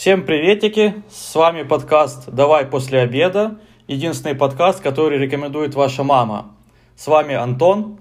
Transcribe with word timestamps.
Всем 0.00 0.24
приветики, 0.24 0.94
с 1.10 1.34
вами 1.34 1.62
подкаст 1.62 2.30
«Давай 2.30 2.64
после 2.64 3.00
обеда», 3.00 3.58
единственный 3.86 4.34
подкаст, 4.34 4.80
который 4.80 5.18
рекомендует 5.18 5.74
ваша 5.74 6.04
мама. 6.04 6.54
С 6.96 7.06
вами 7.06 7.34
Антон. 7.34 8.00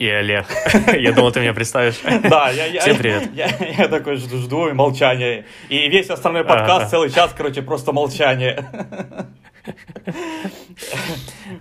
И 0.00 0.08
Олег. 0.08 0.46
Я 0.98 1.12
думал, 1.12 1.30
ты 1.30 1.38
меня 1.38 1.54
представишь. 1.54 2.00
Да, 2.28 2.50
я, 2.50 2.80
Всем 2.80 2.96
привет. 2.96 3.30
Я, 3.32 3.86
такой 3.86 4.16
жду, 4.16 4.38
жду 4.38 4.66
и 4.66 4.72
молчание. 4.72 5.46
И 5.68 5.88
весь 5.88 6.10
остальной 6.10 6.42
подкаст, 6.42 6.90
целый 6.90 7.10
час, 7.10 7.32
короче, 7.32 7.62
просто 7.62 7.92
молчание. 7.92 8.66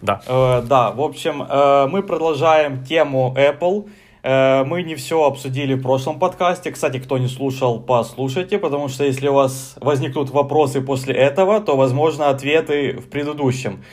Да. 0.02 0.20
Э, 0.25 0.64
Да, 0.66 0.89
в 0.89 1.00
общем, 1.00 1.44
э, 1.44 1.88
мы 1.91 2.02
продолжаем 2.02 2.84
тему 2.84 3.36
Apple. 3.38 3.88
Э, 4.23 4.63
Мы 4.63 4.83
не 4.83 4.95
все 4.95 5.23
обсудили 5.23 5.73
в 5.73 5.81
прошлом 5.81 6.17
подкасте. 6.17 6.71
Кстати, 6.71 6.97
кто 6.97 7.17
не 7.17 7.27
слушал, 7.27 7.79
послушайте, 7.81 8.57
потому 8.57 8.87
что 8.87 9.03
если 9.03 9.27
у 9.27 9.33
вас 9.33 9.75
возникнут 9.81 10.29
вопросы 10.29 10.81
после 10.81 11.14
этого, 11.14 11.59
то, 11.59 11.75
возможно, 11.75 12.29
ответы 12.29 12.93
в 12.93 13.09
предыдущем. 13.09 13.83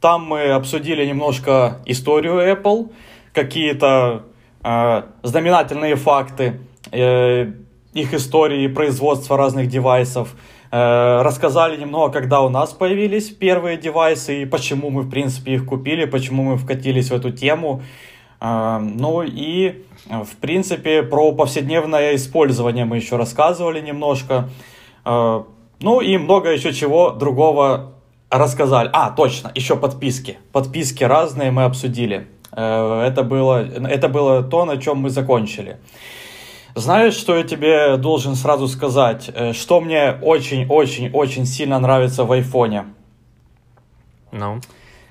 Там 0.00 0.24
мы 0.24 0.50
обсудили 0.50 1.04
немножко 1.04 1.80
историю 1.86 2.34
Apple, 2.34 2.92
какие-то 3.32 4.24
э, 4.62 5.02
знаменательные 5.22 5.96
факты 5.96 6.60
э, 6.92 7.52
их 7.92 8.14
истории 8.14 8.68
производства 8.68 9.36
разных 9.36 9.66
девайсов. 9.66 10.34
Э, 10.70 11.22
рассказали 11.22 11.76
немного, 11.76 12.12
когда 12.12 12.40
у 12.42 12.48
нас 12.48 12.72
появились 12.72 13.30
первые 13.30 13.76
девайсы 13.76 14.42
и 14.42 14.46
почему 14.46 14.90
мы, 14.90 15.02
в 15.02 15.10
принципе, 15.10 15.54
их 15.54 15.66
купили, 15.66 16.04
почему 16.04 16.44
мы 16.44 16.56
вкатились 16.56 17.10
в 17.10 17.14
эту 17.14 17.30
тему. 17.30 17.82
Ну 18.44 19.22
и, 19.22 19.84
в 20.06 20.36
принципе, 20.40 21.04
про 21.04 21.30
повседневное 21.32 22.16
использование 22.16 22.84
мы 22.84 22.96
еще 22.96 23.16
рассказывали 23.16 23.80
немножко. 23.80 24.48
Э, 25.04 25.44
ну 25.80 26.00
и 26.00 26.16
много 26.16 26.50
еще 26.50 26.72
чего 26.72 27.10
другого 27.10 27.92
рассказали. 28.30 28.90
А, 28.92 29.10
точно, 29.10 29.52
еще 29.54 29.76
подписки. 29.76 30.38
Подписки 30.52 31.04
разные 31.04 31.50
мы 31.50 31.64
обсудили. 31.64 32.26
Э, 32.52 33.02
Это 33.06 33.22
было, 33.22 33.64
это 33.64 34.08
было 34.08 34.42
то, 34.42 34.64
на 34.64 34.76
чем 34.76 34.98
мы 34.98 35.10
закончили. 35.10 35.76
Знаешь, 36.74 37.14
что 37.14 37.36
я 37.36 37.42
тебе 37.42 37.96
должен 37.96 38.34
сразу 38.34 38.66
сказать? 38.66 39.30
Э, 39.34 39.52
Что 39.52 39.80
мне 39.80 40.16
очень-очень-очень 40.22 41.46
сильно 41.46 41.78
нравится 41.78 42.24
в 42.24 42.32
айфоне? 42.32 42.86
Ну. 44.30 44.60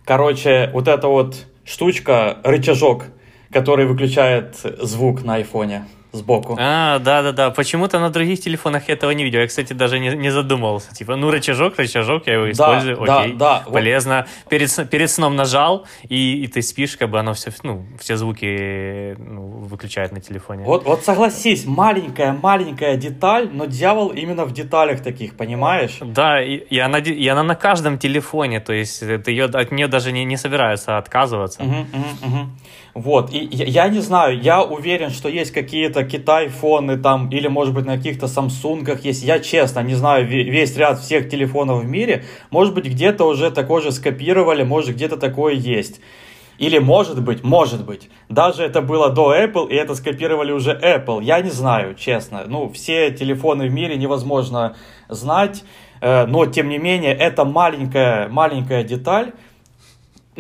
Короче, 0.04 0.72
вот 0.74 0.88
эта 0.88 1.08
вот 1.08 1.46
штучка, 1.64 2.40
рычажок, 2.44 3.06
который 3.52 3.86
выключает 3.86 4.56
звук 4.82 5.24
на 5.24 5.36
айфоне 5.36 5.86
сбоку. 6.12 6.58
А, 6.60 7.00
да-да-да. 7.00 7.52
Почему-то 7.52 8.00
на 8.00 8.10
других 8.10 8.40
телефонах 8.42 8.90
я 8.90 8.96
этого 8.96 9.12
не 9.12 9.24
видел. 9.24 9.40
Я, 9.40 9.48
кстати, 9.48 9.74
даже 9.74 10.00
не, 10.00 10.10
не 10.10 10.30
задумывался. 10.30 10.94
Типа, 10.94 11.16
ну, 11.16 11.32
рычажок, 11.32 11.78
рычажок, 11.78 12.28
я 12.28 12.34
его 12.34 12.52
использую, 12.52 12.98
да, 13.06 13.22
окей, 13.22 13.34
да, 13.34 13.64
вот. 13.66 13.74
полезно. 13.74 14.28
Перед, 14.50 14.90
перед 14.90 15.10
сном 15.10 15.36
нажал, 15.36 15.86
и, 16.10 16.44
и 16.44 16.48
ты 16.48 16.62
спишь, 16.62 16.98
как 16.98 17.10
бы 17.10 17.20
оно 17.20 17.34
все, 17.34 17.52
ну, 17.64 17.86
все 18.00 18.18
звуки 18.18 19.16
ну, 19.18 19.42
выключает 19.42 20.12
на 20.12 20.20
телефоне. 20.20 20.64
Вот, 20.66 20.84
вот 20.86 21.04
согласись, 21.04 21.66
маленькая-маленькая 21.66 22.98
деталь, 22.98 23.50
но 23.52 23.66
дьявол 23.66 24.10
именно 24.10 24.46
в 24.46 24.52
деталях 24.52 25.02
таких, 25.02 25.38
понимаешь? 25.38 25.98
Да, 26.02 26.42
и, 26.42 26.56
и 26.56 26.80
она, 26.80 27.00
и 27.00 27.28
она 27.28 27.44
на 27.44 27.56
каждом 27.56 27.98
телефоне, 27.98 28.60
то 28.60 28.74
есть 28.74 29.02
э, 29.02 29.18
ты 29.18 29.32
ее, 29.32 29.46
от 29.46 29.72
нее 29.72 29.88
даже 29.88 30.12
не, 30.12 30.26
не 30.26 30.38
собираются 30.38 30.98
отказываться. 30.98 31.64
Мгм, 31.64 31.88
мгм, 31.92 32.18
мгм. 32.22 32.58
Вот, 32.94 33.34
и 33.34 33.38
я, 33.52 33.86
я 33.86 33.90
не 33.90 34.00
знаю, 34.00 34.42
я 34.42 34.64
уверен, 34.64 35.12
что 35.12 35.30
есть 35.30 35.52
какие-то 35.52 36.04
Китай-фоны 36.04 36.98
там, 36.98 37.30
или, 37.30 37.48
может 37.48 37.74
быть, 37.74 37.86
на 37.86 37.96
каких-то 37.96 38.28
Самсунгах 38.28 39.06
есть. 39.06 39.24
Я, 39.24 39.40
честно, 39.40 39.80
не 39.80 39.96
знаю 39.96 40.28
ве- 40.28 40.44
весь 40.44 40.76
ряд 40.76 41.00
всех 41.00 41.30
телефонов 41.30 41.84
в 41.84 41.88
мире. 41.88 42.26
Может 42.50 42.74
быть, 42.74 42.86
где-то 42.86 43.26
уже 43.26 43.50
такое 43.50 43.82
же 43.82 43.92
скопировали, 43.94 44.64
может, 44.64 44.96
где-то 44.96 45.16
такое 45.16 45.54
есть. 45.54 46.02
Или, 46.58 46.80
может 46.80 47.24
быть, 47.24 47.44
может 47.44 47.86
быть, 47.86 48.10
даже 48.30 48.64
это 48.64 48.82
было 48.82 49.10
до 49.10 49.34
Apple, 49.34 49.72
и 49.72 49.76
это 49.76 49.96
скопировали 49.96 50.52
уже 50.52 50.72
Apple. 50.74 51.24
Я 51.24 51.42
не 51.42 51.50
знаю, 51.50 51.96
честно. 51.96 52.44
Ну, 52.46 52.70
все 52.70 53.10
телефоны 53.10 53.68
в 53.68 53.74
мире 53.74 53.96
невозможно 53.96 54.76
знать, 55.10 55.64
э, 56.02 56.26
но, 56.26 56.46
тем 56.46 56.70
не 56.70 56.78
менее, 56.78 57.14
это 57.14 57.46
маленькая, 57.46 58.28
маленькая 58.28 58.84
деталь, 58.84 59.32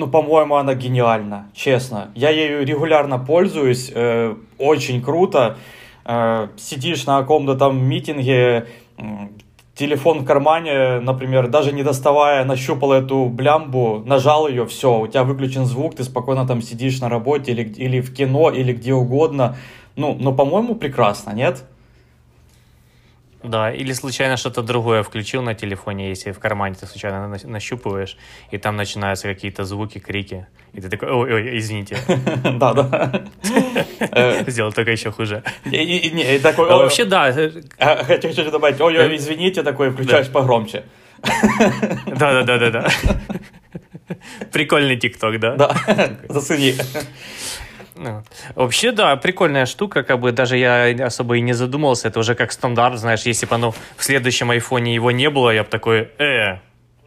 ну, 0.01 0.07
по-моему, 0.07 0.55
она 0.55 0.73
гениальна, 0.73 1.51
честно. 1.53 2.09
Я 2.15 2.31
ею 2.31 2.65
регулярно 2.65 3.19
пользуюсь, 3.19 3.91
э, 3.93 4.35
очень 4.57 4.99
круто. 5.03 5.57
Э, 6.05 6.47
сидишь 6.57 7.05
на 7.05 7.21
каком-то 7.21 7.53
там 7.53 7.85
митинге, 7.85 8.65
м, 8.97 9.29
телефон 9.75 10.21
в 10.21 10.25
кармане, 10.25 10.99
например, 11.01 11.49
даже 11.49 11.71
не 11.71 11.83
доставая, 11.83 12.43
нащупал 12.45 12.93
эту 12.93 13.25
блямбу, 13.25 14.01
нажал 14.03 14.47
ее, 14.47 14.65
все, 14.65 14.99
у 14.99 15.05
тебя 15.05 15.23
выключен 15.23 15.65
звук, 15.65 15.93
ты 15.93 16.03
спокойно 16.03 16.47
там 16.47 16.63
сидишь 16.63 16.99
на 16.99 17.07
работе 17.07 17.51
или, 17.51 17.61
или 17.61 18.01
в 18.01 18.11
кино, 18.11 18.49
или 18.49 18.73
где 18.73 18.95
угодно. 18.95 19.55
Ну, 19.95 20.17
но, 20.19 20.33
по-моему, 20.33 20.73
прекрасно, 20.73 21.29
нет? 21.29 21.63
Да, 23.43 23.71
или 23.71 23.93
случайно 23.93 24.37
что-то 24.37 24.61
другое 24.61 25.01
включил 25.01 25.41
на 25.41 25.55
телефоне, 25.55 26.09
если 26.09 26.31
в 26.31 26.39
кармане 26.39 26.75
ты 26.75 26.85
случайно 26.85 27.27
на- 27.27 27.37
нащупываешь, 27.51 28.17
и 28.51 28.57
там 28.57 28.75
начинаются 28.75 29.27
какие-то 29.27 29.63
звуки, 29.63 29.99
крики, 29.99 30.45
и 30.73 30.81
ты 30.81 30.89
такой, 30.89 31.09
ой, 31.09 31.33
ой, 31.33 31.57
извините, 31.57 31.97
Да, 32.59 32.73
да. 32.73 33.23
Сделал 34.47 34.71
только 34.73 34.91
еще 34.91 35.11
хуже. 35.11 35.43
А 36.69 36.71
«Ой, 36.73 36.83
вообще, 36.83 37.05
да, 37.05 37.29
э, 37.29 37.51
а, 37.79 38.03
Хочу, 38.03 38.29
хочу 38.29 38.51
добавить, 38.51 38.79
ой, 38.79 38.97
ой, 38.97 39.15
извините, 39.15 39.63
такой, 39.63 39.89
включаешь 39.89 40.29
погромче. 40.31 40.83
да, 42.05 42.43
да, 42.43 42.43
да, 42.43 42.57
да, 42.57 42.69
да. 42.69 42.87
Прикольный 44.51 44.97
ТикТок, 44.97 45.39
да? 45.39 45.55
Да, 45.55 45.75
зацени. 46.29 46.75
Ну, 48.01 48.23
Вообще, 48.55 48.91
да, 48.91 49.15
прикольная 49.15 49.67
штука, 49.67 50.01
как 50.01 50.19
бы 50.19 50.31
даже 50.31 50.57
я 50.57 51.05
особо 51.05 51.37
и 51.37 51.41
не 51.41 51.53
задумывался, 51.53 52.07
это 52.07 52.19
уже 52.19 52.33
как 52.33 52.51
стандарт, 52.51 52.97
знаешь, 52.97 53.21
если 53.21 53.45
бы 53.45 53.55
оно 53.55 53.71
в 53.71 54.03
следующем 54.03 54.49
айфоне 54.49 54.95
его 54.95 55.11
не 55.11 55.29
было, 55.29 55.51
я 55.51 55.63
бы 55.63 55.69
такой, 55.69 56.09
э, 56.17 56.59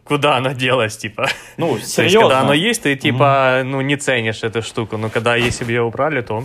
куда 0.04 0.37
оно 0.37 0.53
делось, 0.53 0.97
типа. 0.97 1.27
Ну, 1.56 1.69
То 1.72 1.78
есть, 1.78 1.94
серьезно. 1.94 2.21
когда 2.21 2.41
оно 2.41 2.53
есть, 2.53 2.83
ты, 2.83 2.94
типа, 2.94 3.62
ну, 3.65 3.81
не 3.81 3.97
ценишь 3.97 4.44
эту 4.44 4.62
штуку, 4.62 4.97
но 4.97 5.10
когда, 5.10 5.34
если 5.34 5.65
бы 5.65 5.72
ее 5.72 5.83
убрали, 5.83 6.21
то, 6.21 6.44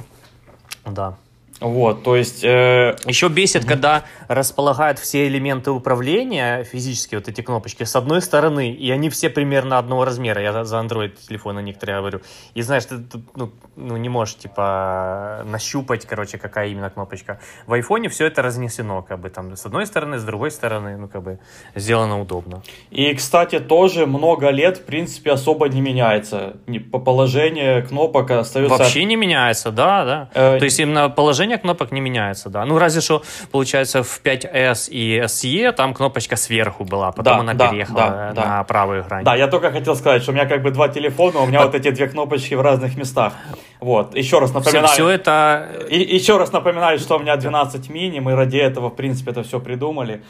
да. 0.85 1.15
Вот, 1.59 2.03
то 2.03 2.15
есть, 2.15 2.43
э, 2.43 2.95
Еще 3.05 3.27
бесит, 3.27 3.65
когда 3.65 4.03
располагают 4.27 4.97
все 4.99 5.27
элементы 5.27 5.71
управления, 5.71 6.63
физические 6.63 7.19
вот 7.19 7.27
эти 7.27 7.41
кнопочки, 7.41 7.83
с 7.83 7.95
одной 7.95 8.21
стороны, 8.21 8.71
и 8.71 8.89
они 8.91 9.09
все 9.09 9.29
примерно 9.29 9.77
одного 9.77 10.05
размера. 10.05 10.41
Я 10.41 10.63
за- 10.63 10.79
Android 10.79 11.11
телефоны 11.27 11.61
некоторые 11.61 11.97
говорю. 11.97 12.21
И 12.53 12.61
знаешь, 12.61 12.85
ты 12.85 12.95
ну, 13.35 13.51
ну, 13.75 13.97
не 13.97 14.09
можешь, 14.09 14.35
типа, 14.35 15.43
нащупать, 15.45 16.05
короче, 16.05 16.37
какая 16.37 16.69
именно 16.69 16.89
кнопочка. 16.89 17.39
В 17.67 17.73
айфоне 17.73 18.07
все 18.09 18.25
это 18.27 18.41
разнесено, 18.41 19.01
как 19.01 19.19
бы, 19.19 19.29
там, 19.29 19.55
с 19.55 19.65
одной 19.65 19.85
стороны, 19.85 20.17
с 20.17 20.23
другой 20.23 20.51
стороны, 20.51 20.97
ну, 20.97 21.07
как 21.07 21.23
бы, 21.23 21.39
сделано 21.75 22.21
удобно. 22.21 22.61
и, 22.91 23.13
кстати, 23.13 23.59
тоже 23.59 24.05
много 24.05 24.49
лет, 24.49 24.77
в 24.77 24.85
принципе, 24.85 25.31
особо 25.31 25.67
не 25.67 25.81
меняется. 25.81 26.57
По 26.91 26.99
положение 26.99 27.81
кнопок 27.81 28.31
остается... 28.31 28.77
Вообще 28.77 29.03
не 29.05 29.15
меняется, 29.15 29.71
да, 29.71 30.05
да. 30.05 30.29
Э, 30.33 30.57
То 30.59 30.65
есть 30.65 30.79
именно 30.79 31.09
положение 31.09 31.48
кнопок 31.57 31.91
не 31.91 32.01
меняется, 32.01 32.49
да. 32.49 32.65
Ну, 32.65 32.77
разве 32.77 33.01
что, 33.01 33.23
получается, 33.51 34.03
в 34.03 34.21
5S 34.23 34.89
и 34.89 35.19
SE 35.21 35.71
там 35.71 35.93
кнопочка 35.93 36.35
сверху 36.35 36.83
была, 36.85 37.11
потом 37.11 37.33
Да, 37.33 37.39
она 37.39 37.53
да, 37.53 37.69
переехала 37.69 37.99
да, 37.99 38.31
да. 38.33 38.45
на 38.45 38.63
правую 38.63 39.03
грань. 39.03 39.23
Да, 39.23 39.35
я 39.35 39.47
только 39.47 39.71
хотел 39.71 39.95
сказать, 39.95 40.21
что 40.21 40.31
у 40.31 40.35
меня 40.35 40.45
как 40.45 40.61
бы 40.61 40.71
два 40.71 40.87
телефона, 40.89 41.39
у 41.39 41.45
меня 41.45 41.65
вот 41.65 41.75
эти 41.75 41.91
две 41.91 42.07
кнопочки 42.07 42.53
в 42.53 42.61
разных 42.61 42.97
местах. 42.97 43.33
Вот, 43.79 44.15
еще 44.15 44.39
раз 44.39 44.49
Все, 44.51 44.59
напоминаю. 44.59 45.07
это... 45.07 45.69
И 45.89 46.15
еще 46.15 46.37
раз 46.37 46.51
напоминаю, 46.51 46.99
что 46.99 47.17
у 47.17 47.19
меня 47.19 47.35
12 47.35 47.89
мини, 47.89 48.19
мы 48.19 48.35
ради 48.35 48.57
этого, 48.57 48.89
в 48.89 48.95
принципе, 48.95 49.31
это 49.31 49.43
все 49.43 49.59
придумали. 49.59 50.21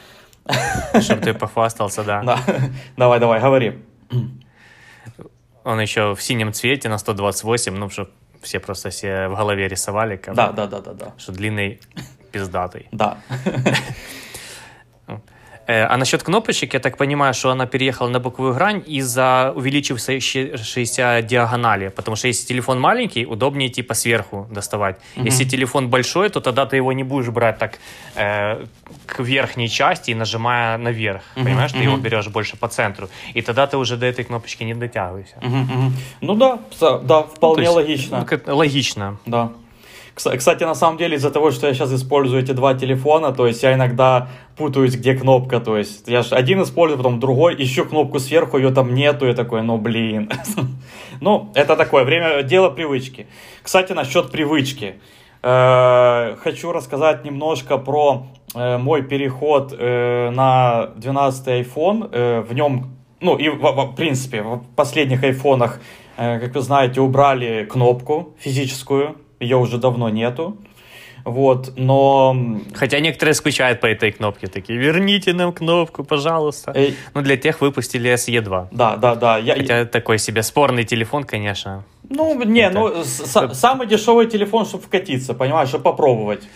Чтобы 1.02 1.22
ты 1.22 1.34
похвастался, 1.34 2.03
да. 2.03 2.22
Да, 2.23 2.40
давай, 2.97 3.20
давай, 3.20 3.40
говори. 3.40 3.79
Он 5.64 5.79
еще 5.79 6.16
в 6.16 6.22
синем 6.22 6.53
цвете 6.53 6.90
на 6.90 6.97
128, 6.97 7.76
ну, 7.76 7.90
что 7.90 8.09
все 8.41 8.59
просто 8.59 8.91
себе 8.91 9.28
в 9.28 9.36
голове 9.36 9.68
рисовали, 9.68 10.18
как 10.18 10.36
Да, 10.36 10.52
да, 10.52 10.68
да, 10.68 10.80
да, 10.82 10.94
да. 10.94 11.14
что 11.18 11.32
длинный 11.32 11.80
пиздатый. 12.32 12.88
Да. 12.91 13.18
Э, 15.70 15.86
А 15.86 15.98
насчет 15.98 16.24
кнопочек, 16.24 16.74
я 16.74 16.80
так 16.80 16.98
понимаю, 16.98 17.34
что 17.34 17.52
она 17.52 17.68
переехала 17.68 18.10
на 18.10 18.20
боковую 18.20 18.56
грань 18.56 18.84
из-за 18.88 19.54
увеличившейся 19.56 21.22
диагонали. 21.22 21.90
Потому 21.90 22.16
что 22.18 22.28
если 22.28 22.48
телефон 22.48 22.80
маленький, 22.80 23.26
удобнее 23.26 23.70
типа 23.70 23.94
сверху 23.94 24.48
доставать. 24.52 24.96
Если 25.16 25.44
телефон 25.46 25.90
большой, 25.90 26.30
то 26.30 26.40
тогда 26.40 26.66
ты 26.66 26.78
его 26.78 26.94
не 26.94 27.04
будешь 27.04 27.30
брать 27.30 27.60
так 27.60 27.80
э, 28.16 28.66
к 29.06 29.20
верхней 29.20 29.70
части 29.70 30.12
и 30.12 30.16
нажимая 30.16 30.78
наверх. 30.78 31.22
Понимаешь, 31.36 31.72
ты 31.72 31.84
его 31.84 31.98
берешь 31.98 32.28
больше 32.28 32.58
по 32.58 32.68
центру. 32.68 33.08
И 33.36 33.42
тогда 33.42 33.68
ты 33.68 33.78
уже 33.78 33.96
до 33.98 34.06
этой 34.08 34.26
кнопочки 34.26 34.64
не 34.64 34.74
дотягиваешься. 34.74 35.38
Мгм, 35.42 35.60
мгм. 35.60 35.94
Ну 36.22 36.36
да, 36.36 36.60
да, 37.04 37.22
вполне 37.22 37.56
То 37.56 37.62
есть, 37.62 37.76
логично. 37.76 38.28
ну, 38.48 38.56
логично. 38.56 39.18
Да. 39.26 39.52
Кстати, 40.38 40.64
на 40.66 40.76
самом 40.76 40.98
деле, 40.98 41.16
из-за 41.16 41.32
того, 41.32 41.52
что 41.52 41.68
я 41.68 41.74
сейчас 41.74 41.94
использую 41.94 42.44
эти 42.44 42.52
два 42.52 42.74
телефона, 42.74 43.32
то 43.32 43.48
есть 43.48 43.64
я 43.64 43.74
иногда 43.74 44.28
путаюсь, 44.58 44.96
где 44.96 45.14
кнопка, 45.14 45.60
то 45.60 45.78
есть 45.78 46.08
я 46.08 46.22
же 46.22 46.36
один 46.36 46.62
использую, 46.62 46.98
потом 46.98 47.20
другой, 47.20 47.56
ищу 47.58 47.86
кнопку 47.86 48.20
сверху, 48.20 48.58
ее 48.58 48.72
там 48.72 48.94
нету, 48.94 49.26
я 49.26 49.34
такой, 49.34 49.64
ну 49.64 49.78
блин. 49.78 50.30
Ну, 51.22 51.52
это 51.54 51.76
такое, 51.76 52.06
время, 52.06 52.44
дело 52.44 52.70
привычки. 52.70 53.28
Кстати, 53.62 53.92
насчет 53.92 54.32
привычки. 54.32 54.96
Э, 55.42 56.36
хочу 56.42 56.72
рассказать 56.72 57.24
немножко 57.24 57.78
про 57.78 58.28
э, 58.56 58.78
мой 58.78 59.04
переход 59.04 59.74
э, 59.78 60.30
на 60.32 60.88
12 60.98 61.48
iPhone. 61.48 62.42
В 62.42 62.54
нем, 62.54 62.96
ну 63.22 63.36
и 63.38 63.50
в 63.50 63.96
принципе, 63.96 64.42
в 64.42 64.64
последних 64.76 65.24
айфонах, 65.24 65.80
как 66.16 66.54
вы 66.54 66.62
знаете, 66.62 67.00
убрали 67.00 67.66
кнопку 67.66 68.34
физическую, 68.40 69.16
ее 69.40 69.58
уже 69.58 69.78
давно 69.78 70.09
нету. 70.09 70.58
Вот, 71.26 71.74
но... 71.76 72.36
Хотя 72.74 73.00
некоторые 73.00 73.34
скучают 73.34 73.82
по 73.82 73.88
этой 73.88 74.12
кнопке, 74.12 74.47
такие, 74.47 74.80
верните 74.80 75.34
нам 75.34 75.52
кнопку, 75.52 76.03
пожалуйста. 76.03 76.72
Эй... 76.76 76.96
Ну, 77.14 77.22
для 77.22 77.36
тех 77.38 77.62
выпустили 77.62 78.14
SE2. 78.14 78.68
Да, 78.72 78.96
да, 78.96 79.16
да. 79.16 79.38
Я... 79.38 79.56
Хотя 79.56 79.86
такой 79.86 80.18
себе 80.18 80.44
спорный 80.44 80.86
телефон, 80.86 81.24
конечно. 81.26 81.84
Ну, 82.09 82.41
не, 82.46 82.62
Это... 82.62 82.80
ну, 82.80 83.03
с- 83.03 83.53
самый 83.53 83.88
дешевый 83.88 84.28
телефон, 84.28 84.66
чтобы 84.66 84.84
вкатиться, 84.84 85.34
понимаешь, 85.34 85.70
чтобы 85.70 85.84
попробовать. 85.84 86.47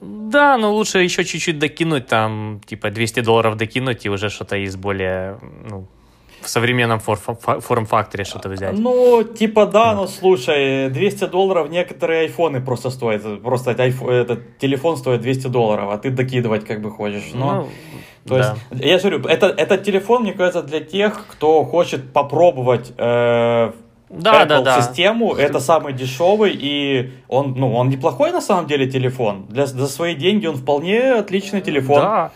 Да, 0.00 0.58
но 0.58 0.74
лучше 0.74 0.98
еще 0.98 1.24
чуть-чуть 1.24 1.58
докинуть, 1.58 2.06
там, 2.06 2.60
типа, 2.66 2.90
200 2.90 3.20
долларов 3.20 3.56
докинуть, 3.56 4.04
и 4.04 4.10
уже 4.10 4.28
что-то 4.28 4.56
из 4.56 4.76
более, 4.76 5.38
ну, 5.70 5.86
в 6.46 6.48
современном 6.48 7.00
форм-факторе 7.00 8.24
что-то 8.24 8.48
взять. 8.48 8.78
Ну, 8.78 9.24
типа 9.24 9.66
да, 9.66 9.94
но 9.94 10.06
слушай, 10.06 10.88
200 10.90 11.26
долларов 11.26 11.70
некоторые 11.70 12.22
айфоны 12.22 12.60
просто 12.60 12.90
стоят. 12.90 13.42
Просто 13.42 13.72
этот, 13.72 14.02
этот 14.02 14.58
телефон 14.58 14.96
стоит 14.96 15.20
200 15.20 15.48
долларов, 15.48 15.90
а 15.92 15.98
ты 15.98 16.10
докидывать 16.10 16.64
как 16.64 16.80
бы 16.80 16.90
хочешь. 16.90 17.32
Но, 17.34 17.52
ну, 17.52 17.68
то 18.28 18.38
да. 18.38 18.56
есть, 18.70 18.84
я 18.84 18.98
же 18.98 19.10
говорю, 19.10 19.28
это, 19.28 19.46
этот 19.46 19.82
телефон, 19.82 20.22
мне 20.22 20.32
кажется, 20.32 20.62
для 20.62 20.80
тех, 20.80 21.26
кто 21.28 21.64
хочет 21.64 22.12
попробовать 22.12 22.92
э, 22.96 23.72
да, 24.08 24.44
Apple 24.44 24.46
да, 24.46 24.60
да. 24.60 24.80
систему, 24.80 25.34
это 25.34 25.58
самый 25.58 25.92
дешевый, 25.92 26.52
и 26.54 27.12
он, 27.28 27.54
ну, 27.56 27.74
он 27.74 27.88
неплохой 27.88 28.30
на 28.30 28.40
самом 28.40 28.66
деле 28.66 28.88
телефон. 28.88 29.46
Для, 29.48 29.66
за 29.66 29.88
свои 29.88 30.14
деньги 30.14 30.46
он 30.46 30.56
вполне 30.56 31.14
отличный 31.14 31.60
телефон. 31.60 32.00
Да. 32.00 32.30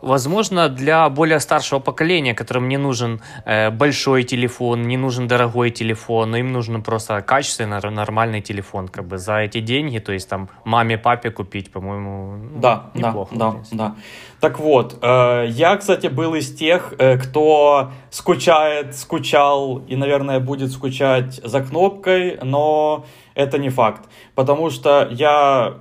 Возможно, 0.00 0.68
для 0.68 1.08
более 1.08 1.40
старшего 1.40 1.78
поколения, 1.78 2.34
которым 2.34 2.68
не 2.68 2.76
нужен 2.76 3.20
э, 3.44 3.70
большой 3.70 4.22
телефон, 4.24 4.82
не 4.82 4.96
нужен 4.96 5.28
дорогой 5.28 5.70
телефон, 5.70 6.30
но 6.30 6.36
им 6.36 6.52
нужен 6.52 6.82
просто 6.82 7.20
качественный, 7.22 7.80
нормальный 7.90 8.40
телефон, 8.40 8.88
как 8.88 9.06
бы 9.06 9.18
за 9.18 9.38
эти 9.38 9.60
деньги, 9.60 9.98
то 9.98 10.12
есть 10.12 10.28
там 10.28 10.48
маме, 10.64 10.98
папе 10.98 11.30
купить, 11.30 11.72
по-моему, 11.72 12.36
ну, 12.36 12.60
да, 12.60 12.90
неплохо. 12.94 13.34
Да, 13.34 13.52
да, 13.52 13.58
да. 13.72 13.96
Так 14.40 14.58
вот, 14.58 14.98
э, 15.00 15.46
я, 15.48 15.76
кстати, 15.76 16.08
был 16.08 16.34
из 16.34 16.54
тех, 16.54 16.92
э, 16.98 17.16
кто 17.16 17.90
скучает, 18.10 18.94
скучал 18.94 19.78
и, 19.88 19.96
наверное, 19.96 20.40
будет 20.40 20.70
скучать 20.70 21.40
за 21.42 21.62
кнопкой, 21.62 22.38
но 22.42 23.06
это 23.34 23.58
не 23.58 23.70
факт, 23.70 24.02
потому 24.34 24.70
что 24.70 25.08
я 25.10 25.78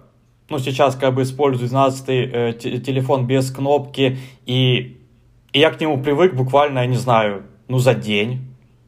ну, 0.53 0.59
сейчас 0.59 0.95
как 0.95 1.15
бы 1.15 1.23
использую 1.23 1.67
12 1.67 2.05
э, 2.07 2.53
телефон 2.53 3.25
без 3.25 3.51
кнопки, 3.51 4.17
и, 4.45 5.01
и 5.51 5.59
я 5.59 5.71
к 5.71 5.81
нему 5.81 6.01
привык 6.01 6.33
буквально, 6.33 6.79
я 6.79 6.85
не 6.85 6.95
знаю, 6.95 7.43
ну, 7.67 7.79
за 7.79 7.93
день. 7.93 8.41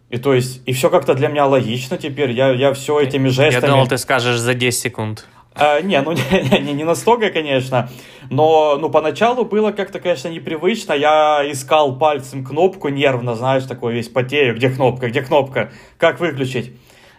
И 0.09 0.17
то 0.17 0.33
есть, 0.33 0.61
и 0.67 0.73
все 0.73 0.89
как-то 0.89 1.15
для 1.15 1.27
меня 1.27 1.47
логично 1.47 1.97
теперь, 1.97 2.31
я, 2.31 2.51
я 2.51 2.73
все 2.73 2.99
этими 2.99 3.27
жестами... 3.29 3.65
Я 3.65 3.67
думал, 3.67 3.87
ты 3.87 3.97
скажешь 3.97 4.37
за 4.37 4.53
10 4.53 4.79
секунд. 4.79 5.27
А, 5.55 5.81
не, 5.81 5.99
ну 6.01 6.11
не, 6.31 6.59
не, 6.59 6.73
не 6.73 6.83
настолько, 6.83 7.31
конечно, 7.31 7.89
но 8.29 8.77
ну, 8.79 8.89
поначалу 8.89 9.45
было 9.45 9.71
как-то, 9.71 9.99
конечно, 9.99 10.27
непривычно. 10.27 10.93
Я 10.93 11.43
искал 11.49 11.97
пальцем 11.97 12.45
кнопку 12.45 12.89
нервно, 12.89 13.35
знаешь, 13.35 13.63
такой 13.63 13.93
весь 13.93 14.09
потею, 14.09 14.55
где 14.55 14.69
кнопка, 14.69 15.09
где 15.09 15.21
кнопка, 15.21 15.71
как 15.97 16.19
выключить. 16.19 16.73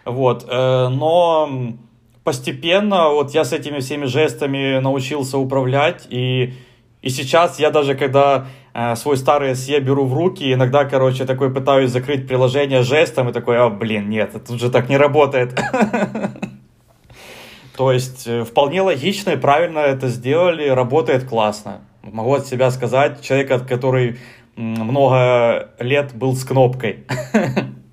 Вот, 0.05 0.45
э, 0.47 0.87
но 0.87 1.49
постепенно 2.27 3.07
вот 3.07 3.31
я 3.31 3.45
с 3.45 3.53
этими 3.53 3.79
всеми 3.79 4.03
жестами 4.03 4.79
научился 4.79 5.37
управлять, 5.37 6.07
и, 6.09 6.55
и 7.01 7.07
сейчас 7.07 7.57
я 7.57 7.71
даже 7.71 7.95
когда 7.95 8.47
э, 8.73 8.97
свой 8.97 9.15
старый 9.15 9.51
SE 9.51 9.79
беру 9.79 10.03
в 10.03 10.13
руки, 10.13 10.51
иногда, 10.51 10.83
короче, 10.83 11.23
такой 11.23 11.53
пытаюсь 11.53 11.89
закрыть 11.89 12.27
приложение 12.27 12.83
жестом, 12.83 13.29
и 13.29 13.31
такой, 13.31 13.57
а, 13.57 13.69
блин, 13.69 14.09
нет, 14.09 14.33
тут 14.45 14.59
же 14.59 14.69
так 14.69 14.89
не 14.89 14.97
работает. 14.97 15.57
То 17.77 17.93
есть 17.93 18.27
э, 18.27 18.43
вполне 18.43 18.81
логично 18.81 19.29
и 19.29 19.37
правильно 19.37 19.79
это 19.79 20.09
сделали, 20.09 20.67
работает 20.67 21.23
классно. 21.23 21.79
Могу 22.03 22.33
от 22.33 22.45
себя 22.45 22.71
сказать, 22.71 23.21
человек, 23.21 23.65
который 23.65 24.17
много 24.57 25.69
лет 25.79 26.13
был 26.13 26.35
с 26.35 26.43
кнопкой. 26.43 27.05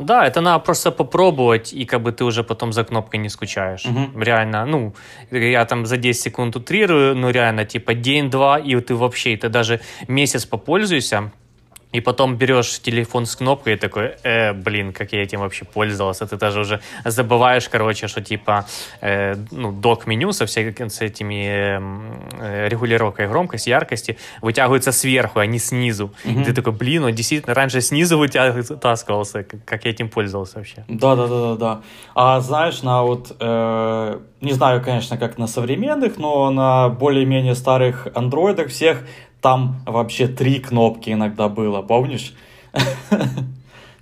Да, 0.00 0.26
это 0.26 0.40
надо 0.40 0.64
просто 0.64 0.90
попробовать, 0.90 1.72
и 1.72 1.84
как 1.84 2.02
бы 2.02 2.12
ты 2.12 2.24
уже 2.24 2.42
потом 2.42 2.72
за 2.72 2.84
кнопкой 2.84 3.20
не 3.20 3.28
скучаешь. 3.28 3.84
Угу. 3.84 4.20
Реально, 4.20 4.66
ну, 4.66 4.94
я 5.30 5.64
там 5.64 5.86
за 5.86 5.96
10 5.96 6.22
секунд 6.22 6.56
утрирую, 6.56 7.16
ну, 7.16 7.30
реально, 7.30 7.64
типа, 7.64 7.94
день-два, 7.94 8.58
и 8.58 8.80
ты 8.80 8.94
вообще, 8.94 9.36
ты 9.36 9.48
даже 9.48 9.80
месяц 10.08 10.46
попользуешься, 10.46 11.30
и 11.92 12.00
потом 12.00 12.36
берешь 12.36 12.80
телефон 12.80 13.26
с 13.26 13.36
кнопкой 13.36 13.74
и 13.74 13.76
такой, 13.76 14.12
э, 14.22 14.52
блин, 14.52 14.92
как 14.92 15.12
я 15.12 15.22
этим 15.22 15.40
вообще 15.40 15.64
пользовался. 15.64 16.26
Ты 16.26 16.36
даже 16.36 16.60
уже 16.60 16.80
забываешь, 17.04 17.68
короче, 17.68 18.08
что 18.08 18.20
типа, 18.20 18.64
э, 19.00 19.34
ну, 19.50 19.72
док-меню 19.72 20.32
со, 20.32 20.46
всей, 20.46 20.72
с 20.72 21.00
этими 21.00 21.78
э, 22.40 22.68
регулировкой 22.68 23.26
громкости, 23.28 23.70
яркости 23.70 24.16
вытягиваются 24.40 24.92
сверху, 24.92 25.40
а 25.40 25.46
не 25.46 25.58
снизу. 25.58 26.12
Mm-hmm. 26.24 26.42
И 26.42 26.44
ты 26.44 26.52
такой, 26.52 26.72
блин, 26.72 27.04
он 27.04 27.12
действительно 27.12 27.54
раньше 27.54 27.80
снизу 27.80 28.18
вытаскивался, 28.18 29.42
как, 29.42 29.64
как 29.64 29.84
я 29.84 29.90
этим 29.90 30.08
пользовался 30.08 30.58
вообще. 30.58 30.84
Да-да-да-да. 30.88 31.80
А 32.14 32.40
знаешь, 32.40 32.82
на 32.82 33.02
вот, 33.02 33.36
э, 33.40 34.20
не 34.40 34.52
знаю, 34.52 34.82
конечно, 34.82 35.18
как 35.18 35.38
на 35.38 35.46
современных, 35.46 36.18
но 36.18 36.50
на 36.50 36.88
более-менее 36.88 37.54
старых 37.54 38.06
андроидах 38.14 38.68
всех 38.68 39.02
там 39.40 39.82
вообще 39.86 40.28
три 40.28 40.60
кнопки 40.60 41.10
иногда 41.10 41.48
было, 41.48 41.82
помнишь? 41.82 42.34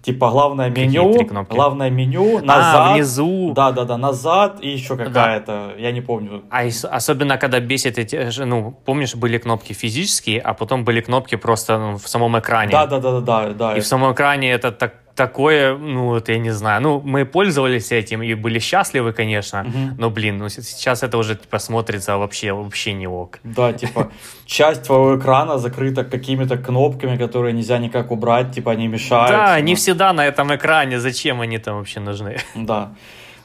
Типа 0.02 0.31
главное 0.31 0.70
меню, 0.70 1.29
главное 1.50 1.90
меню, 1.90 2.38
а, 2.38 2.43
назад. 2.43 2.75
А, 2.76 2.94
внизу. 2.94 3.52
Да, 3.52 3.73
да, 3.73 3.85
да, 3.85 3.99
назад 3.99 4.58
и 4.62 4.70
еще 4.70 4.96
какая-то, 4.96 5.75
я 5.76 5.93
не 5.93 6.00
помню. 6.00 6.44
А 6.50 6.62
особенно, 6.90 7.37
когда 7.37 7.61
бесит 7.61 7.99
эти, 7.99 8.44
ну, 8.44 8.73
помнишь, 8.85 9.17
были 9.17 9.38
кнопки 9.38 9.73
физические, 9.73 10.40
а 10.40 10.54
потом 10.54 10.85
были 10.85 11.00
кнопки 11.00 11.35
просто 11.35 11.78
ну, 11.78 11.99
в 11.99 12.09
самом 12.09 12.38
экране. 12.38 12.71
Да, 12.71 12.87
да, 12.87 13.00
да, 13.00 13.21
да, 13.21 13.49
да. 13.52 13.76
И 13.76 13.80
в 13.80 13.87
самом 13.87 14.12
экране 14.12 14.50
это 14.50 14.71
так 14.73 14.95
такое, 15.19 15.77
ну, 15.77 16.07
вот 16.07 16.29
я 16.29 16.39
не 16.39 16.51
знаю. 16.51 16.81
Ну, 16.81 17.01
мы 17.05 17.25
пользовались 17.27 17.91
этим 17.93 18.23
и 18.23 18.35
были 18.35 18.61
счастливы, 18.61 19.13
конечно, 19.13 19.63
угу. 19.63 19.95
но, 19.99 20.11
блин, 20.11 20.39
ну, 20.39 20.49
сейчас 20.49 21.03
это 21.03 21.19
уже, 21.19 21.35
типа, 21.35 21.59
смотрится 21.59 22.17
вообще, 22.17 22.53
вообще 22.53 22.93
не 22.93 23.09
ок. 23.09 23.41
Да, 23.43 23.73
типа, 23.73 24.11
часть 24.47 24.85
твоего 24.85 25.19
экрана 25.19 25.59
закрыта 25.59 26.05
какими-то 26.05 26.57
кнопками, 26.57 27.17
которые 27.17 27.53
нельзя 27.53 27.79
никак 27.79 28.13
убрать, 28.13 28.55
типа, 28.55 28.71
они 28.71 28.89
мешают. 28.89 29.31
Да, 29.31 29.61
не 29.61 29.75
всегда 29.75 30.13
на 30.13 30.25
этом 30.25 30.55
экране, 30.55 31.01
зачем 31.01 31.41
они 31.41 31.59
там 31.59 31.79
вообще 31.79 32.01
нужны? 32.01 32.37
Да, 32.55 32.91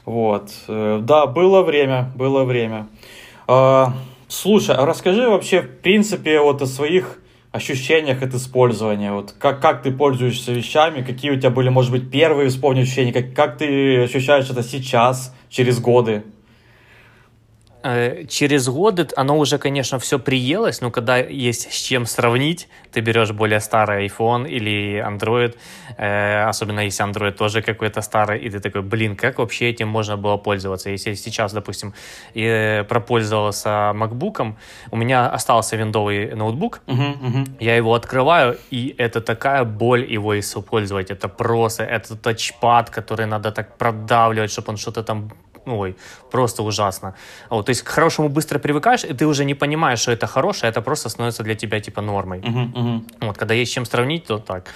вот. 0.04 0.50
Э, 0.68 1.00
да, 1.02 1.26
было 1.26 1.62
время, 1.62 2.12
было 2.14 2.44
время. 2.44 2.86
А, 3.48 3.92
слушай, 4.28 4.76
а 4.76 4.86
расскажи 4.86 5.28
вообще, 5.28 5.62
в 5.62 5.80
принципе, 5.82 6.40
вот 6.40 6.62
о 6.62 6.66
своих 6.66 7.18
ощущениях 7.54 8.20
от 8.20 8.34
использования? 8.34 9.12
Вот 9.12 9.32
как, 9.38 9.62
как 9.62 9.82
ты 9.82 9.92
пользуешься 9.92 10.52
вещами? 10.52 11.02
Какие 11.02 11.30
у 11.30 11.36
тебя 11.36 11.50
были, 11.50 11.68
может 11.68 11.92
быть, 11.92 12.10
первые 12.10 12.48
вспомни 12.48 12.80
ощущения? 12.80 13.12
Как, 13.12 13.32
как 13.32 13.58
ты 13.58 14.02
ощущаешь 14.02 14.50
это 14.50 14.64
сейчас, 14.64 15.32
через 15.48 15.78
годы? 15.78 16.24
Э, 17.84 18.24
через 18.28 18.68
годы 18.68 19.06
оно 19.16 19.38
уже, 19.38 19.58
конечно, 19.58 19.98
все 19.98 20.18
приелось, 20.18 20.80
но 20.80 20.90
когда 20.90 21.18
есть 21.18 21.70
с 21.70 21.82
чем 21.82 22.06
сравнить, 22.06 22.68
ты 22.92 23.00
берешь 23.00 23.32
более 23.32 23.60
старый 23.60 24.06
iPhone 24.06 24.48
или 24.48 25.04
Android, 25.06 25.54
э, 25.98 26.48
особенно 26.48 26.80
если 26.80 27.04
Android 27.04 27.32
тоже 27.32 27.60
какой-то 27.60 28.00
старый, 28.02 28.38
и 28.38 28.50
ты 28.50 28.60
такой, 28.60 28.80
блин, 28.80 29.16
как 29.16 29.38
вообще 29.38 29.68
этим 29.70 29.88
можно 29.88 30.16
было 30.16 30.38
пользоваться? 30.38 30.90
Если 30.90 31.14
сейчас, 31.14 31.52
допустим, 31.52 31.92
э, 32.34 32.84
пропользовался 32.84 33.92
MacBook, 33.94 34.54
у 34.90 34.96
меня 34.96 35.28
остался 35.28 35.76
виндовый 35.76 36.34
ноутбук, 36.34 36.80
uh-huh, 36.86 37.22
uh-huh. 37.22 37.56
я 37.60 37.76
его 37.76 37.94
открываю, 37.94 38.56
и 38.70 38.94
это 38.96 39.20
такая 39.20 39.64
боль 39.64 40.10
его 40.14 40.38
использовать, 40.38 41.10
это 41.10 41.28
просто, 41.28 41.84
это 41.84 42.16
тачпад, 42.16 42.88
который 42.88 43.26
надо 43.26 43.52
так 43.52 43.76
продавливать, 43.76 44.50
чтобы 44.50 44.70
он 44.70 44.76
что-то 44.78 45.02
там 45.02 45.30
ну, 45.66 45.78
ой, 45.78 45.96
просто 46.30 46.62
ужасно. 46.62 47.14
Вот, 47.50 47.66
то 47.66 47.70
есть 47.70 47.82
к 47.82 47.88
хорошему 47.88 48.28
быстро 48.28 48.58
привыкаешь, 48.58 49.04
и 49.04 49.12
ты 49.14 49.26
уже 49.26 49.44
не 49.44 49.54
понимаешь, 49.54 50.00
что 50.00 50.12
это 50.12 50.26
хорошее, 50.26 50.70
это 50.70 50.82
просто 50.82 51.08
становится 51.08 51.42
для 51.42 51.54
тебя 51.54 51.80
типа 51.80 52.00
нормой. 52.02 52.40
Мгм, 52.40 52.72
мгм. 52.74 53.06
Вот, 53.20 53.38
когда 53.38 53.54
есть 53.54 53.72
чем 53.72 53.84
сравнить, 53.84 54.26
то 54.26 54.38
так. 54.38 54.66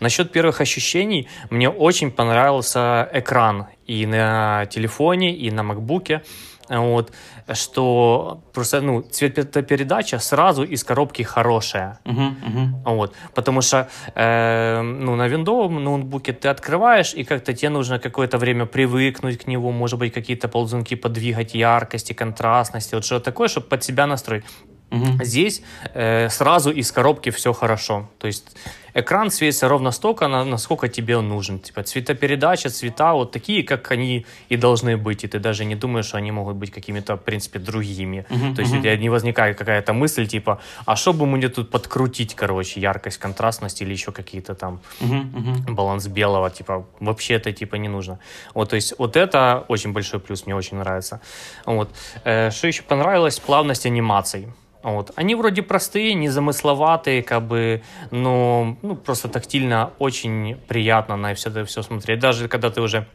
Насчет 0.00 0.32
первых 0.32 0.60
ощущений, 0.60 1.28
мне 1.50 1.68
очень 1.68 2.10
понравился 2.10 3.08
экран 3.12 3.66
и 3.86 4.06
на 4.06 4.66
телефоне, 4.66 5.34
и 5.36 5.50
на 5.50 5.62
макбуке. 5.62 6.22
Вот, 6.68 7.12
что 7.54 8.40
просто, 8.52 8.80
ну, 8.80 9.02
цветопередача 9.02 10.18
сразу 10.18 10.64
из 10.64 10.84
коробки 10.84 11.22
хорошая. 11.22 11.98
Мгм, 12.04 12.36
мгм. 12.42 12.82
Вот, 12.84 13.14
потому 13.34 13.62
что 13.62 13.88
э, 14.14 14.80
ну, 14.82 15.16
на 15.16 15.28
виндовом 15.28 15.82
ноутбуке 15.82 16.32
ты 16.32 16.48
открываешь, 16.48 17.14
и 17.14 17.24
как-то 17.24 17.52
тебе 17.52 17.70
нужно 17.70 17.98
какое-то 17.98 18.38
время 18.38 18.66
привыкнуть 18.66 19.38
к 19.38 19.46
нему, 19.46 19.72
может 19.72 19.98
быть, 19.98 20.12
какие-то 20.12 20.48
ползунки 20.48 20.96
подвигать, 20.96 21.54
яркости, 21.54 22.12
контрастности, 22.12 22.94
вот 22.94 23.04
что 23.04 23.20
такое, 23.20 23.48
чтобы 23.48 23.66
под 23.66 23.84
себя 23.84 24.06
настроить. 24.06 24.44
Мгм. 24.90 25.24
Здесь 25.24 25.62
э, 25.94 26.28
сразу 26.28 26.70
из 26.70 26.92
коробки 26.92 27.30
все 27.30 27.52
хорошо. 27.52 28.08
То 28.18 28.26
есть 28.26 28.56
экран 29.00 29.30
светится 29.30 29.68
ровно 29.68 29.90
столько, 29.92 30.28
на- 30.28 30.44
насколько 30.44 30.88
тебе 30.88 31.16
он 31.16 31.28
нужен. 31.28 31.58
Типа 31.58 31.82
цветопередача, 31.82 32.68
цвета 32.70 33.12
вот 33.12 33.32
такие, 33.32 33.62
как 33.62 33.90
они 33.92 34.24
и 34.48 34.56
должны 34.56 34.96
быть. 34.96 35.24
И 35.24 35.28
ты 35.28 35.38
даже 35.38 35.64
не 35.64 35.74
думаешь, 35.74 36.06
что 36.06 36.16
они 36.18 36.32
могут 36.32 36.56
быть 36.56 36.70
какими-то, 36.70 37.16
в 37.16 37.20
принципе, 37.20 37.58
другими. 37.58 38.24
Мгм, 38.30 38.54
То 38.54 38.60
есть 38.62 38.72
мгм. 38.72 38.80
у 38.80 38.82
тебя 38.82 38.96
не 38.96 39.08
возникает 39.10 39.56
какая-то 39.58 39.92
мысль, 39.92 40.26
типа, 40.26 40.58
а 40.86 40.96
что 40.96 41.12
бы 41.12 41.26
мне 41.26 41.48
тут 41.48 41.70
подкрутить, 41.70 42.34
короче, 42.34 42.80
яркость, 42.80 43.18
контрастность 43.18 43.82
или 43.82 43.92
еще 43.92 44.12
какие-то 44.12 44.54
там 44.54 44.80
Мгм, 45.00 45.32
мгм. 45.34 45.74
баланс 45.74 46.06
белого, 46.06 46.50
типа, 46.50 46.84
вообще 47.00 47.34
это, 47.34 47.52
типа, 47.52 47.76
не 47.76 47.88
нужно. 47.88 48.18
Вот, 48.54 48.70
то 48.70 48.76
есть, 48.76 48.94
вот 48.98 49.16
это 49.16 49.64
очень 49.68 49.92
большой 49.92 50.20
плюс, 50.20 50.46
мне 50.46 50.54
очень 50.56 50.78
нравится. 50.78 51.20
Вот. 51.66 51.90
Э, 52.24 52.50
Что 52.50 52.66
еще 52.68 52.82
понравилось? 52.82 53.38
Плавность 53.40 53.86
анимаций. 53.86 54.48
Вот. 54.82 55.10
Они 55.16 55.34
вроде 55.34 55.62
простые, 55.62 56.14
незамысловатые, 56.14 57.22
как 57.22 57.42
бы, 57.42 57.82
но 58.12 58.76
ну, 58.86 58.94
просто 58.96 59.28
тактильно 59.28 59.90
очень 59.98 60.56
приятно 60.68 61.16
на 61.16 61.34
все 61.34 61.50
это 61.50 61.64
все 61.64 61.82
смотреть. 61.82 62.20
Даже 62.20 62.48
когда 62.48 62.70
ты 62.70 62.80
уже 62.80 63.06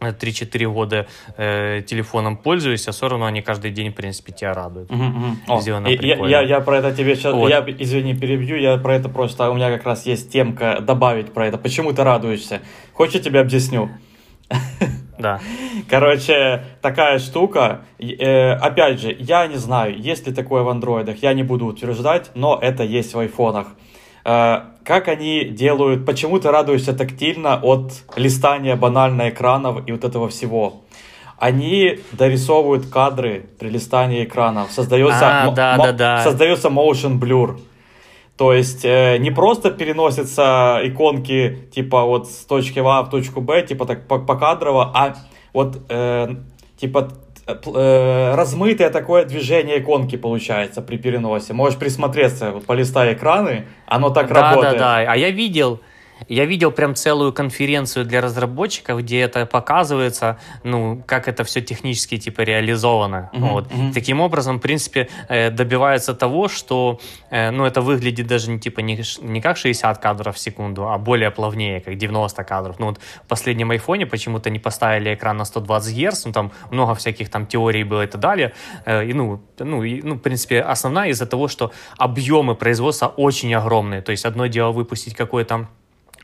э, 0.00 0.10
3-4 0.10 0.72
года 0.72 1.06
э, 1.36 1.82
телефоном 1.86 2.36
пользуешься, 2.36 2.92
все 2.92 3.08
равно 3.08 3.26
они 3.26 3.42
каждый 3.42 3.70
день, 3.70 3.90
в 3.90 3.94
принципе, 3.94 4.32
тебя 4.32 4.54
радуют. 4.54 4.90
Мгм, 4.90 5.04
мгм. 5.06 5.38
О, 5.48 5.60
Сделано 5.60 5.88
и- 5.88 5.92
я, 5.92 5.98
прикольно. 5.98 6.30
я, 6.30 6.40
я 6.42 6.60
про 6.60 6.78
это 6.78 6.94
тебе 6.94 7.14
сейчас, 7.14 7.34
Вот. 7.34 7.48
я, 7.50 7.64
извини, 7.78 8.14
перебью, 8.14 8.56
я 8.56 8.76
про 8.78 8.96
это 8.96 9.08
просто, 9.08 9.50
у 9.50 9.54
меня 9.54 9.70
как 9.70 9.84
раз 9.84 10.06
есть 10.06 10.32
темка 10.32 10.78
добавить 10.80 11.32
про 11.32 11.46
это. 11.46 11.58
Почему 11.58 11.92
ты 11.92 12.02
радуешься? 12.04 12.60
Хочешь, 12.94 13.14
я 13.16 13.20
тебе 13.20 13.40
объясню? 13.40 13.90
Да. 15.18 15.40
Короче, 15.88 16.64
такая 16.80 17.18
штука. 17.18 17.82
Э, 17.98 18.52
опять 18.52 19.00
же, 19.00 19.14
я 19.18 19.46
не 19.46 19.56
знаю, 19.56 19.98
есть 19.98 20.26
ли 20.26 20.32
такое 20.34 20.62
в 20.62 20.68
андроидах, 20.68 21.22
я 21.22 21.32
не 21.34 21.42
буду 21.42 21.66
утверждать, 21.66 22.30
но 22.34 22.58
это 22.60 22.82
есть 22.82 23.14
в 23.14 23.18
айфонах. 23.18 23.68
Э, 24.24 24.60
как 24.84 25.08
они 25.08 25.44
делают, 25.44 26.04
почему 26.06 26.38
ты 26.38 26.50
радуешься 26.50 26.92
тактильно 26.92 27.56
от 27.62 27.92
листания 28.16 28.76
банально 28.76 29.28
экранов 29.30 29.86
и 29.86 29.92
вот 29.92 30.04
этого 30.04 30.28
всего? 30.28 30.82
Они 31.38 31.98
дорисовывают 32.12 32.86
кадры 32.86 33.46
при 33.58 33.68
листании 33.68 34.24
экранов. 34.24 34.70
Создается, 34.70 35.42
А, 35.44 35.50
да, 35.50 35.76
да, 35.76 35.92
да. 35.92 36.22
создается 36.22 36.68
motion 36.68 37.18
blur. 37.18 37.58
То 38.36 38.52
есть 38.52 38.84
э, 38.84 39.18
не 39.18 39.30
просто 39.30 39.70
переносятся 39.70 40.80
иконки 40.84 41.68
типа 41.74 42.04
вот 42.04 42.28
с 42.28 42.44
точки 42.44 42.78
А 42.78 43.02
в 43.02 43.10
точку 43.10 43.40
Б, 43.40 43.62
типа 43.62 43.86
так 43.86 44.08
по- 44.08 44.18
покадрово, 44.20 44.90
а 44.94 45.14
вот 45.52 45.80
э, 45.88 46.28
типа 46.76 47.08
размытое 47.64 48.90
такое 48.90 49.24
движение 49.24 49.80
иконки 49.80 50.16
получается 50.16 50.82
при 50.82 50.96
переносе. 50.96 51.52
Можешь 51.52 51.78
присмотреться, 51.78 52.50
вот 52.50 52.66
полистай 52.66 53.14
экраны, 53.14 53.66
оно 53.86 54.10
так 54.10 54.28
да, 54.28 54.34
работает. 54.34 54.78
Да, 54.78 55.04
да, 55.04 55.12
А 55.12 55.16
я 55.16 55.30
видел, 55.30 55.80
я 56.28 56.44
видел 56.44 56.70
прям 56.70 56.94
целую 56.94 57.32
конференцию 57.32 58.04
для 58.04 58.20
разработчиков, 58.20 59.00
где 59.00 59.20
это 59.20 59.46
показывается, 59.46 60.38
ну, 60.64 61.02
как 61.06 61.28
это 61.28 61.44
все 61.44 61.60
технически, 61.60 62.18
типа, 62.18 62.42
реализовано. 62.42 63.30
Мгм, 63.32 63.48
вот. 63.48 63.72
мгм. 63.72 63.92
Таким 63.92 64.20
образом, 64.20 64.58
в 64.58 64.60
принципе, 64.60 65.08
э, 65.28 65.50
добивается 65.50 66.14
того, 66.14 66.48
что, 66.48 67.00
э, 67.30 67.50
ну, 67.50 67.64
это 67.64 67.80
выглядит 67.80 68.26
даже 68.26 68.50
не, 68.50 68.58
типа, 68.58 68.80
не, 68.80 69.02
не 69.20 69.40
как 69.40 69.56
60 69.56 69.98
кадров 69.98 70.36
в 70.36 70.38
секунду, 70.38 70.88
а 70.88 70.98
более 70.98 71.30
плавнее, 71.30 71.80
как 71.80 71.96
90 71.96 72.44
кадров. 72.44 72.78
Ну, 72.78 72.86
вот 72.86 72.98
в 72.98 73.28
последнем 73.28 73.70
айфоне 73.70 74.06
почему-то 74.06 74.50
не 74.50 74.58
поставили 74.58 75.14
экран 75.14 75.36
на 75.36 75.44
120 75.44 75.96
Гц, 75.96 76.24
ну, 76.26 76.32
там 76.32 76.52
много 76.70 76.94
всяких 76.94 77.28
там 77.30 77.46
теорий 77.46 77.84
было 77.84 78.02
и 78.02 78.06
так 78.06 78.20
далее. 78.20 78.52
Э, 78.86 79.04
и, 79.04 79.12
ну, 79.12 79.40
ну, 79.58 79.82
и, 79.82 80.02
ну, 80.02 80.14
в 80.14 80.20
принципе, 80.20 80.60
основная 80.60 81.10
из-за 81.10 81.26
того, 81.26 81.48
что 81.48 81.72
объемы 81.98 82.54
производства 82.54 83.06
очень 83.16 83.54
огромные. 83.54 84.02
То 84.02 84.12
есть 84.12 84.24
одно 84.24 84.46
дело 84.46 84.72
выпустить 84.72 85.14
какой-то 85.14 85.68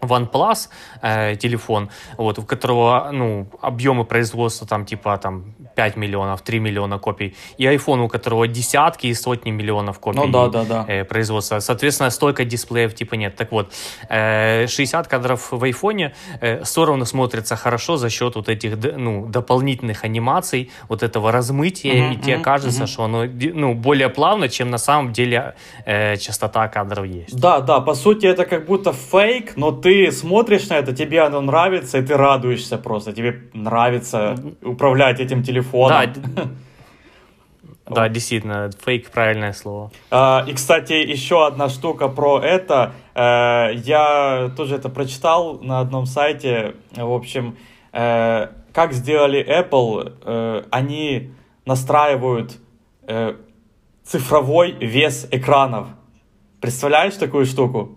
OnePlus 0.01 0.69
э, 1.03 1.37
телефон, 1.37 1.91
вот, 2.17 2.39
у 2.39 2.43
которого, 2.43 3.11
ну, 3.13 3.49
объемы 3.61 4.05
производства 4.05 4.67
там 4.67 4.85
типа 4.85 5.19
там 5.19 5.55
5 5.79 5.97
миллионов, 5.97 6.43
3 6.43 6.59
миллиона 6.59 6.99
копий, 6.99 7.37
и 7.61 7.65
iPhone, 7.65 8.01
у 8.01 8.09
которого 8.09 8.49
десятки 8.49 9.07
и 9.07 9.15
сотни 9.15 9.53
миллионов 9.53 10.01
копий 10.01 10.19
Ну 10.19 10.27
да, 10.27 10.49
да, 10.49 10.65
да. 10.65 10.85
э, 10.89 11.05
производства. 11.05 11.61
Соответственно, 11.61 12.11
столько 12.11 12.45
дисплеев 12.45 12.95
типа 12.95 13.15
нет. 13.15 13.37
Так 13.37 13.53
вот, 13.53 13.73
э, 14.09 14.67
60 14.67 15.07
кадров 15.07 15.53
в 15.53 15.63
айфоне 15.65 16.15
э, 16.41 16.65
все 16.65 16.85
равно 16.85 17.05
смотрится 17.05 17.55
хорошо 17.55 17.97
за 17.97 18.11
счет 18.11 18.35
вот 18.35 18.49
этих 18.49 18.77
ну, 18.97 19.27
дополнительных 19.27 20.05
анимаций, 20.05 20.71
вот 20.89 21.03
этого 21.03 21.31
размытия, 21.31 22.03
Мгм, 22.03 22.13
и 22.13 22.17
тебе 22.17 22.35
мгм, 22.35 22.43
кажется, 22.45 22.81
мгм. 22.81 22.87
что 22.89 23.05
оно 23.05 23.25
ну, 23.55 23.75
более 23.75 24.09
плавно, 24.09 24.49
чем 24.49 24.71
на 24.71 24.79
самом 24.79 25.13
деле 25.13 25.55
э, 25.87 26.17
частота 26.17 26.67
кадров 26.69 27.07
есть. 27.07 27.41
Да, 27.41 27.61
да, 27.61 27.81
по 27.81 27.95
сути 27.95 28.27
это 28.27 28.45
как 28.47 28.67
будто 28.67 28.93
фейк, 28.93 29.53
но 29.57 29.71
ты 29.71 30.11
смотришь 30.11 30.69
на 30.71 30.79
это, 30.79 30.93
тебе 30.93 31.21
оно 31.27 31.41
нравится, 31.41 31.99
и 31.99 32.03
ты 32.03 32.17
радуешься 32.17 32.79
просто. 32.79 33.13
Тебе 33.13 33.43
нравится 33.55 34.35
управлять 34.63 35.21
этим 35.21 35.43
телефоном. 35.45 35.68
Да, 35.89 36.07
д- 36.07 36.49
да, 37.91 38.09
действительно, 38.09 38.71
фейк 38.85 39.11
правильное 39.11 39.53
слово. 39.55 39.91
А, 40.11 40.45
И, 40.47 40.53
кстати, 40.53 40.93
еще 40.93 41.47
одна 41.47 41.69
штука 41.71 42.09
про 42.09 42.41
это. 42.43 42.93
Э, 43.15 43.73
Я 43.75 44.51
тоже 44.57 44.75
это 44.77 44.89
прочитал 44.91 45.59
на 45.61 45.81
одном 45.81 46.05
сайте. 46.07 46.75
В 46.95 47.13
общем, 47.13 47.57
э, 47.93 48.49
как 48.75 48.93
сделали 48.93 49.43
Apple, 49.43 50.13
э, 50.25 50.65
они 50.71 51.31
настраивают 51.65 52.57
цифровой 54.05 54.73
вес 54.73 55.27
экранов. 55.31 55.87
Представляешь 56.61 57.15
такую 57.15 57.47
штуку? 57.47 57.97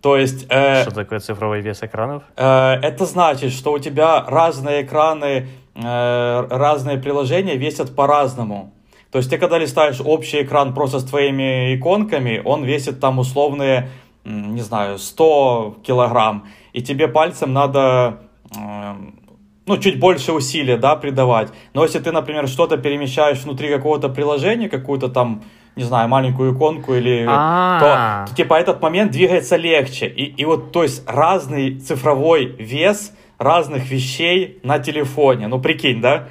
То 0.00 0.16
есть... 0.16 0.46
э, 0.48 0.82
Что 0.82 0.94
такое 0.94 1.20
цифровой 1.20 1.60
вес 1.60 1.82
экранов? 1.82 2.22
Э, 2.36 2.74
Это 2.82 3.04
значит, 3.06 3.52
что 3.52 3.72
у 3.72 3.78
тебя 3.78 4.24
разные 4.26 4.82
экраны, 4.82 5.48
э, 5.74 6.46
разные 6.50 6.98
приложения 6.98 7.56
весят 7.56 7.94
по-разному. 7.94 8.72
То 9.10 9.18
есть 9.18 9.30
ты 9.30 9.38
когда 9.38 9.58
листаешь 9.58 10.00
общий 10.04 10.42
экран 10.42 10.74
просто 10.74 10.98
с 10.98 11.04
твоими 11.04 11.74
иконками, 11.74 12.42
он 12.44 12.64
весит 12.64 13.00
там 13.00 13.18
условные, 13.18 13.88
не 14.24 14.60
знаю, 14.60 14.98
100 14.98 15.78
килограмм. 15.82 16.46
И 16.74 16.82
тебе 16.82 17.08
пальцем 17.08 17.54
надо, 17.54 18.18
эм, 18.54 19.18
ну, 19.66 19.78
чуть 19.78 19.98
больше 19.98 20.32
усилия, 20.32 20.76
да, 20.76 20.94
придавать. 20.94 21.48
Но 21.72 21.84
если 21.84 22.00
ты, 22.00 22.12
например, 22.12 22.48
что-то 22.48 22.76
перемещаешь 22.76 23.38
внутри 23.38 23.70
какого-то 23.70 24.10
приложения, 24.10 24.68
какую-то 24.68 25.08
там, 25.08 25.42
не 25.78 25.84
знаю, 25.84 26.08
маленькую 26.08 26.54
иконку 26.54 26.92
или 26.94 27.24
А. 27.28 27.78
то, 28.26 28.30
то, 28.30 28.36
типа 28.36 28.54
этот 28.54 28.82
момент 28.82 29.12
двигается 29.12 29.56
легче. 29.56 30.08
И, 30.08 30.24
и 30.24 30.44
вот, 30.44 30.72
то 30.72 30.82
есть, 30.82 31.08
разный 31.08 31.78
цифровой 31.78 32.46
вес 32.58 33.12
разных 33.38 33.88
вещей 33.88 34.58
на 34.64 34.80
телефоне. 34.80 35.46
Ну, 35.46 35.60
прикинь, 35.60 36.00
да? 36.00 36.28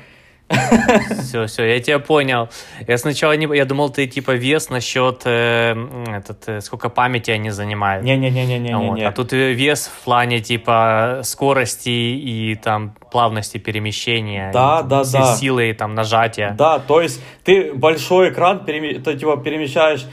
Все, 1.22 1.46
все, 1.46 1.66
я 1.66 1.80
тебя 1.80 2.00
понял. 2.00 2.50
Я 2.88 2.98
сначала 2.98 3.34
не, 3.36 3.48
я 3.56 3.66
думал, 3.66 3.90
ты 3.90 4.08
типа 4.08 4.32
вес 4.32 4.70
насчет 4.70 5.22
э, 5.26 5.76
этот, 6.08 6.48
э, 6.48 6.62
сколько 6.62 6.90
памяти 6.90 7.32
они 7.32 7.50
занимают. 7.50 8.04
Вот. 8.04 8.10
Не-не-не-не-не-не. 8.10 9.06
А 9.06 9.12
тут 9.12 9.34
э, 9.34 9.54
вес 9.54 9.88
в 9.88 10.04
плане 10.06 10.40
типа 10.40 11.22
скорости 11.24 11.90
и 11.90 12.56
там 12.56 12.96
плавности 13.12 13.58
перемещения, 13.58 14.52
Да, 14.54 14.82
и, 14.86 14.90
да, 14.90 15.04
да. 15.04 15.36
силы 15.36 15.74
там 15.74 15.96
нажатия. 15.96 16.56
Да, 16.58 16.80
то 16.80 17.02
есть 17.02 17.22
ты 17.44 17.74
большой 17.74 18.30
экран 18.30 18.64
переме- 18.66 19.00
ты, 19.00 19.18
типа, 19.18 19.38
перемещаешь 19.38 20.06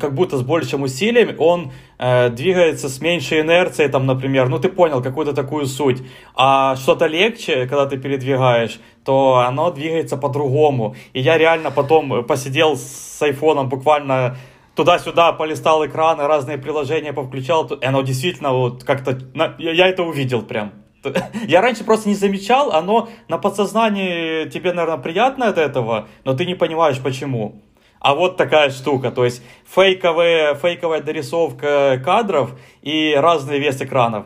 как 0.00 0.14
будто 0.14 0.38
с 0.38 0.42
большим 0.42 0.82
усилием, 0.82 1.34
он 1.38 1.72
э, 2.00 2.30
двигается 2.30 2.88
с 2.88 3.00
меньшей 3.00 3.42
инерцией, 3.42 3.90
там, 3.90 4.06
например, 4.06 4.48
ну 4.48 4.58
ты 4.58 4.68
понял 4.68 5.02
какую-то 5.02 5.34
такую 5.34 5.66
суть. 5.66 6.02
А 6.34 6.74
что-то 6.76 7.06
легче, 7.06 7.66
когда 7.66 7.86
ты 7.86 7.98
передвигаешь, 7.98 8.80
то 9.04 9.44
оно 9.46 9.70
двигается 9.70 10.16
по-другому. 10.16 10.96
И 11.12 11.20
я 11.20 11.38
реально 11.38 11.70
потом 11.70 12.24
посидел 12.24 12.76
с 12.76 13.22
айфоном 13.22 13.68
буквально 13.68 14.36
туда-сюда, 14.74 15.32
полистал 15.32 15.84
экраны, 15.86 16.26
разные 16.26 16.56
приложения 16.56 17.12
повключал, 17.12 17.66
и 17.66 17.84
оно 17.84 18.02
действительно 18.02 18.52
вот 18.52 18.82
как-то, 18.84 19.18
я 19.58 19.86
это 19.86 20.02
увидел 20.02 20.42
прям. 20.42 20.72
Я 21.48 21.62
раньше 21.62 21.84
просто 21.84 22.10
не 22.10 22.14
замечал, 22.14 22.72
оно 22.72 23.08
на 23.28 23.38
подсознании 23.38 24.48
тебе, 24.50 24.74
наверное, 24.74 25.02
приятно 25.02 25.48
от 25.48 25.56
этого, 25.56 26.08
но 26.24 26.34
ты 26.34 26.44
не 26.44 26.54
понимаешь 26.54 27.00
почему. 27.02 27.62
А 28.00 28.14
вот 28.14 28.36
такая 28.38 28.70
штука, 28.70 29.10
то 29.10 29.24
есть 29.24 29.42
фейковая, 29.66 30.54
фейковая 30.54 31.02
дорисовка 31.02 32.00
кадров 32.02 32.50
и 32.80 33.14
разный 33.14 33.58
вес 33.58 33.80
экранов. 33.82 34.24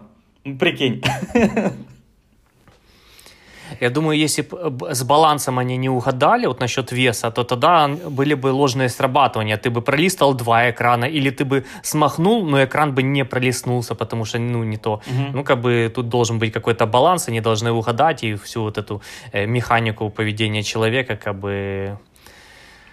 Прикинь. 0.60 1.02
Я 3.80 3.90
думаю, 3.90 4.16
если 4.16 4.42
бы 4.42 4.94
с 4.94 5.02
балансом 5.02 5.58
они 5.58 5.76
не 5.76 5.88
угадали 5.88 6.46
вот 6.46 6.60
насчет 6.60 6.92
веса, 6.92 7.30
то 7.30 7.42
тогда 7.42 7.88
были 7.88 8.34
бы 8.34 8.48
ложные 8.52 8.88
срабатывания. 8.88 9.56
Ты 9.56 9.70
бы 9.70 9.82
пролистал 9.82 10.34
два 10.34 10.70
экрана, 10.70 11.06
или 11.06 11.30
ты 11.30 11.44
бы 11.44 11.64
смахнул, 11.82 12.44
но 12.46 12.62
экран 12.62 12.94
бы 12.94 13.02
не 13.02 13.24
пролистнулся, 13.24 13.94
потому 13.94 14.24
что, 14.24 14.38
ну, 14.38 14.62
не 14.64 14.76
то. 14.76 14.94
Угу. 14.94 15.36
Ну, 15.36 15.44
как 15.44 15.60
бы 15.60 15.90
тут 15.94 16.08
должен 16.08 16.38
быть 16.38 16.52
какой-то 16.52 16.86
баланс, 16.86 17.28
они 17.28 17.40
должны 17.40 17.72
угадать 17.72 18.22
и 18.22 18.34
всю 18.34 18.62
вот 18.62 18.78
эту 18.78 19.02
э, 19.32 19.46
механику 19.46 20.10
поведения 20.10 20.62
человека, 20.62 21.16
как 21.16 21.34
бы 21.40 21.98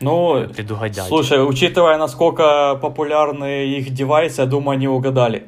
ну, 0.02 0.48
предугадать. 0.48 1.08
Слушай, 1.08 1.48
учитывая, 1.48 1.98
насколько 1.98 2.78
популярны 2.82 3.66
их 3.68 3.92
девайсы, 3.92 4.42
я 4.42 4.48
думаю, 4.48 4.76
они 4.76 4.88
угадали. 4.88 5.46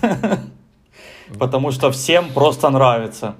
Потому 1.38 1.70
что 1.70 1.90
всем 1.90 2.32
просто 2.32 2.70
нравится. 2.70 3.34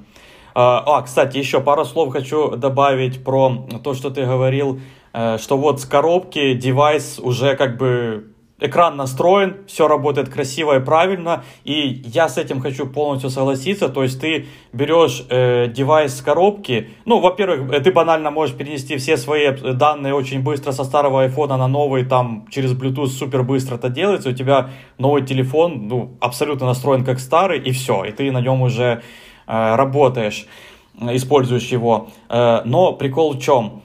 А, 0.54 0.82
а, 0.86 1.02
кстати, 1.02 1.36
еще 1.36 1.60
пару 1.60 1.84
слов 1.84 2.12
хочу 2.12 2.56
добавить 2.56 3.22
про 3.22 3.66
то, 3.84 3.94
что 3.94 4.10
ты 4.10 4.24
говорил, 4.24 4.80
э, 5.12 5.38
что 5.38 5.58
вот 5.58 5.80
с 5.80 5.84
коробки 5.84 6.54
девайс 6.54 7.18
уже 7.18 7.56
как 7.56 7.76
бы 7.76 8.32
экран 8.58 8.96
настроен, 8.96 9.56
все 9.66 9.88
работает 9.88 10.28
красиво 10.28 10.76
и 10.76 10.80
правильно, 10.84 11.44
и 11.64 12.02
я 12.04 12.28
с 12.28 12.38
этим 12.38 12.60
хочу 12.60 12.86
полностью 12.86 13.30
согласиться, 13.30 13.88
то 13.88 14.02
есть 14.02 14.20
ты 14.20 14.46
берешь 14.72 15.24
э, 15.28 15.68
девайс 15.68 16.16
с 16.16 16.22
коробки, 16.22 16.90
ну, 17.04 17.20
во-первых, 17.20 17.70
э, 17.72 17.80
ты 17.80 17.92
банально 17.92 18.30
можешь 18.30 18.56
перенести 18.56 18.96
все 18.96 19.16
свои 19.16 19.50
данные 19.50 20.14
очень 20.14 20.42
быстро 20.42 20.72
со 20.72 20.84
старого 20.84 21.22
айфона 21.22 21.56
на 21.56 21.68
новый, 21.68 22.04
там, 22.04 22.46
через 22.50 22.72
Bluetooth 22.72 23.08
супер 23.08 23.42
быстро 23.42 23.76
это 23.76 23.88
делается, 23.88 24.30
у 24.30 24.32
тебя 24.32 24.70
новый 24.98 25.24
телефон, 25.24 25.88
ну, 25.88 26.16
абсолютно 26.20 26.66
настроен 26.66 27.04
как 27.04 27.20
старый, 27.20 27.60
и 27.60 27.72
все, 27.72 28.04
и 28.04 28.12
ты 28.12 28.32
на 28.32 28.40
нем 28.40 28.62
уже 28.62 29.02
Э, 29.46 29.76
работаешь, 29.76 30.46
используешь 31.00 31.68
его. 31.68 32.08
Э, 32.28 32.62
но 32.64 32.92
прикол 32.92 33.34
в 33.34 33.40
чем? 33.40 33.82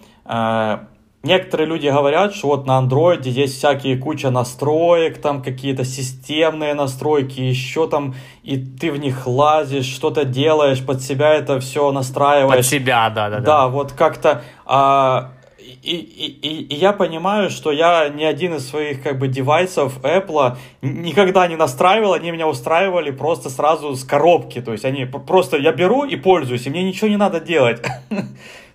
Некоторые 1.24 1.68
люди 1.68 1.88
говорят, 1.88 2.34
что 2.34 2.48
вот 2.48 2.66
на 2.66 2.78
андроиде 2.78 3.30
есть 3.30 3.58
всякие 3.58 3.96
куча 3.96 4.32
настроек, 4.32 5.22
там 5.22 5.44
какие-то 5.44 5.86
системные 5.86 6.74
настройки, 6.74 7.40
еще 7.40 7.88
там, 7.88 8.16
и 8.42 8.58
ты 8.58 8.92
в 8.92 8.98
них 8.98 9.28
лазишь, 9.28 9.86
что-то 9.86 10.26
делаешь, 10.26 10.84
под 10.84 11.04
себя 11.04 11.36
это 11.36 11.60
все 11.60 11.92
настраиваешь. 11.92 12.58
Под 12.58 12.66
себя, 12.66 13.12
да, 13.12 13.30
да, 13.30 13.38
да. 13.38 13.44
Да, 13.44 13.68
вот 13.68 13.92
как-то... 13.92 14.44
А, 14.66 15.34
и, 15.84 15.96
и, 15.96 16.64
и 16.64 16.76
я 16.76 16.92
понимаю, 16.92 17.52
что 17.52 17.72
я 17.72 18.10
ни 18.10 18.24
один 18.24 18.56
из 18.56 18.68
своих 18.68 19.04
как 19.04 19.20
бы 19.20 19.28
девайсов 19.28 20.00
Apple 20.04 20.58
никогда 20.82 21.48
не 21.48 21.56
настраивал, 21.56 22.14
они 22.14 22.32
меня 22.32 22.48
устраивали 22.48 23.12
просто 23.12 23.52
сразу 23.52 23.96
с 23.96 24.04
коробки, 24.04 24.60
то 24.60 24.72
есть 24.72 24.86
они 24.86 25.06
просто 25.06 25.58
я 25.58 25.72
беру 25.72 26.04
и 26.04 26.16
пользуюсь, 26.16 26.66
и 26.66 26.72
мне 26.72 26.84
ничего 26.84 27.10
не 27.10 27.18
надо 27.18 27.40
делать. 27.40 27.80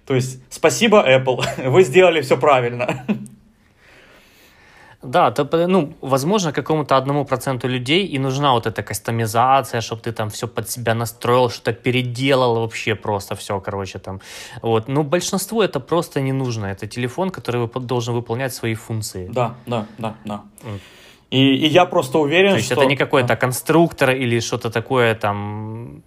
То 0.07 0.15
есть 0.15 0.41
спасибо 0.51 1.05
Apple, 1.07 1.43
вы 1.71 1.83
сделали 1.83 2.21
все 2.21 2.37
правильно. 2.37 3.05
Да, 5.03 5.31
то, 5.31 5.67
ну, 5.69 5.93
возможно, 6.01 6.53
какому-то 6.53 6.97
одному 6.97 7.25
проценту 7.25 7.69
людей 7.69 8.07
и 8.07 8.19
нужна 8.19 8.53
вот 8.53 8.67
эта 8.67 8.83
кастомизация, 8.83 9.81
чтобы 9.81 10.03
ты 10.03 10.13
там 10.13 10.31
все 10.31 10.49
под 10.49 10.69
себя 10.69 10.95
настроил, 10.95 11.51
что-то 11.51 11.73
переделал 11.73 12.61
вообще 12.61 12.95
просто 12.95 13.35
все, 13.35 13.61
короче, 13.61 13.99
там. 13.99 14.21
Вот. 14.63 14.89
Но 14.89 15.05
большинству 15.05 15.63
это 15.63 15.81
просто 15.81 16.21
не 16.21 16.33
нужно. 16.33 16.67
Это 16.67 16.87
телефон, 16.87 17.31
который 17.31 17.69
должен 17.81 18.15
выполнять 18.15 18.55
свои 18.55 18.75
функции. 18.75 19.29
Да, 19.33 19.55
да, 19.67 19.87
да, 19.99 20.15
да. 20.25 20.43
И, 21.31 21.39
и 21.39 21.67
я 21.67 21.85
просто 21.85 22.19
уверен, 22.19 22.51
То 22.51 22.57
есть 22.57 22.73
что... 22.73 22.81
это 22.81 22.87
не 22.87 22.97
какой-то 22.97 23.37
конструктор 23.37 24.11
или 24.11 24.41
что-то 24.41 24.71
такое 24.71 25.15
там 25.15 26.03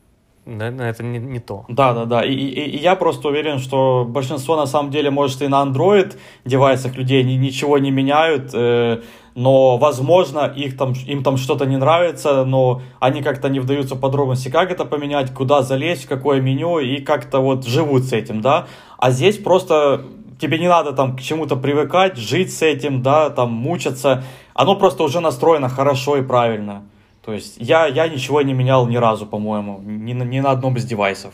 это 0.57 1.03
не, 1.03 1.19
не 1.19 1.39
то. 1.39 1.65
Да, 1.67 1.93
да, 1.93 2.05
да. 2.05 2.25
И, 2.25 2.33
и, 2.33 2.77
и 2.77 2.77
я 2.77 2.95
просто 2.95 3.27
уверен, 3.27 3.59
что 3.59 4.05
большинство 4.07 4.55
на 4.55 4.65
самом 4.65 4.91
деле, 4.91 5.09
может, 5.09 5.41
и 5.41 5.47
на 5.47 5.63
Android 5.63 6.15
девайсах 6.45 6.95
людей 6.95 7.23
ни, 7.23 7.33
ничего 7.33 7.77
не 7.77 7.91
меняют, 7.91 8.51
э, 8.53 9.01
но, 9.35 9.77
возможно, 9.77 10.51
их 10.55 10.77
там, 10.77 10.93
им 11.07 11.23
там 11.23 11.37
что-то 11.37 11.65
не 11.65 11.77
нравится, 11.77 12.45
но 12.45 12.81
они 12.99 13.21
как-то 13.21 13.49
не 13.49 13.59
вдаются 13.59 13.95
в 13.95 13.99
подробности, 13.99 14.49
как 14.49 14.71
это 14.71 14.85
поменять, 14.85 15.33
куда 15.33 15.61
залезть, 15.61 16.05
в 16.05 16.09
какое 16.09 16.41
меню, 16.41 16.79
и 16.79 16.99
как-то 16.99 17.39
вот 17.39 17.65
живут 17.65 18.03
с 18.03 18.13
этим, 18.13 18.41
да. 18.41 18.67
А 18.97 19.11
здесь 19.11 19.37
просто 19.37 20.03
тебе 20.39 20.57
не 20.57 20.67
надо 20.67 20.93
там 20.93 21.15
к 21.15 21.21
чему-то 21.21 21.55
привыкать, 21.55 22.17
жить 22.17 22.53
с 22.53 22.61
этим, 22.61 23.01
да, 23.01 23.29
там 23.29 23.51
мучаться. 23.51 24.23
Оно 24.53 24.75
просто 24.75 25.03
уже 25.03 25.19
настроено 25.19 25.69
хорошо 25.69 26.17
и 26.17 26.21
правильно. 26.21 26.83
То 27.23 27.33
есть 27.33 27.57
я, 27.57 27.85
я 27.87 28.07
ничего 28.07 28.41
не 28.41 28.53
менял 28.53 28.87
ни 28.87 28.95
разу, 28.95 29.25
по-моему, 29.25 29.79
ни, 29.83 30.13
ни 30.13 30.39
на 30.39 30.51
одном 30.51 30.77
из 30.77 30.85
девайсов. 30.85 31.33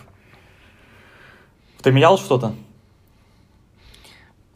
Ты 1.82 1.92
менял 1.92 2.18
что-то? 2.18 2.56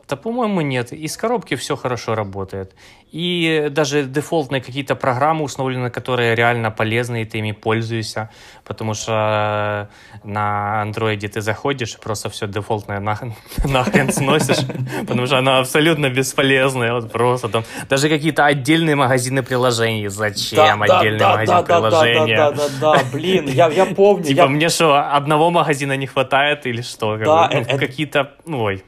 Да, 0.10 0.16
по-моему, 0.16 0.62
нет. 0.62 0.92
Из 0.92 1.16
коробки 1.18 1.56
все 1.56 1.76
хорошо 1.76 2.16
работает. 2.16 2.74
И 3.12 3.68
даже 3.72 4.04
дефолтные 4.04 4.62
какие-то 4.62 4.96
программы 4.96 5.44
установлены, 5.44 5.90
которые 5.92 6.36
реально 6.36 6.72
полезны, 6.72 7.22
и 7.22 7.26
ты 7.26 7.40
ими 7.40 7.52
пользуешься. 7.52 8.30
Потому 8.66 8.96
что 8.96 9.90
на 10.24 10.82
андроиде 10.82 11.28
ты 11.28 11.42
заходишь, 11.42 11.96
и 11.96 11.98
просто 12.00 12.30
все 12.30 12.48
дефолтное 12.48 13.00
нахрен, 13.00 13.34
нахрен 13.66 14.12
сносишь, 14.12 14.66
потому 15.08 15.28
что 15.28 15.38
оно 15.38 15.60
абсолютно 15.60 16.10
бесполезное. 16.10 16.94
Вот 16.94 17.12
просто 17.12 17.50
там 17.50 17.64
даже 17.88 18.10
какие-то 18.10 18.46
отдельные 18.46 18.96
магазины 18.96 19.44
приложений. 19.44 20.08
Зачем 20.08 20.82
отдельные 20.82 21.28
магазины 21.28 21.64
приложения? 21.64 22.38
Да, 22.38 22.52
да, 22.52 22.68
да, 22.82 22.94
да, 22.94 23.04
блин, 23.12 23.48
я, 23.48 23.70
я 23.70 23.86
помню. 23.86 24.24
Типа 24.26 24.48
мне 24.48 24.70
что, 24.70 25.00
одного 25.16 25.52
магазина 25.52 25.96
не 25.98 26.08
хватает 26.08 26.66
или 26.66 26.82
что? 26.82 27.18
Да, 27.18 27.50
ну, 27.54 27.78
какие-то, 27.78 28.34
ой. 28.48 28.84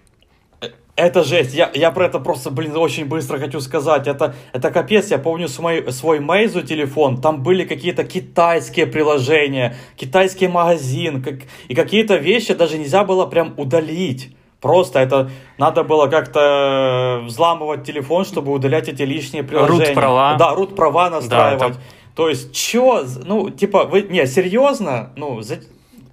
Это 0.95 1.23
жесть. 1.23 1.53
Я, 1.53 1.71
я 1.73 1.89
про 1.91 2.05
это 2.05 2.19
просто, 2.19 2.51
блин, 2.51 2.75
очень 2.75 3.05
быстро 3.05 3.39
хочу 3.39 3.61
сказать. 3.61 4.07
Это, 4.07 4.35
это 4.53 4.71
капец. 4.71 5.09
Я 5.09 5.17
помню 5.17 5.47
свой, 5.47 5.91
свой 5.91 6.19
Meizu 6.19 6.63
телефон. 6.63 7.21
Там 7.21 7.43
были 7.43 7.63
какие-то 7.63 8.03
китайские 8.03 8.87
приложения, 8.87 9.75
китайский 9.95 10.47
магазин. 10.47 11.23
Как, 11.23 11.35
и 11.69 11.75
какие-то 11.75 12.17
вещи 12.17 12.53
даже 12.53 12.77
нельзя 12.77 13.03
было 13.03 13.25
прям 13.25 13.53
удалить. 13.57 14.35
Просто 14.59 14.99
это 14.99 15.31
надо 15.57 15.83
было 15.83 16.07
как-то 16.07 17.21
взламывать 17.25 17.83
телефон, 17.83 18.25
чтобы 18.25 18.51
удалять 18.51 18.89
эти 18.89 19.01
лишние 19.01 19.43
приложения. 19.43 19.85
Рут 19.87 19.95
права. 19.95 20.35
Да, 20.35 20.53
рут 20.53 20.75
права 20.75 21.09
настраивать. 21.09 21.59
Да, 21.59 21.67
это... 21.67 21.77
То 22.15 22.29
есть, 22.29 22.53
чё? 22.53 23.03
Ну, 23.23 23.49
типа, 23.49 23.85
вы... 23.85 24.03
Не, 24.03 24.27
серьезно? 24.27 25.13
Ну, 25.15 25.41
за... 25.41 25.61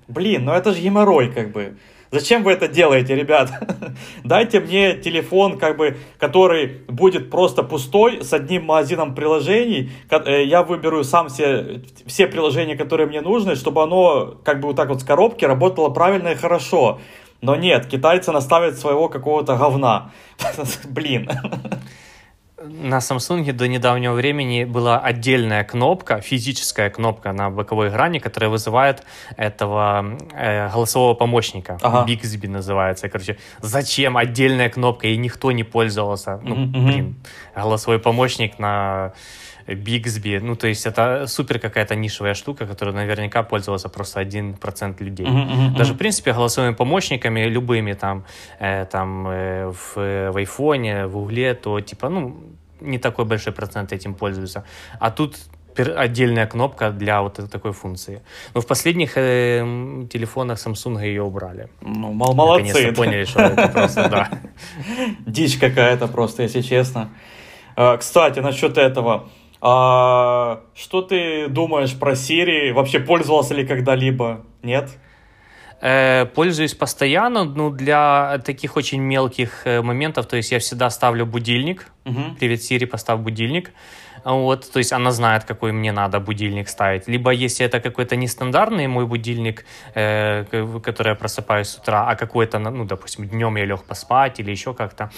блин, 0.07 0.47
ну 0.47 0.53
это 0.53 0.73
же 0.73 0.81
геморрой, 0.81 1.31
как 1.31 1.53
бы. 1.53 1.77
Зачем 2.11 2.43
вы 2.43 2.53
это 2.53 2.69
делаете, 2.69 3.15
ребят? 3.15 3.51
Дайте 4.25 4.61
мне 4.61 4.95
телефон, 4.95 5.59
как 5.59 5.77
бы, 5.77 5.99
который 6.19 6.81
будет 6.89 7.31
просто 7.31 7.63
пустой, 7.63 8.25
с 8.25 8.33
одним 8.33 8.65
магазином 8.65 9.15
приложений. 9.15 9.91
Э, 10.11 10.43
я 10.43 10.63
выберу 10.63 11.05
сам 11.05 11.29
все, 11.29 11.83
все 12.07 12.27
приложения, 12.27 12.77
которые 12.77 13.07
мне 13.07 13.21
нужны, 13.21 13.57
чтобы 13.57 13.83
оно, 13.83 14.39
как 14.43 14.61
бы, 14.61 14.69
вот 14.69 14.77
так 14.77 14.89
вот 14.89 15.03
с 15.03 15.05
коробки 15.05 15.45
работало 15.45 15.91
правильно 15.91 16.29
и 16.29 16.35
хорошо. 16.35 16.99
Но 17.43 17.57
нет, 17.57 17.87
китайцы 17.87 18.33
наставят 18.33 18.79
своего 18.79 19.09
какого-то 19.09 19.57
говна. 19.57 20.11
Блин. 20.89 21.29
На 22.61 22.99
Samsung 22.99 23.53
до 23.53 23.69
недавнего 23.69 24.15
времени 24.15 24.65
была 24.65 24.99
отдельная 24.99 25.63
кнопка, 25.63 26.21
физическая 26.21 26.91
кнопка 26.91 27.33
на 27.33 27.51
боковой 27.51 27.91
грани, 27.91 28.19
которая 28.19 28.51
вызывает 28.51 29.05
этого 29.37 30.19
э, 30.35 30.69
голосового 30.73 31.15
помощника. 31.15 31.79
Ага. 31.83 32.05
Bixby 32.11 32.49
называется. 32.49 33.09
Короче, 33.09 33.39
зачем 33.61 34.17
отдельная 34.17 34.71
кнопка? 34.71 35.07
И 35.07 35.17
никто 35.17 35.53
не 35.53 35.63
пользовался. 35.63 36.41
Ну, 36.43 36.57
mm-hmm. 36.57 36.87
блин, 36.87 37.17
голосовой 37.55 38.01
помощник 38.01 38.59
на 38.59 39.13
Bixby. 39.69 40.41
Ну, 40.41 40.57
то 40.57 40.67
есть 40.67 40.87
это 40.87 41.27
супер 41.27 41.59
какая-то 41.59 41.95
нишевая 41.95 42.35
штука, 42.35 42.67
которую 42.67 42.95
наверняка 42.97 43.43
пользовался 43.43 43.89
просто 43.89 44.21
1% 44.21 45.05
людей. 45.05 45.27
Uh-huh, 45.27 45.49
uh-huh. 45.49 45.77
Даже, 45.77 45.95
в 45.95 45.97
принципе, 45.97 46.33
голосовыми 46.33 46.75
помощниками, 46.75 47.41
любыми 47.41 47.93
там, 47.93 48.25
э, 48.61 48.87
там 48.87 49.29
э, 49.29 49.73
в, 49.73 50.33
в 50.33 50.37
айфоне, 50.37 51.07
в 51.07 51.17
угле, 51.17 51.55
то 51.55 51.81
типа, 51.81 52.09
ну, 52.09 52.37
не 52.81 52.99
такой 52.99 53.25
большой 53.25 53.53
процент 53.53 53.93
этим 53.93 54.15
пользуются. 54.15 54.65
А 55.01 55.11
тут 55.11 55.37
отдельная 55.79 56.47
кнопка 56.47 56.91
для 56.91 57.23
вот 57.23 57.41
такой 57.51 57.73
функции. 57.73 58.23
Но 58.55 58.61
в 58.61 58.67
последних 58.67 59.13
э, 59.17 60.07
телефонах 60.11 60.59
Samsung 60.59 61.05
ее 61.05 61.23
убрали. 61.23 61.69
Ну, 61.81 62.13
мол, 62.13 62.35
молодцы. 62.35 62.69
Наконец-то 62.69 62.97
поняли, 62.97 63.25
что 63.25 63.41
это 63.43 63.69
просто, 63.69 64.09
да. 64.09 64.31
Дичь 65.27 65.59
какая-то 65.59 66.09
просто, 66.09 66.43
если 66.43 66.63
честно. 66.63 67.11
А, 67.77 67.97
кстати, 67.97 68.41
насчет 68.41 68.77
этого. 68.77 69.29
А 69.61 70.61
что 70.75 71.03
ты 71.03 71.49
думаешь 71.49 71.99
про 71.99 72.13
Siri? 72.13 72.73
Вообще 72.73 73.01
пользовался 73.01 73.55
ли 73.55 73.67
когда-либо? 73.67 74.45
Нет? 74.63 74.91
Э, 75.81 76.27
пользуюсь 76.27 76.75
постоянно, 76.75 77.45
ну, 77.45 77.71
для 77.71 78.41
таких 78.45 78.77
очень 78.77 79.01
мелких 79.01 79.63
э, 79.65 79.81
моментов, 79.81 80.27
то 80.27 80.37
есть 80.37 80.51
я 80.51 80.59
всегда 80.59 80.91
ставлю 80.91 81.25
будильник, 81.25 81.93
угу. 82.05 82.35
привет, 82.39 82.61
Siri, 82.61 82.87
поставь 82.87 83.21
будильник, 83.21 83.71
вот, 84.25 84.73
то 84.73 84.79
есть 84.79 84.93
она 84.93 85.13
знает, 85.13 85.45
какой 85.45 85.71
мне 85.71 85.93
надо 85.93 86.19
будильник 86.19 86.69
ставить. 86.69 87.07
Либо 87.07 87.31
если 87.31 87.65
это 87.65 87.79
какой-то 87.81 88.17
нестандартный 88.17 88.89
мой 88.89 89.07
будильник, 89.07 89.65
э, 89.95 90.45
который 90.83 91.11
я 91.11 91.15
просыпаюсь 91.15 91.69
с 91.69 91.79
утра, 91.79 92.09
а 92.09 92.17
какой-то, 92.17 92.59
ну, 92.59 92.85
допустим, 92.85 93.29
днем 93.29 93.57
я 93.57 93.65
лег 93.65 93.85
поспать 93.85 94.41
или 94.41 94.51
еще 94.51 94.75
как-то, 94.75 95.11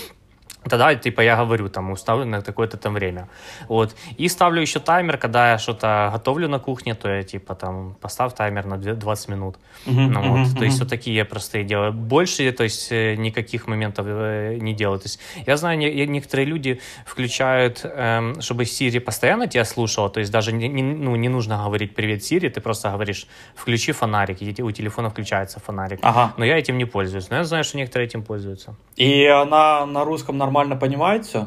Тогда, 0.68 0.94
типа, 0.94 1.23
я 1.23 1.37
говорю, 1.37 1.68
там, 1.68 1.90
уставлю 1.90 2.27
на 2.27 2.42
такое-то 2.42 2.77
там 2.77 2.94
время. 2.94 3.29
Вот. 3.68 3.96
И 4.18 4.29
ставлю 4.29 4.61
еще 4.61 4.79
таймер, 4.79 5.16
когда 5.16 5.53
я 5.53 5.59
что-то 5.59 6.11
готовлю 6.12 6.49
на 6.49 6.59
кухне, 6.59 6.94
то 6.94 7.09
я, 7.09 7.23
типа, 7.23 7.55
там, 7.55 7.96
поставь 8.01 8.35
таймер 8.35 8.66
на 8.66 8.77
20 8.77 9.29
минут. 9.29 9.57
Uh-huh, 9.87 9.92
ну, 9.92 10.20
uh-huh, 10.20 10.29
вот. 10.29 10.38
Uh-huh. 10.49 10.59
То 10.59 10.64
есть, 10.64 10.79
вот 10.79 10.88
такие 10.88 11.25
простые 11.25 11.64
дела. 11.64 11.90
Больше, 11.92 12.53
то 12.53 12.64
есть, 12.64 12.92
э, 12.92 13.14
никаких 13.16 13.68
моментов 13.68 14.07
э, 14.09 14.59
не 14.61 14.75
делаю. 14.75 14.99
То 14.99 15.07
есть, 15.07 15.20
я 15.46 15.57
знаю, 15.57 15.79
не, 15.79 16.07
некоторые 16.07 16.44
люди 16.44 16.81
включают, 17.07 17.81
эм, 17.85 18.42
чтобы 18.42 18.64
Siri 18.64 19.01
постоянно 19.01 19.46
тебя 19.46 19.64
слушала, 19.64 20.11
то 20.11 20.20
есть, 20.20 20.31
даже 20.31 20.53
не, 20.53 20.68
не, 20.68 20.83
ну, 20.83 21.16
не 21.16 21.29
нужно 21.29 21.57
говорить 21.64 21.94
«Привет, 21.94 22.20
Siri», 22.20 22.51
ты 22.51 22.61
просто 22.61 22.90
говоришь 22.90 23.27
«Включи 23.55 23.92
фонарик», 23.92 24.42
и 24.42 24.62
у 24.62 24.70
телефона 24.73 25.09
включается 25.09 25.59
фонарик. 25.59 26.01
Ага. 26.03 26.35
Но 26.37 26.44
я 26.44 26.59
этим 26.59 26.77
не 26.77 26.85
пользуюсь. 26.85 27.31
Но 27.31 27.37
я 27.37 27.44
знаю, 27.44 27.64
что 27.64 27.79
некоторые 27.79 28.09
этим 28.09 28.23
пользуются. 28.23 28.75
И 28.96 29.25
она 29.25 29.87
на 29.87 30.05
русском 30.05 30.37
нормально 30.37 30.50
нормально 30.51 30.77
понимает 30.77 31.25
все? 31.25 31.47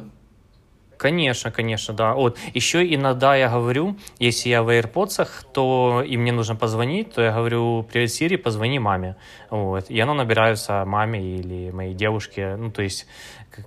Конечно, 0.98 1.52
конечно, 1.52 1.94
да. 1.94 2.14
Вот. 2.14 2.38
Еще 2.54 2.94
иногда 2.96 3.36
я 3.36 3.50
говорю, 3.50 3.98
если 4.20 4.50
я 4.50 4.64
в 4.64 4.70
AirPods, 4.70 5.28
то 5.54 6.02
и 6.08 6.16
мне 6.16 6.32
нужно 6.32 6.56
позвонить, 6.56 7.14
то 7.14 7.22
я 7.22 7.34
говорю, 7.34 7.84
привет, 7.84 8.12
Сири, 8.12 8.38
позвони 8.38 8.80
маме. 8.80 9.18
Вот. 9.50 9.90
И 9.90 10.00
она 10.00 10.14
набирается 10.14 10.86
маме 10.86 11.20
или 11.20 11.72
моей 11.72 11.94
девушке, 11.94 12.56
ну, 12.56 12.72
то 12.72 12.84
есть, 12.84 13.06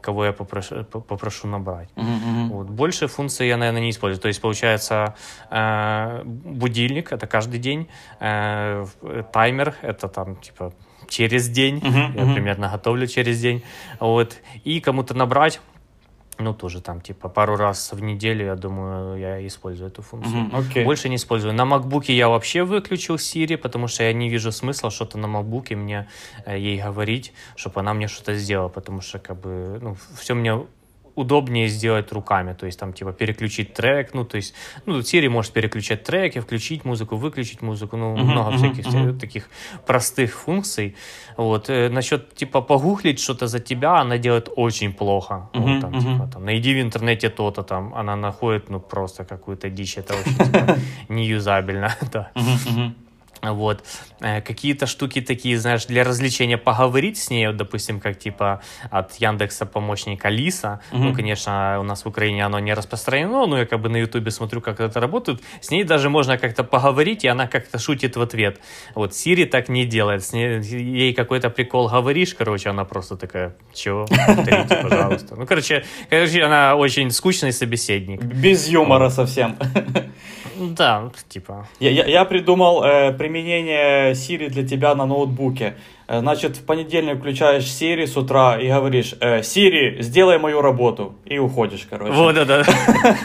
кого 0.01 0.25
я 0.25 0.33
попрошу, 0.33 0.85
попрошу 0.85 1.49
набрать. 1.49 1.89
Uh-huh. 1.97 2.49
Вот. 2.49 2.71
Больше 2.71 3.07
функций 3.07 3.49
я, 3.49 3.57
наверное, 3.57 3.83
не 3.83 3.91
использую. 3.91 4.21
То 4.21 4.29
есть, 4.29 4.41
получается, 4.41 5.15
э, 5.51 6.23
будильник— 6.25 7.13
это 7.13 7.27
каждый 7.27 7.61
день, 7.61 7.89
э, 8.21 8.87
таймер— 9.33 9.75
это 9.83 10.09
там, 10.09 10.37
типа, 10.37 10.73
через 11.09 11.49
день. 11.49 11.79
Uh-huh, 11.79 12.17
я 12.17 12.23
uh-huh. 12.23 12.35
примерно 12.35 12.69
готовлю 12.69 13.07
через 13.07 13.41
день. 13.41 13.63
Вот. 14.01 14.37
И 14.65 14.81
кому-то 14.81 15.15
набрать 15.15 15.61
ну, 16.39 16.55
тоже 16.55 16.81
там, 16.81 17.01
типа, 17.01 17.29
пару 17.29 17.57
раз 17.57 17.93
в 17.93 18.01
неделю, 18.01 18.47
я 18.47 18.57
думаю, 18.57 19.19
я 19.19 19.47
использую 19.47 19.89
эту 19.89 20.03
функцию. 20.03 20.51
Mm-hmm, 20.51 20.73
okay. 20.73 20.85
Больше 20.85 21.09
не 21.09 21.17
использую. 21.17 21.55
На 21.55 21.63
MacBook 21.63 22.13
я 22.13 22.29
вообще 22.29 22.65
выключил 22.65 23.17
Siri, 23.17 23.57
потому 23.57 23.89
что 23.89 24.03
я 24.03 24.13
не 24.13 24.29
вижу 24.29 24.53
смысла 24.53 24.91
что-то 24.91 25.19
на 25.19 25.27
MacBook 25.27 25.75
мне 25.77 26.09
э, 26.45 26.59
ей 26.59 26.81
говорить, 26.81 27.33
чтобы 27.57 27.81
она 27.81 27.95
мне 27.95 28.09
что-то 28.09 28.35
сделала, 28.35 28.69
потому 28.69 29.01
что, 29.01 29.19
как 29.19 29.41
бы, 29.41 29.79
ну, 29.81 29.97
все 30.19 30.35
мне 30.35 30.67
удобнее 31.17 31.69
сделать 31.69 32.13
руками, 32.13 32.55
то 32.55 32.67
есть 32.67 32.79
там 32.79 32.93
типа 32.93 33.13
переключить 33.13 33.75
трек, 33.75 34.15
ну 34.15 34.25
то 34.25 34.37
есть, 34.37 34.55
ну 34.87 34.99
Siri 35.01 35.29
может 35.29 35.53
переключать 35.53 36.05
треки, 36.05 36.41
включить 36.41 36.85
музыку, 36.85 37.17
выключить 37.17 37.63
музыку, 37.63 37.97
ну 37.97 38.15
uh-huh, 38.15 38.25
много 38.25 38.51
uh-huh, 38.51 38.57
всяких 38.57 38.87
uh-huh. 38.87 39.19
таких 39.19 39.49
простых 39.87 40.35
функций. 40.35 40.95
Вот 41.37 41.71
э, 41.71 41.89
насчет 41.89 42.35
типа 42.35 42.61
погуглить 42.61 43.19
что-то 43.19 43.47
за 43.47 43.59
тебя, 43.59 44.01
она 44.01 44.19
делает 44.19 44.49
очень 44.57 44.93
плохо. 44.93 45.49
Uh-huh, 45.53 45.61
вот, 45.61 45.81
там, 45.81 45.93
uh-huh. 45.93 46.01
типа, 46.01 46.31
там, 46.33 46.45
найди 46.45 46.75
в 46.75 46.81
интернете 46.81 47.31
то-то 47.31 47.63
там, 47.63 47.95
она 47.95 48.17
находит 48.17 48.71
ну 48.71 48.81
просто 48.81 49.25
какую-то 49.25 49.71
дичь, 49.71 49.99
это 49.99 50.15
очень 50.15 50.37
типа, 50.37 50.77
неюзабельно, 51.09 51.97
да. 52.13 52.31
Uh-huh, 52.35 52.69
uh-huh. 52.69 53.06
Вот. 53.53 53.85
Э, 54.21 54.41
какие-то 54.41 54.87
штуки 54.87 55.21
такие, 55.21 55.59
знаешь, 55.59 55.87
для 55.87 56.05
развлечения 56.05 56.59
поговорить 56.59 57.19
с 57.19 57.31
ней, 57.31 57.47
вот, 57.47 57.57
допустим, 57.57 58.01
как 58.01 58.19
типа 58.19 58.63
от 58.91 59.15
Яндекса 59.15 59.67
помощник 59.67 60.25
Алиса. 60.25 60.81
Mm-hmm. 60.91 60.99
Ну, 60.99 61.15
конечно, 61.15 61.77
у 61.81 61.83
нас 61.83 62.05
в 62.05 62.09
Украине 62.09 62.45
оно 62.45 62.59
не 62.59 62.75
распространено, 62.75 63.47
но 63.47 63.59
я 63.59 63.67
как 63.67 63.81
бы 63.81 63.89
на 63.89 63.97
Ютубе 63.99 64.31
смотрю, 64.31 64.61
как 64.61 64.81
это 64.81 65.01
работает. 65.01 65.43
С 65.61 65.71
ней 65.71 65.85
даже 65.85 66.09
можно 66.09 66.39
как-то 66.39 66.65
поговорить, 66.65 67.25
и 67.25 67.29
она 67.29 67.47
как-то 67.47 67.79
шутит 67.79 68.17
в 68.17 68.21
ответ. 68.23 68.61
Вот 68.95 69.15
Сири 69.15 69.45
так 69.45 69.69
не 69.69 69.85
делает. 69.85 70.25
С 70.25 70.33
ней, 70.33 70.61
ей 70.63 71.15
какой-то 71.15 71.51
прикол 71.51 71.89
говоришь, 71.89 72.35
короче, 72.35 72.71
она 72.71 72.85
просто 72.85 73.17
такая, 73.17 73.55
чего? 73.75 74.07
Повторите, 74.07 74.77
пожалуйста. 74.83 75.37
Ну, 75.37 75.47
короче, 75.47 75.85
короче, 76.11 76.43
она 76.43 76.77
очень 76.77 77.11
скучный 77.11 77.53
собеседник. 77.53 78.23
Без 78.23 78.69
юмора 78.69 79.11
совсем. 79.11 79.57
Да, 80.57 81.11
типа. 81.29 81.69
Я, 81.81 81.91
я, 81.91 82.05
я 82.07 82.25
придумал 82.25 82.83
э, 82.83 83.13
применение 83.37 84.13
Siri 84.13 84.49
для 84.49 84.67
тебя 84.67 84.95
на 84.95 85.07
ноутбуке. 85.07 85.75
Э, 86.09 86.21
значит, 86.21 86.57
в 86.57 86.65
понедельник 86.65 87.19
включаешь 87.19 87.65
Siri 87.65 88.07
с 88.07 88.17
утра 88.17 88.59
и 88.59 88.69
говоришь, 88.69 89.15
э, 89.21 89.41
Siri, 89.41 90.01
сделай 90.01 90.39
мою 90.39 90.63
работу. 90.63 91.15
И 91.27 91.39
уходишь, 91.39 91.87
короче. 91.91 92.13
Вот, 92.13 92.35
да, 92.35 92.45
да. 92.45 92.65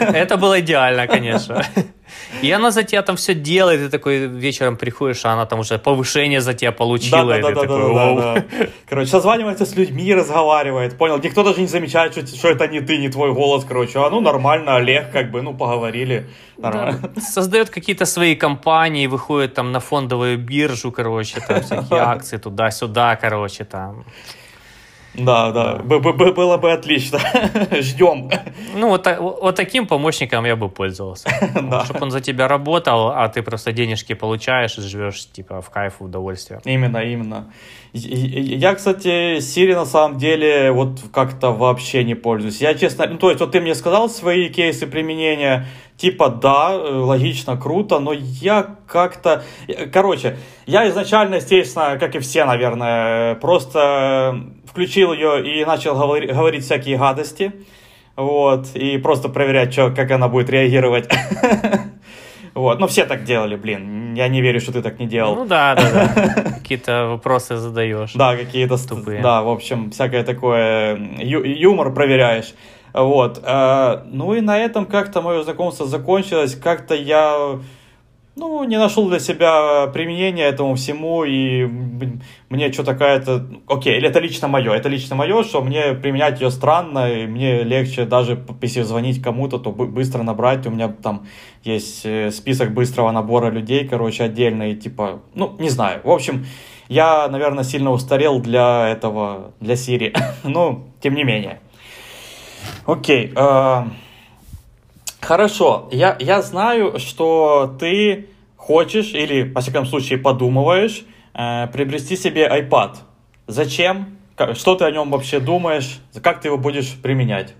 Это 0.00 0.36
было 0.36 0.60
идеально, 0.60 1.06
конечно. 1.06 1.62
И 2.40 2.50
она 2.50 2.70
за 2.70 2.82
тебя 2.82 3.02
там 3.02 3.16
все 3.16 3.34
делает, 3.34 3.80
и 3.80 3.88
такой 3.88 4.26
вечером 4.26 4.76
приходишь, 4.76 5.24
а 5.24 5.32
она 5.32 5.46
там 5.46 5.60
уже 5.60 5.78
повышение 5.78 6.40
за 6.40 6.54
тебя 6.54 6.72
получила. 6.72 7.24
Да, 7.26 7.40
да, 7.40 7.50
да, 7.50 7.60
такой, 7.60 7.94
да, 7.94 8.14
да, 8.14 8.34
да. 8.34 8.66
Короче, 8.88 9.10
созванивается 9.10 9.66
с 9.66 9.76
людьми, 9.76 10.14
разговаривает, 10.14 10.96
понял? 10.96 11.18
Никто 11.18 11.42
даже 11.44 11.60
не 11.60 11.66
замечает, 11.66 12.12
что, 12.12 12.26
что 12.26 12.48
это 12.48 12.68
не 12.68 12.80
ты, 12.80 12.98
не 12.98 13.08
твой 13.08 13.32
голос, 13.32 13.64
короче. 13.64 13.98
А 13.98 14.10
ну 14.10 14.20
нормально, 14.20 14.76
Олег, 14.76 15.12
как 15.12 15.30
бы, 15.30 15.42
ну 15.42 15.54
поговорили. 15.54 16.26
Нормально. 16.58 17.10
Да. 17.14 17.20
Создает 17.20 17.70
какие-то 17.70 18.06
свои 18.06 18.34
компании, 18.34 19.06
выходит 19.06 19.54
там 19.54 19.72
на 19.72 19.80
фондовую 19.80 20.38
биржу, 20.38 20.92
короче, 20.92 21.40
там 21.40 21.62
всякие 21.62 22.00
акции 22.00 22.38
туда-сюда, 22.38 23.16
короче, 23.16 23.64
там. 23.64 24.04
Да, 25.14 25.52
да, 25.52 25.74
да. 25.74 25.98
было 25.98 26.56
бы 26.56 26.72
отлично. 26.72 27.20
Ждем. 27.80 28.30
Ну, 28.74 28.88
вот, 28.88 29.06
вот 29.18 29.56
таким 29.56 29.86
помощником 29.86 30.46
я 30.46 30.56
бы 30.56 30.68
пользовался. 30.68 31.28
да. 31.62 31.84
Чтобы 31.84 32.00
он 32.02 32.10
за 32.10 32.20
тебя 32.20 32.48
работал, 32.48 33.08
а 33.08 33.28
ты 33.28 33.42
просто 33.42 33.72
денежки 33.72 34.14
получаешь 34.14 34.78
и 34.78 34.80
живешь, 34.80 35.26
типа, 35.30 35.60
в 35.60 35.70
кайф, 35.70 35.94
в 36.00 36.04
удовольствие. 36.04 36.60
Именно, 36.64 36.98
именно. 36.98 37.52
Я, 37.92 38.74
кстати, 38.74 39.36
Siri 39.36 39.74
на 39.74 39.84
самом 39.84 40.18
деле 40.18 40.72
вот 40.72 41.00
как-то 41.12 41.50
вообще 41.50 42.04
не 42.04 42.14
пользуюсь. 42.14 42.62
Я 42.62 42.74
честно, 42.74 43.06
ну, 43.06 43.18
то 43.18 43.28
есть, 43.28 43.40
вот 43.40 43.52
ты 43.52 43.60
мне 43.60 43.74
сказал 43.74 44.08
свои 44.08 44.48
кейсы 44.48 44.86
применения, 44.86 45.66
типа, 45.98 46.30
да, 46.30 46.70
логично, 46.70 47.58
круто, 47.58 47.98
но 47.98 48.14
я 48.14 48.76
как-то... 48.86 49.44
Короче, 49.92 50.38
я 50.64 50.88
изначально, 50.88 51.34
естественно, 51.34 51.98
как 51.98 52.14
и 52.14 52.18
все, 52.18 52.46
наверное, 52.46 53.34
просто 53.34 54.42
включил 54.72 55.12
ее 55.12 55.44
и 55.46 55.64
начал 55.64 55.94
говорить, 55.94 56.32
говорить 56.32 56.64
всякие 56.64 56.96
гадости. 56.96 57.52
Вот, 58.16 58.74
и 58.74 58.98
просто 58.98 59.28
проверять, 59.28 59.72
что, 59.72 59.90
как 59.90 60.10
она 60.10 60.28
будет 60.28 60.50
реагировать. 60.50 61.08
Вот, 62.54 62.78
ну 62.80 62.86
все 62.86 63.06
так 63.06 63.24
делали, 63.24 63.56
блин, 63.56 64.12
я 64.12 64.28
не 64.28 64.42
верю, 64.42 64.60
что 64.60 64.72
ты 64.72 64.82
так 64.82 64.98
не 64.98 65.06
делал. 65.06 65.36
Ну 65.36 65.46
да, 65.46 65.74
да, 65.74 65.90
да, 65.90 66.42
какие-то 66.58 67.06
вопросы 67.06 67.56
задаешь. 67.56 68.12
Да, 68.12 68.36
какие-то 68.36 68.76
тупые. 68.86 69.22
Да, 69.22 69.40
в 69.40 69.48
общем, 69.48 69.90
всякое 69.90 70.22
такое, 70.22 70.98
юмор 71.18 71.94
проверяешь. 71.94 72.52
Вот, 72.92 73.40
э, 73.42 74.02
ну 74.04 74.34
и 74.34 74.42
на 74.42 74.58
этом 74.58 74.84
как-то 74.84 75.22
мое 75.22 75.44
знакомство 75.44 75.86
закончилось, 75.86 76.54
как-то 76.54 76.94
я 76.94 77.58
ну, 78.34 78.64
не 78.64 78.78
нашел 78.78 79.08
для 79.08 79.18
себя 79.18 79.88
применения 79.88 80.44
этому 80.44 80.74
всему, 80.74 81.24
и 81.24 81.64
мне 82.48 82.72
что-то 82.72 82.92
какая-то... 82.92 83.46
Окей, 83.66 83.98
или 83.98 84.08
это 84.08 84.20
лично 84.20 84.48
мое, 84.48 84.72
это 84.72 84.88
лично 84.88 85.16
мое, 85.16 85.42
что 85.42 85.62
мне 85.62 85.92
применять 85.92 86.40
ее 86.40 86.50
странно, 86.50 87.12
и 87.12 87.26
мне 87.26 87.62
легче 87.62 88.06
даже, 88.06 88.42
если 88.62 88.82
звонить 88.82 89.22
кому-то, 89.22 89.58
то 89.58 89.70
быстро 89.70 90.22
набрать, 90.22 90.66
у 90.66 90.70
меня 90.70 90.88
там 90.88 91.26
есть 91.62 92.06
э, 92.06 92.30
список 92.30 92.72
быстрого 92.72 93.10
набора 93.10 93.50
людей, 93.50 93.86
короче, 93.86 94.24
отдельный, 94.24 94.76
типа, 94.76 95.20
ну, 95.34 95.54
не 95.58 95.68
знаю, 95.68 96.00
в 96.02 96.10
общем, 96.10 96.46
я, 96.88 97.28
наверное, 97.28 97.64
сильно 97.64 97.90
устарел 97.90 98.40
для 98.40 98.88
этого, 98.88 99.52
для 99.60 99.74
Siri, 99.74 100.16
ну, 100.44 100.86
тем 101.02 101.14
не 101.14 101.24
менее. 101.24 101.60
Окей, 102.86 103.30
э 103.36 103.82
Хорошо, 105.22 105.88
я, 105.92 106.16
я 106.18 106.42
знаю, 106.42 106.98
что 106.98 107.76
ты 107.78 108.28
хочешь 108.56 109.14
или, 109.14 109.52
во 109.52 109.60
всяком 109.60 109.86
случае, 109.86 110.18
подумываешь 110.18 111.04
э, 111.32 111.68
приобрести 111.68 112.16
себе 112.16 112.48
iPad. 112.48 112.96
Зачем? 113.46 114.18
Что 114.54 114.74
ты 114.74 114.84
о 114.84 114.90
нем 114.90 115.10
вообще 115.10 115.38
думаешь? 115.38 116.00
Как 116.22 116.40
ты 116.40 116.48
его 116.48 116.58
будешь 116.58 116.96
применять? 117.00 117.54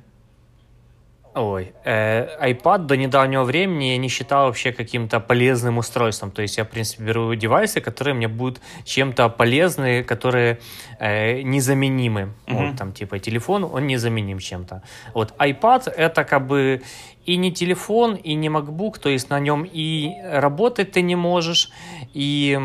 Ой, 1.35 1.72
э, 1.85 2.51
iPad 2.53 2.85
до 2.85 2.96
недавнего 2.96 3.44
времени 3.44 3.85
я 3.92 3.96
не 3.96 4.09
считал 4.09 4.46
вообще 4.46 4.70
каким-то 4.70 5.18
полезным 5.18 5.79
устройством. 5.79 6.31
То 6.31 6.42
есть 6.42 6.59
я, 6.59 6.64
в 6.64 6.68
принципе, 6.68 7.05
беру 7.05 7.35
девайсы, 7.35 7.81
которые 7.81 8.12
мне 8.12 8.29
будут 8.29 8.61
чем-то 8.85 9.31
полезны, 9.31 10.05
которые 10.05 10.59
э, 10.98 11.40
незаменимы. 11.40 12.35
Uh-huh. 12.46 12.66
Вот 12.66 12.77
там 12.77 12.92
типа 12.92 13.18
телефон, 13.18 13.64
он 13.64 13.87
незаменим 13.87 14.40
чем-то. 14.40 14.83
Вот 15.14 15.33
iPad 15.38 15.90
это 15.90 16.25
как 16.25 16.46
бы 16.46 16.83
и 17.24 17.37
не 17.37 17.52
телефон, 17.52 18.14
и 18.14 18.35
не 18.35 18.48
MacBook, 18.48 18.98
то 18.98 19.08
есть 19.08 19.30
на 19.30 19.40
нем 19.40 19.64
и 19.64 20.11
работать 20.24 20.92
ты 20.92 21.02
не 21.02 21.16
можешь, 21.16 21.70
и 22.14 22.58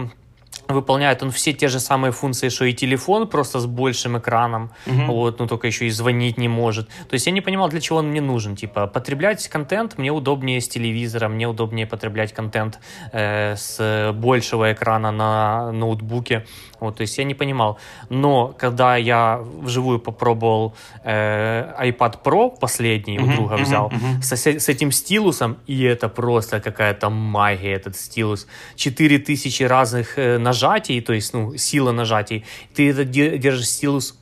выполняет 0.68 1.24
он 1.24 1.32
все 1.32 1.54
те 1.54 1.68
же 1.68 1.80
самые 1.80 2.12
функции, 2.12 2.50
что 2.50 2.66
и 2.66 2.74
телефон, 2.74 3.28
просто 3.28 3.60
с 3.60 3.66
большим 3.66 4.18
экраном, 4.18 4.72
угу. 4.86 5.14
вот, 5.14 5.40
ну 5.40 5.48
только 5.48 5.68
еще 5.68 5.86
и 5.86 5.90
звонить 5.90 6.38
не 6.38 6.48
может. 6.48 6.88
То 6.88 7.14
есть 7.14 7.26
я 7.26 7.32
не 7.32 7.42
понимал, 7.42 7.70
для 7.70 7.80
чего 7.80 8.00
он 8.00 8.10
мне 8.10 8.22
нужен. 8.22 8.56
Типа, 8.56 8.88
потреблять 8.88 9.48
контент 9.48 9.98
мне 9.98 10.12
удобнее 10.12 10.60
с 10.60 10.68
телевизора, 10.68 11.30
мне 11.30 11.48
удобнее 11.48 11.88
потреблять 11.88 12.34
контент 12.34 12.80
э, 13.12 13.56
с 13.56 14.12
большего 14.14 14.74
экрана 14.74 15.12
на 15.12 15.72
ноутбуке. 15.72 16.46
Вот, 16.80 16.98
то 16.98 17.02
есть 17.02 17.18
я 17.18 17.24
не 17.24 17.34
понимал. 17.34 17.78
Но 18.10 18.54
когда 18.58 18.96
я 18.98 19.40
вживую 19.62 20.00
попробовал 20.00 20.76
э, 21.04 21.74
iPad 21.90 22.24
Pro 22.24 22.58
последний, 22.60 23.18
uh-huh, 23.18 23.24
у 23.24 23.36
друга 23.36 23.56
uh-huh, 23.56 23.64
взял, 23.64 23.90
uh-huh. 23.90 24.22
С, 24.22 24.34
с 24.34 24.70
этим 24.70 24.92
стилусом, 24.92 25.58
и 25.68 25.84
это 25.84 26.10
просто 26.10 26.60
какая-то 26.60 27.10
магия, 27.10 27.74
этот 27.74 27.96
стилус. 27.96 28.48
4000 28.76 29.64
разных 29.64 30.18
э, 30.18 30.38
нажатий, 30.38 31.02
то 31.02 31.14
есть 31.14 31.34
ну, 31.34 31.58
сила 31.58 31.92
нажатий. 31.92 32.46
Ты 32.74 32.90
это 32.92 33.04
держишь 33.06 33.70
стилус 33.70 34.18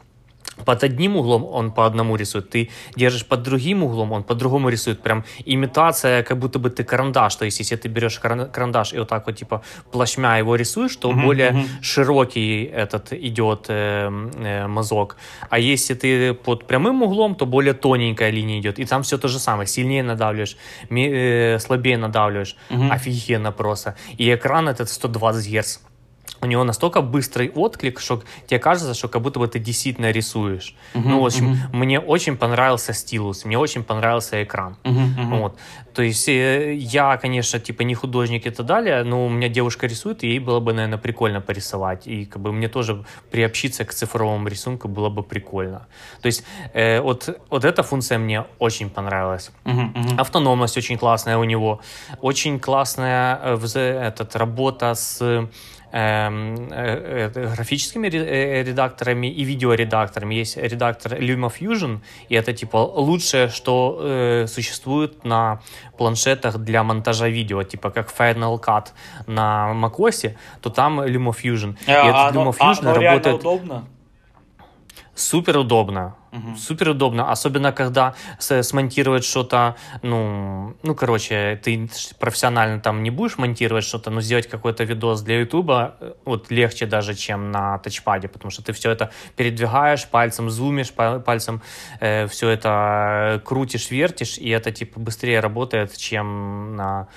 под 0.64 0.84
одним 0.84 1.16
углом 1.16 1.44
он 1.44 1.72
по 1.72 1.86
одному 1.86 2.16
рисует, 2.16 2.50
ты 2.50 2.70
держишь 2.96 3.24
под 3.26 3.42
другим 3.42 3.82
углом, 3.82 4.12
он 4.12 4.22
по-другому 4.22 4.68
рисует. 4.68 5.00
Прям 5.02 5.24
имитация, 5.44 6.22
как 6.22 6.38
будто 6.38 6.58
бы 6.58 6.70
ты 6.70 6.84
карандаш. 6.84 7.36
То 7.36 7.44
есть, 7.44 7.60
если 7.60 7.76
ты 7.76 7.88
берешь 7.88 8.18
карандаш 8.18 8.92
и 8.92 8.98
вот 8.98 9.08
так 9.08 9.26
вот, 9.26 9.36
типа, 9.36 9.62
плашмя 9.92 10.38
его 10.38 10.56
рисуешь, 10.56 10.96
то 10.96 11.10
uh-huh, 11.10 11.22
более 11.22 11.50
uh-huh. 11.50 11.82
широкий 11.82 12.64
этот 12.64 13.12
идет 13.12 13.66
э, 13.68 14.10
э, 14.36 14.66
мазок. 14.66 15.16
А 15.48 15.58
если 15.58 15.94
ты 15.94 16.34
под 16.34 16.66
прямым 16.66 17.02
углом, 17.02 17.34
то 17.34 17.46
более 17.46 17.74
тоненькая 17.74 18.30
линия 18.30 18.60
идет. 18.60 18.78
И 18.78 18.84
там 18.84 19.02
все 19.02 19.18
то 19.18 19.28
же 19.28 19.38
самое. 19.38 19.66
Сильнее 19.66 20.02
надавливаешь, 20.02 20.56
ми- 20.90 21.10
э, 21.12 21.58
слабее 21.58 21.98
надавливаешь. 21.98 22.56
Uh-huh. 22.70 22.90
Офигенно 22.90 23.52
просто. 23.52 23.96
И 24.18 24.32
экран 24.34 24.68
этот 24.68 24.88
120 24.90 25.46
Гц 25.48 25.78
У 26.45 26.47
него 26.47 26.63
настолько 26.63 27.01
быстрый 27.01 27.49
отклик, 27.49 27.99
что 27.99 28.23
тебе 28.47 28.59
кажется, 28.59 28.93
что 28.93 29.07
как 29.07 29.21
будто 29.21 29.39
бы 29.39 29.47
ты 29.47 29.59
действительно 29.59 30.11
рисуешь. 30.11 30.75
Uh-huh, 30.93 31.01
ну, 31.05 31.21
в 31.21 31.25
общем, 31.25 31.53
uh-huh. 31.53 31.75
мне 31.75 31.99
очень 31.99 32.37
понравился 32.37 32.93
стилус, 32.93 33.45
мне 33.45 33.57
очень 33.57 33.83
понравился 33.83 34.43
экран. 34.43 34.77
Uh-huh, 34.83 35.17
uh-huh. 35.17 35.39
Вот. 35.39 35.57
То 35.93 36.03
есть 36.03 36.29
э, 36.29 36.73
я, 36.75 37.17
конечно, 37.17 37.59
типа 37.59 37.83
не 37.83 37.95
художник 37.95 38.45
и 38.45 38.49
так 38.49 38.65
далее, 38.65 39.03
но 39.03 39.25
у 39.25 39.29
меня 39.29 39.49
девушка 39.49 39.87
рисует, 39.87 40.23
и 40.23 40.27
ей 40.27 40.39
было 40.39 40.59
бы, 40.59 40.73
наверное, 40.73 40.97
прикольно 40.97 41.41
порисовать. 41.41 42.07
И 42.07 42.25
как 42.25 42.41
бы 42.41 42.51
мне 42.51 42.67
тоже 42.67 43.03
приобщиться 43.31 43.85
к 43.85 43.93
цифровому 43.93 44.47
рисунку 44.47 44.87
было 44.87 45.09
бы 45.09 45.23
прикольно. 45.23 45.87
То 46.21 46.27
есть 46.27 46.43
э, 46.73 47.01
вот, 47.01 47.29
вот 47.49 47.65
эта 47.65 47.83
функция 47.83 48.19
мне 48.19 48.45
очень 48.59 48.89
понравилась. 48.89 49.51
Uh-huh, 49.65 49.93
uh-huh. 49.93 50.19
Автономность 50.19 50.77
очень 50.77 50.97
классная 50.97 51.37
у 51.37 51.43
него. 51.43 51.79
Очень 52.21 52.59
классная 52.59 53.39
э, 53.43 54.07
этот, 54.07 54.35
работа 54.35 54.93
с 54.93 55.47
графическими 57.53 58.07
э, 58.07 58.63
редакторами 58.63 59.27
и 59.27 59.43
видеоредакторами. 59.43 60.35
Есть 60.35 60.57
редактор 60.57 61.13
LumaFusion, 61.13 61.99
и 62.27 62.35
это 62.35 62.53
типа 62.53 62.77
лучшее, 62.77 63.47
что 63.47 63.97
э, 64.01 64.47
существует 64.47 65.23
на 65.23 65.61
планшетах 65.97 66.57
для 66.57 66.83
монтажа 66.83 67.29
видео, 67.29 67.63
типа 67.63 67.91
как 67.91 68.11
Final 68.11 68.59
Cut 68.61 68.87
на 69.27 69.71
macOS, 69.73 70.35
то 70.61 70.69
там 70.69 70.99
LumaFusion. 70.99 71.77
А, 71.87 71.91
и 71.91 72.09
этот 72.09 72.35
LumaFusion 72.35 72.89
а, 72.89 72.93
работает... 72.93 73.39
удобно? 73.39 73.85
Супер 75.15 75.57
удобно. 75.57 76.15
Угу. 76.35 76.57
Супер 76.57 76.89
удобно, 76.89 77.31
особенно 77.31 77.71
когда 77.71 78.15
смонтировать 78.39 79.23
что-то, 79.23 79.75
ну, 80.01 80.75
ну, 80.83 80.95
короче, 80.95 81.59
ты 81.63 81.89
профессионально 82.19 82.79
там 82.79 83.03
не 83.03 83.09
будешь 83.09 83.37
монтировать 83.37 83.85
что-то, 83.85 84.09
но 84.11 84.21
сделать 84.21 84.47
какой-то 84.47 84.83
видос 84.83 85.21
для 85.21 85.39
Ютуба 85.39 85.95
э, 85.99 86.13
вот 86.25 86.51
легче 86.51 86.85
даже, 86.85 87.15
чем 87.15 87.51
на 87.51 87.77
тачпаде, 87.79 88.27
потому 88.27 88.51
что 88.51 88.63
ты 88.63 88.73
все 88.73 88.91
это 88.91 89.11
передвигаешь, 89.35 90.07
пальцем 90.07 90.49
зумишь, 90.49 90.91
пальцем 90.91 91.61
э, 91.99 92.27
все 92.27 92.49
это 92.49 93.41
крутишь, 93.45 93.89
вертишь, 93.91 94.37
и 94.37 94.49
это 94.49 94.71
типа 94.71 94.99
быстрее 94.99 95.39
работает, 95.39 95.95
чем 95.97 96.75
на 96.75 97.07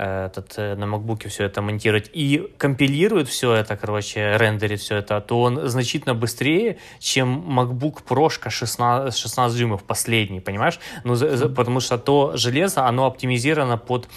этот, 0.00 0.54
э, 0.56 0.74
на 0.76 0.86
макбуке 0.86 1.28
все 1.28 1.44
это 1.44 1.62
монтировать 1.62 2.10
и 2.12 2.48
компилирует 2.58 3.28
все 3.28 3.52
это, 3.52 3.76
короче, 3.76 4.36
рендерит 4.38 4.80
все 4.80 4.96
это, 4.96 5.20
то 5.20 5.42
он 5.42 5.68
значительно 5.68 6.14
быстрее, 6.14 6.78
чем 6.98 7.58
MacBook 7.58 8.02
Pro 8.08 8.30
16, 8.30 9.16
16 9.16 9.58
дюймов 9.58 9.84
последний, 9.84 10.40
понимаешь? 10.40 10.80
Ну, 11.04 11.16
потому 11.54 11.80
что 11.80 11.98
то 11.98 12.32
железо, 12.36 12.86
оно 12.86 13.06
оптимизировано 13.06 13.76
под 13.76 14.08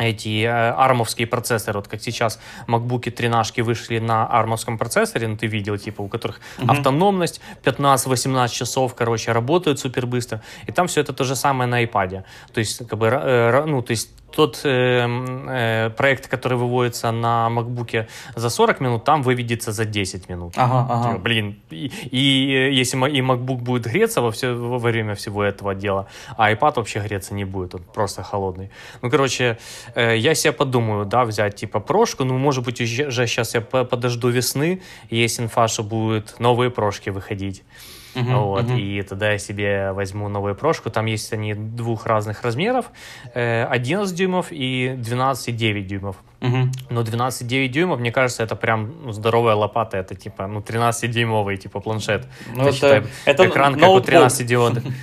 эти 0.00 0.44
э, 0.44 0.48
армовские 0.48 1.26
процессоры, 1.26 1.78
вот 1.78 1.88
как 1.88 2.02
сейчас 2.02 2.40
макбуки 2.66 3.10
13 3.10 3.60
вышли 3.60 3.98
на 3.98 4.26
армовском 4.26 4.78
процессоре, 4.78 5.28
ну 5.28 5.36
ты 5.36 5.46
видел, 5.46 5.76
типа, 5.76 6.02
у 6.02 6.08
которых 6.08 6.40
uh-huh. 6.58 6.70
автономность 6.70 7.40
15-18 7.64 8.48
часов, 8.48 8.94
короче, 8.94 9.32
работают 9.32 9.78
супер 9.78 10.06
быстро, 10.06 10.42
и 10.66 10.72
там 10.72 10.86
все 10.86 11.02
это 11.02 11.12
то 11.12 11.24
же 11.24 11.36
самое 11.36 11.68
на 11.68 11.84
iPad, 11.84 12.24
то 12.52 12.60
есть, 12.60 12.88
как 12.88 12.98
бы, 12.98 13.06
э, 13.06 13.64
ну, 13.66 13.82
то 13.82 13.90
есть 13.90 14.10
тот 14.32 14.60
э, 14.64 15.06
э, 15.48 15.90
проект, 15.90 16.28
который 16.28 16.58
выводится 16.58 17.10
на 17.10 17.48
макбуке 17.48 18.08
за 18.36 18.50
40 18.50 18.80
минут, 18.80 19.04
там 19.04 19.22
выведется 19.22 19.72
за 19.72 19.84
10 19.84 20.28
минут. 20.28 20.54
Ага, 20.56 20.86
ага. 20.88 21.08
Типа, 21.08 21.22
блин, 21.22 21.60
и, 21.70 21.92
и 22.10 22.80
если 22.80 22.96
и 23.10 23.20
MacBook 23.20 23.58
будет 23.58 23.86
греться 23.86 24.20
во, 24.20 24.30
все, 24.30 24.54
во 24.54 24.78
время 24.78 25.14
всего 25.14 25.42
этого 25.42 25.74
дела, 25.74 26.06
а 26.36 26.52
iPad 26.52 26.74
вообще 26.76 27.00
греться 27.00 27.34
не 27.34 27.44
будет, 27.44 27.74
он 27.74 27.82
просто 27.94 28.22
холодный. 28.22 28.70
Ну, 29.02 29.10
короче, 29.10 29.58
э, 29.94 30.16
я 30.16 30.34
себе 30.34 30.52
подумаю, 30.52 31.04
да, 31.04 31.24
взять 31.24 31.56
типа 31.56 31.80
прошку, 31.80 32.24
ну, 32.24 32.38
может 32.38 32.64
быть, 32.64 32.80
уже 32.80 33.26
сейчас 33.26 33.54
я 33.54 33.60
подожду 33.60 34.28
весны, 34.28 34.82
есть 35.10 35.40
инфа, 35.40 35.68
что 35.68 35.82
будут 35.82 36.38
новые 36.40 36.70
прошки 36.70 37.10
выходить. 37.10 37.62
Uh-huh, 38.14 38.44
вот, 38.44 38.64
uh-huh. 38.64 38.80
И 38.80 39.02
тогда 39.02 39.32
я 39.32 39.38
себе 39.38 39.92
возьму 39.92 40.28
новую 40.28 40.54
прошку. 40.54 40.90
Там 40.90 41.06
есть 41.06 41.32
они 41.32 41.54
двух 41.54 42.06
разных 42.06 42.42
размеров. 42.42 42.86
11 43.34 44.12
э, 44.12 44.16
дюймов 44.16 44.46
и 44.50 44.94
12,9 44.96 45.82
дюймов. 45.82 46.16
Uh-huh. 46.40 46.68
Но 46.90 47.02
12,9 47.02 47.68
дюймов, 47.68 48.00
мне 48.00 48.12
кажется, 48.12 48.42
это 48.42 48.56
прям 48.56 48.92
ну, 49.04 49.12
здоровая 49.12 49.54
лопата. 49.54 49.98
Это 49.98 50.14
типа 50.14 50.46
ну, 50.46 50.60
13-дюймовый 50.60 51.56
типа 51.56 51.80
планшет. 51.80 52.26
Ну, 52.54 52.62
это, 52.62 52.72
считай, 52.72 53.02
это 53.24 53.46
экран 53.46 53.78
как 53.78 53.88
у 53.88 54.00
13 54.00 54.46
диодов. 54.46 54.84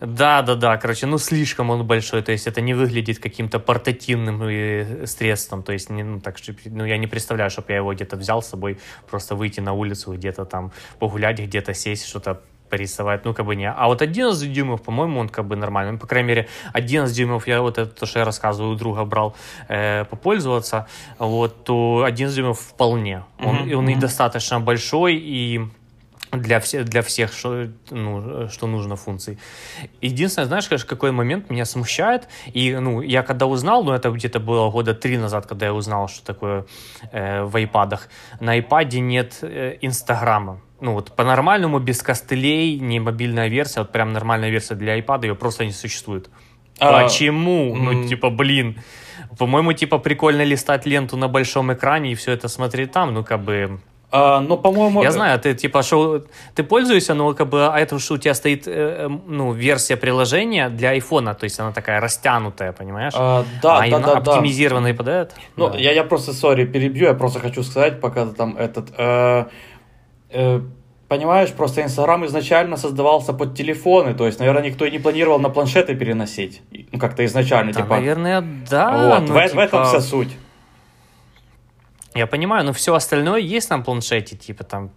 Да, 0.00 0.42
да, 0.42 0.54
да, 0.54 0.76
короче, 0.76 1.06
ну 1.06 1.18
слишком 1.18 1.70
он 1.70 1.84
большой, 1.84 2.22
то 2.22 2.30
есть 2.30 2.46
это 2.46 2.60
не 2.60 2.72
выглядит 2.72 3.18
каким-то 3.18 3.58
портативным 3.58 4.42
э, 4.44 5.06
средством, 5.06 5.64
то 5.64 5.72
есть 5.72 5.90
не, 5.90 6.04
ну, 6.04 6.20
так, 6.20 6.36
ну, 6.66 6.84
я 6.84 6.98
не 6.98 7.08
представляю, 7.08 7.50
чтобы 7.50 7.72
я 7.72 7.76
его 7.76 7.92
где-то 7.92 8.16
взял 8.16 8.40
с 8.40 8.46
собой, 8.46 8.78
просто 9.10 9.34
выйти 9.34 9.58
на 9.58 9.72
улицу, 9.72 10.12
где-то 10.14 10.44
там 10.44 10.70
погулять, 11.00 11.40
где-то 11.40 11.74
сесть, 11.74 12.06
что-то 12.06 12.40
порисовать, 12.68 13.24
ну, 13.24 13.34
как 13.34 13.46
бы 13.46 13.56
не. 13.56 13.68
А 13.68 13.86
вот 13.86 14.02
11 14.02 14.52
дюймов, 14.52 14.82
по-моему, 14.82 15.20
он 15.20 15.28
как 15.28 15.46
бы 15.46 15.56
нормальный. 15.56 15.92
Ну, 15.92 15.98
по 15.98 16.06
крайней 16.06 16.28
мере, 16.28 16.48
11 16.74 17.16
дюймов, 17.16 17.48
я 17.48 17.60
вот 17.60 17.78
это, 17.78 17.90
то, 17.90 18.06
что 18.06 18.20
я 18.20 18.24
рассказываю, 18.24 18.74
у 18.74 18.76
друга 18.76 19.04
брал 19.04 19.34
э, 19.68 20.04
попользоваться, 20.04 20.86
вот, 21.18 21.64
то 21.64 22.04
11 22.04 22.36
дюймов 22.36 22.60
вполне. 22.60 23.24
Он, 23.40 23.56
mm-hmm. 23.56 23.74
он 23.74 23.88
и 23.88 23.94
достаточно 23.96 24.60
большой, 24.60 25.16
и 25.16 25.68
для, 26.32 26.60
все, 26.60 26.82
для 26.82 27.02
всех, 27.02 27.32
что, 27.32 27.68
ну, 27.90 28.48
что 28.48 28.66
нужно 28.66 28.96
функций. 28.96 29.38
Единственное, 30.00 30.46
знаешь, 30.46 30.68
конечно, 30.68 30.88
какой 30.88 31.12
момент 31.12 31.50
меня 31.50 31.64
смущает, 31.64 32.28
и, 32.46 32.74
ну, 32.74 33.00
я 33.00 33.22
когда 33.22 33.46
узнал, 33.46 33.84
ну, 33.84 33.92
это 33.92 34.10
где-то 34.10 34.40
было 34.40 34.70
года 34.70 34.94
три 34.94 35.18
назад, 35.18 35.46
когда 35.46 35.66
я 35.66 35.74
узнал, 35.74 36.08
что 36.08 36.24
такое 36.24 36.66
э, 37.12 37.42
в 37.42 37.56
айпадах, 37.56 38.08
на 38.40 38.52
айпаде 38.52 39.00
нет 39.00 39.38
э, 39.42 39.78
Инстаграма. 39.80 40.60
Ну, 40.80 40.92
вот 40.92 41.16
по-нормальному, 41.16 41.80
без 41.80 42.02
костылей, 42.02 42.78
не 42.78 43.00
мобильная 43.00 43.48
версия, 43.48 43.80
вот 43.80 43.90
прям 43.90 44.12
нормальная 44.12 44.50
версия 44.50 44.74
для 44.74 44.92
айпада, 44.92 45.26
ее 45.26 45.34
просто 45.34 45.64
не 45.64 45.72
существует. 45.72 46.30
А, 46.78 47.02
Почему? 47.02 47.74
Mm. 47.74 47.78
Ну, 47.80 48.08
типа, 48.08 48.30
блин, 48.30 48.78
по-моему, 49.36 49.72
типа, 49.72 49.98
прикольно 49.98 50.42
листать 50.42 50.86
ленту 50.86 51.16
на 51.16 51.28
большом 51.28 51.72
экране 51.72 52.12
и 52.12 52.14
все 52.14 52.32
это 52.32 52.48
смотреть 52.48 52.92
там, 52.92 53.12
ну, 53.14 53.24
как 53.24 53.42
бы 53.42 53.80
а, 54.10 54.40
ну, 54.40 54.56
по-моему... 54.56 55.02
Я 55.02 55.10
знаю, 55.10 55.38
ты 55.38 55.54
типа 55.54 55.82
что 55.82 56.24
ты 56.54 56.62
пользуешься, 56.62 57.14
но 57.14 57.34
как 57.34 57.48
бы 57.48 57.66
а 57.66 57.78
это 57.78 57.98
что 57.98 58.14
у 58.14 58.18
тебя 58.18 58.34
стоит 58.34 58.66
э, 58.66 59.08
ну 59.26 59.52
версия 59.52 59.96
приложения 59.96 60.70
для 60.70 60.90
айфона, 60.90 61.34
то 61.34 61.44
есть 61.44 61.60
она 61.60 61.72
такая 61.72 62.00
растянутая, 62.00 62.72
понимаешь? 62.72 63.12
А, 63.16 63.44
да, 63.62 63.78
а 63.78 63.90
да, 63.90 63.98
да, 63.98 64.12
оптимизированная 64.12 64.92
да. 64.92 64.96
под 64.96 65.08
это. 65.08 65.34
Ну, 65.56 65.70
да. 65.70 65.78
я, 65.78 65.92
я 65.92 66.04
просто, 66.04 66.32
сори, 66.32 66.64
перебью, 66.64 67.06
я 67.06 67.14
просто 67.14 67.40
хочу 67.40 67.62
сказать, 67.62 68.00
пока 68.00 68.26
там 68.26 68.56
этот... 68.56 68.88
Э, 68.96 69.44
э, 70.30 70.60
Понимаешь, 71.08 71.50
просто 71.52 71.82
Инстаграм 71.82 72.26
изначально 72.26 72.76
создавался 72.76 73.32
под 73.32 73.56
телефоны, 73.56 74.12
то 74.12 74.26
есть, 74.26 74.38
наверное, 74.40 74.64
никто 74.64 74.84
и 74.84 74.90
не 74.90 74.98
планировал 74.98 75.38
на 75.38 75.48
планшеты 75.48 75.94
переносить. 75.94 76.60
Ну, 76.92 76.98
как-то 76.98 77.24
изначально, 77.24 77.72
Да, 77.72 77.80
типа. 77.80 77.94
наверное, 77.94 78.44
да. 78.70 79.16
вот, 79.16 79.28
ну, 79.28 79.34
в, 79.34 79.38
в 79.38 79.48
типа, 79.48 79.60
этом 79.60 79.84
вся 79.86 80.02
суть. 80.02 80.36
Я 82.14 82.26
понимаю, 82.26 82.64
но 82.64 82.72
все 82.72 82.94
остальное 82.94 83.40
есть 83.40 83.70
на 83.70 83.80
планшете, 83.80 84.36
типа 84.36 84.64
там 84.64 84.90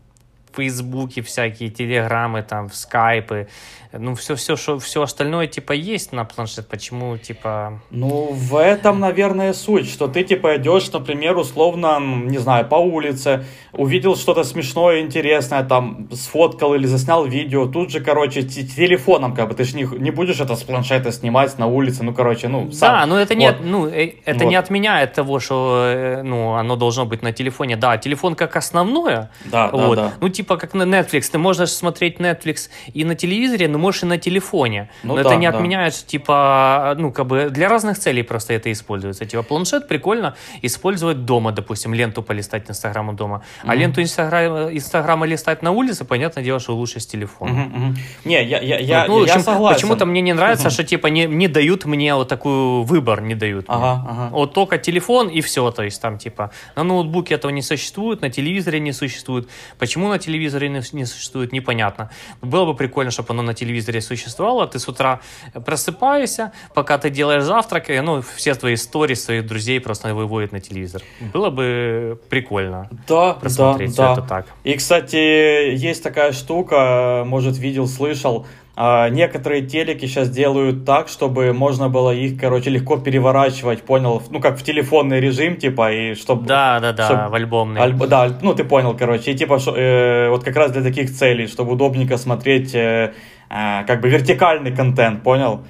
фейсбуки 0.53 1.21
всякие, 1.21 1.69
телеграммы, 1.69 2.43
там, 2.43 2.69
скайпы, 2.71 3.47
ну, 3.93 4.15
все, 4.15 4.35
все, 4.35 4.55
что, 4.55 4.79
все 4.79 5.01
остальное, 5.01 5.47
типа, 5.47 5.73
есть 5.73 6.13
на 6.13 6.25
планшет, 6.25 6.67
почему, 6.67 7.17
типа... 7.17 7.81
Ну, 7.89 8.29
в 8.31 8.55
этом, 8.55 8.99
наверное, 8.99 9.53
суть, 9.53 9.89
что 9.89 10.07
ты, 10.07 10.23
типа, 10.23 10.57
идешь, 10.57 10.91
например, 10.91 11.37
условно, 11.37 11.99
не 11.99 12.37
знаю, 12.37 12.67
по 12.67 12.75
улице, 12.75 13.45
увидел 13.73 14.15
что-то 14.15 14.43
смешное, 14.43 15.01
интересное, 15.01 15.63
там, 15.63 16.07
сфоткал 16.13 16.73
или 16.75 16.85
заснял 16.85 17.25
видео, 17.25 17.67
тут 17.67 17.91
же, 17.91 17.99
короче, 17.99 18.43
те- 18.43 18.63
телефоном, 18.63 19.35
как 19.35 19.49
бы, 19.49 19.55
ты 19.55 19.63
же 19.63 19.75
не, 19.75 19.83
не 19.83 20.11
будешь 20.11 20.39
это 20.39 20.55
с 20.55 20.63
планшета 20.63 21.11
снимать 21.11 21.57
на 21.57 21.67
улице, 21.67 22.03
ну, 22.03 22.13
короче, 22.13 22.47
ну, 22.47 22.71
сам. 22.71 22.99
Да, 23.01 23.05
но 23.05 23.19
это, 23.19 23.35
не, 23.35 23.45
Вот. 23.47 23.55
от- 23.55 23.65
ну, 23.65 23.87
э, 23.87 24.13
это 24.25 24.43
Вот. 24.45 24.49
не 24.49 24.55
отменяет 24.55 25.13
того, 25.13 25.39
что 25.39 25.83
э, 25.85 26.21
ну, 26.23 26.53
оно 26.53 26.75
должно 26.75 27.05
быть 27.05 27.21
на 27.21 27.31
телефоне. 27.31 27.75
Да, 27.75 27.97
телефон 27.97 28.35
как 28.35 28.55
основное. 28.55 29.31
Да, 29.45 29.69
да, 29.69 29.77
вот. 29.87 29.95
да. 29.95 30.13
Ну, 30.21 30.29
типа 30.29 30.57
как 30.57 30.73
на 30.73 30.83
Netflix. 30.83 31.29
Ты 31.31 31.37
можешь 31.37 31.71
смотреть 31.71 32.19
Netflix 32.19 32.69
и 32.93 33.03
на 33.03 33.15
телевизоре, 33.15 33.67
но 33.67 33.80
можешь 33.81 34.03
и 34.03 34.05
на 34.05 34.17
телефоне. 34.17 34.89
Ну 35.03 35.15
но 35.15 35.23
да, 35.23 35.29
это 35.29 35.35
не 35.35 35.51
да. 35.51 35.57
отменяет, 35.57 35.93
типа, 35.93 36.95
ну, 36.97 37.11
как 37.11 37.27
бы 37.27 37.49
для 37.49 37.67
разных 37.67 37.99
целей 37.99 38.23
просто 38.23 38.53
это 38.53 38.71
используется. 38.71 39.25
Типа 39.25 39.43
планшет 39.43 39.87
прикольно 39.87 40.35
использовать 40.61 41.25
дома, 41.25 41.51
допустим, 41.51 41.93
ленту 41.93 42.21
полистать 42.23 42.69
Инстаграму 42.69 43.13
дома. 43.13 43.43
А 43.63 43.75
ленту 43.75 44.01
Инстаграма, 44.01 44.69
Инстаграма 44.71 45.25
листать 45.25 45.63
на 45.63 45.71
улице, 45.71 46.05
понятное 46.05 46.43
дело, 46.43 46.59
что 46.59 46.75
лучше 46.75 46.99
с 46.99 47.07
телефона. 47.07 47.51
Мгм, 47.51 47.79
мгм. 47.79 47.97
Не, 48.25 48.43
я, 48.43 48.61
я, 48.61 48.79
я, 48.79 49.05
ну, 49.07 49.25
я 49.25 49.33
общем, 49.33 49.45
согласен. 49.45 49.75
Почему-то 49.75 50.05
мне 50.05 50.21
не 50.21 50.33
нравится, 50.33 50.69
что 50.69 50.83
типа 50.83 51.07
не, 51.07 51.25
не 51.25 51.47
дают 51.47 51.85
мне 51.85 52.15
вот 52.15 52.27
такую 52.27 52.83
выбор, 52.83 53.21
не 53.21 53.35
дают. 53.35 53.67
мне. 53.67 53.77
Ага, 53.77 54.07
ага. 54.09 54.29
Вот 54.31 54.53
только 54.53 54.77
телефон 54.77 55.27
и 55.27 55.41
все, 55.41 55.71
то 55.71 55.83
есть 55.83 56.01
там 56.01 56.17
типа 56.17 56.51
на 56.75 56.83
ноутбуке 56.83 57.35
этого 57.35 57.51
не 57.51 57.61
существует, 57.61 58.21
на 58.21 58.29
телевизоре 58.29 58.79
не 58.79 58.93
существует. 58.93 59.49
Почему 59.79 60.07
на 60.09 60.19
телевизоре 60.19 60.69
не, 60.69 60.81
не 60.91 61.05
существует, 61.05 61.53
непонятно. 61.53 62.09
Было 62.41 62.65
бы 62.65 62.75
прикольно, 62.75 63.11
чтобы 63.11 63.29
оно 63.31 63.41
на 63.41 63.53
телевизоре 63.53 63.70
существовало. 63.79 64.67
Ты 64.67 64.79
с 64.79 64.87
утра 64.87 65.21
просыпаешься, 65.65 66.51
пока 66.73 66.97
ты 66.97 67.09
делаешь 67.09 67.43
завтрак, 67.43 67.89
и 67.89 67.99
ну, 68.01 68.21
все 68.21 68.55
твои 68.55 68.73
истории 68.73 69.15
своих 69.15 69.45
друзей 69.47 69.79
просто 69.79 70.13
выводят 70.13 70.51
на 70.51 70.59
телевизор. 70.59 71.01
Было 71.33 71.49
бы 71.49 72.19
прикольно 72.29 72.89
Да, 73.07 73.33
просмотреть 73.33 73.95
да, 73.95 74.07
да. 74.07 74.13
это 74.13 74.21
так. 74.27 74.45
И, 74.63 74.73
кстати, 74.73 75.15
есть 75.15 76.03
такая 76.03 76.33
штука, 76.33 77.23
может, 77.25 77.57
видел, 77.57 77.87
слышал. 77.87 78.45
А, 78.75 79.09
Некоторые 79.09 79.63
телеки 79.63 80.05
сейчас 80.05 80.29
делают 80.29 80.85
так, 80.85 81.07
чтобы 81.09 81.53
можно 81.53 81.89
было 81.89 82.11
их, 82.11 82.39
короче, 82.39 82.69
легко 82.69 82.97
переворачивать, 82.97 83.83
понял? 83.83 84.21
Ну, 84.29 84.39
как 84.39 84.57
в 84.57 84.63
телефонный 84.63 85.19
режим, 85.19 85.57
типа, 85.57 85.91
и 85.91 86.15
чтобы... 86.15 86.45
Да, 86.47 86.79
да, 86.79 86.93
да, 86.93 87.05
чтоб- 87.05 87.31
в 87.31 87.35
альбомный. 87.35 87.81
Альб- 87.81 88.07
Да, 88.07 88.29
ну 88.41 88.53
ты 88.53 88.63
понял, 88.63 88.95
короче. 88.97 89.31
И 89.31 89.35
типа, 89.35 89.59
шо- 89.59 89.75
э, 89.75 90.29
вот 90.29 90.43
как 90.43 90.55
раз 90.55 90.71
для 90.71 90.81
таких 90.83 91.11
целей, 91.11 91.47
чтобы 91.47 91.73
удобненько 91.73 92.17
смотреть, 92.17 92.73
э, 92.73 93.13
э, 93.49 93.83
как 93.85 94.01
бы 94.01 94.09
вертикальный 94.09 94.71
контент, 94.75 95.21
понял? 95.23 95.65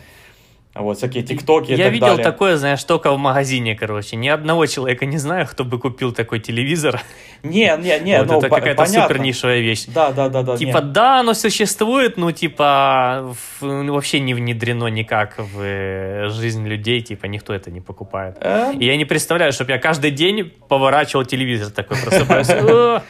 Вот, 0.73 0.97
всякие 0.97 1.21
тиктоки 1.23 1.71
и 1.71 1.75
Я 1.75 1.85
так 1.85 1.93
видел 1.93 2.07
далее. 2.07 2.23
такое, 2.23 2.55
знаешь, 2.55 2.81
только 2.85 3.11
в 3.11 3.17
магазине, 3.17 3.75
короче. 3.75 4.15
Ни 4.15 4.29
одного 4.29 4.65
человека 4.67 5.05
не 5.05 5.17
знаю, 5.17 5.45
кто 5.45 5.65
бы 5.65 5.77
купил 5.79 6.13
такой 6.13 6.39
телевизор. 6.39 7.01
Не, 7.43 7.75
не, 7.77 7.99
не, 7.99 8.19
вот 8.19 8.27
ну, 8.27 8.37
это 8.37 8.49
какая-то 8.49 8.85
супер 8.85 9.19
нишевая 9.19 9.59
вещь. 9.61 9.85
Да, 9.87 10.11
да, 10.11 10.29
да, 10.29 10.43
да. 10.43 10.57
Типа, 10.57 10.77
не. 10.77 10.91
да, 10.91 11.19
оно 11.19 11.33
существует, 11.33 12.17
ну, 12.17 12.31
типа, 12.31 13.33
ну, 13.61 13.93
вообще 13.93 14.19
не 14.19 14.33
внедрено 14.33 14.87
никак 14.87 15.35
в 15.37 15.59
э, 15.59 16.29
жизнь 16.29 16.67
людей, 16.67 17.01
типа, 17.01 17.25
никто 17.25 17.53
это 17.53 17.71
не 17.71 17.81
покупает. 17.81 18.37
Э? 18.41 18.73
И 18.77 18.85
я 18.85 18.95
не 18.95 19.05
представляю, 19.05 19.53
чтобы 19.53 19.71
я 19.71 19.79
каждый 19.79 20.11
день 20.11 20.51
поворачивал 20.67 21.25
телевизор 21.25 21.71
такой, 21.71 21.97
просыпаюсь, 21.97 23.01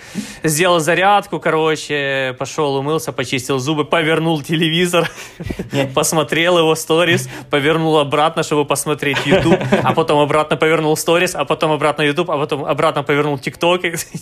сделал 0.44 0.80
зарядку, 0.80 1.40
короче, 1.40 2.36
пошел, 2.40 2.76
умылся, 2.76 3.12
почистил 3.12 3.60
зубы, 3.60 3.84
повернул 3.86 4.42
телевизор, 4.42 5.10
посмотрел 5.94 6.58
его 6.58 6.76
сторис, 6.76 7.30
повернул 7.50 7.98
обратно, 7.98 8.44
чтобы 8.44 8.66
посмотреть 8.66 9.18
YouTube, 9.26 9.60
а 9.84 9.94
потом 9.94 10.20
обратно 10.20 10.56
повернул 10.56 10.96
сторис, 10.96 11.36
а 11.36 11.44
потом 11.44 11.72
обратно 11.72 12.04
YouTube, 12.04 12.30
а 12.30 12.38
потом 12.38 12.66
обратно 12.66 13.04
повернул 13.04 13.38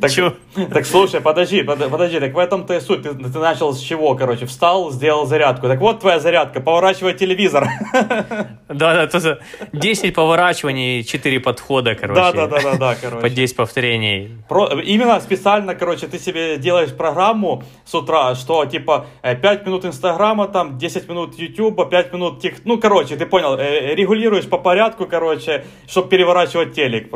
Так, 0.00 0.10
Чё? 0.10 0.34
так 0.72 0.84
слушай, 0.86 1.20
подожди, 1.20 1.62
под- 1.62 1.90
подожди, 1.90 2.20
так 2.20 2.34
в 2.34 2.38
этом-то 2.38 2.74
и 2.74 2.80
суть. 2.80 3.02
Ты, 3.02 3.14
ты 3.14 3.38
начал 3.38 3.72
с 3.72 3.80
чего, 3.80 4.14
короче, 4.14 4.46
встал, 4.46 4.90
сделал 4.90 5.26
зарядку. 5.26 5.68
Так 5.68 5.80
вот 5.80 6.00
твоя 6.00 6.20
зарядка, 6.20 6.60
поворачивай 6.60 7.14
телевизор. 7.14 7.68
Да, 8.72 8.94
да, 8.94 9.06
тоже 9.06 9.38
10 9.74 10.14
поворачиваний, 10.14 11.04
4 11.04 11.40
подхода, 11.40 11.94
короче. 11.94 12.14
Да, 12.20 12.32
да, 12.32 12.46
да, 12.46 12.60
да, 12.62 12.72
да, 12.78 12.94
По 12.94 13.00
короче. 13.10 13.34
10 13.34 13.56
повторений. 13.56 14.30
Про- 14.48 14.80
именно 14.80 15.20
специально, 15.20 15.74
короче, 15.74 16.06
ты 16.06 16.18
себе 16.18 16.56
делаешь 16.56 16.90
программу 16.96 17.64
с 17.84 17.94
утра, 17.94 18.34
что 18.34 18.64
типа 18.64 19.06
э, 19.22 19.36
5 19.36 19.66
минут 19.66 19.84
Инстаграма, 19.84 20.48
там 20.48 20.78
10 20.78 21.06
минут 21.08 21.38
Ютуба, 21.38 21.84
5 21.84 22.12
минут 22.14 22.40
тик... 22.40 22.62
Ну, 22.64 22.78
короче, 22.78 23.16
ты 23.16 23.26
понял, 23.26 23.56
э, 23.58 23.94
регулируешь 23.94 24.48
по 24.48 24.56
порядку, 24.56 25.04
короче, 25.06 25.64
чтобы 25.86 26.08
переворачивать 26.08 26.72
телек. 26.74 27.08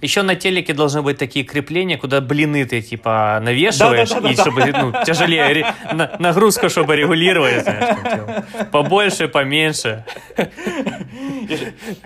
Еще 0.00 0.20
Э, 0.20 0.22
на 0.22 0.36
телеке 0.48 0.72
должны 0.72 1.02
быть 1.02 1.18
такие 1.18 1.44
крепления, 1.44 1.98
куда 1.98 2.20
блины 2.20 2.64
ты 2.64 2.80
типа 2.80 3.38
навешиваешь, 3.42 4.08
Да-да-да-да-да. 4.08 4.30
и 4.32 4.36
чтобы 4.36 4.92
ну, 4.92 5.04
тяжелее 5.04 5.52
ре- 5.52 5.66
на- 5.92 6.16
нагрузку, 6.18 6.68
чтобы 6.70 6.96
регулировать. 6.96 7.62
знаешь, 7.64 7.96
там, 8.02 8.66
побольше, 8.72 9.28
поменьше. 9.28 10.04
И 10.36 11.58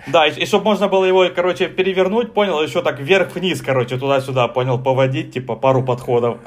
Да, 0.07 0.27
и, 0.27 0.45
чтобы 0.45 0.65
можно 0.65 0.87
было 0.89 1.05
его, 1.05 1.25
короче, 1.35 1.67
перевернуть, 1.67 2.33
понял, 2.33 2.61
еще 2.61 2.81
так 2.81 2.99
вверх-вниз, 2.99 3.61
короче, 3.61 3.97
туда-сюда, 3.97 4.47
понял, 4.47 4.77
поводить, 4.79 5.31
типа, 5.33 5.55
пару 5.55 5.83
подходов. 5.83 6.37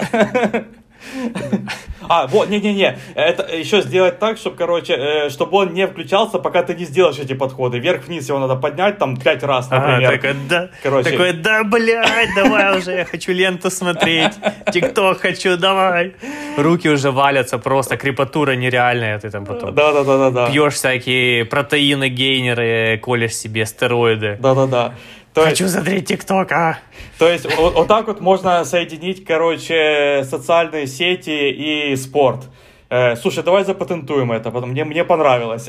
А, 2.08 2.26
вот, 2.28 2.48
не-не-не, 2.48 2.98
это 3.14 3.42
еще 3.56 3.80
сделать 3.82 4.18
так, 4.18 4.38
чтобы, 4.38 4.56
короче, 4.56 4.94
э, 4.94 5.30
чтобы 5.30 5.56
он 5.58 5.74
не 5.74 5.86
включался, 5.86 6.38
пока 6.38 6.62
ты 6.62 6.74
не 6.74 6.84
сделаешь 6.84 7.18
эти 7.18 7.32
подходы. 7.32 7.78
Вверх-вниз 7.78 8.28
его 8.28 8.38
надо 8.38 8.54
поднять 8.54 8.98
там 8.98 9.16
пять 9.16 9.42
раз, 9.42 9.66
Ага, 9.70 9.86
например. 9.88 10.10
такой, 10.12 10.34
да, 10.48 10.68
Короче. 10.82 11.10
такой, 11.10 11.32
да, 11.32 11.64
блядь, 11.64 12.34
давай 12.36 12.78
уже, 12.78 12.92
я 12.92 13.04
хочу 13.04 13.32
ленту 13.32 13.70
смотреть, 13.70 14.34
тикток 14.72 15.20
хочу, 15.20 15.56
давай. 15.56 16.14
Руки 16.56 16.88
уже 16.88 17.10
валятся, 17.10 17.58
просто 17.58 17.96
крепатура 17.96 18.52
нереальная, 18.52 19.18
ты 19.18 19.30
там 19.30 19.44
потом 19.44 19.74
Да-да-да-да-да. 19.74 20.50
пьешь 20.50 20.74
всякие 20.74 21.44
протеины, 21.44 22.08
гейнеры, 22.08 22.98
колешь 23.02 23.34
себе 23.34 23.66
стероиды. 23.66 24.36
Да-да-да. 24.40 24.94
То 25.36 25.42
есть, 25.42 25.58
Хочу 25.60 25.68
смотреть 25.68 26.08
ТикТок, 26.08 26.50
а? 26.52 26.78
то 27.18 27.28
есть 27.28 27.44
вот, 27.58 27.74
вот 27.74 27.86
так 27.88 28.06
вот 28.06 28.22
можно 28.22 28.64
соединить, 28.64 29.22
короче, 29.22 30.24
социальные 30.24 30.86
сети 30.86 31.50
и 31.50 31.94
спорт. 31.96 32.44
Э, 32.88 33.16
слушай, 33.16 33.44
давай 33.44 33.62
запатентуем 33.66 34.32
это, 34.32 34.50
потому 34.50 34.72
мне, 34.72 34.84
мне 34.86 35.04
понравилось. 35.04 35.68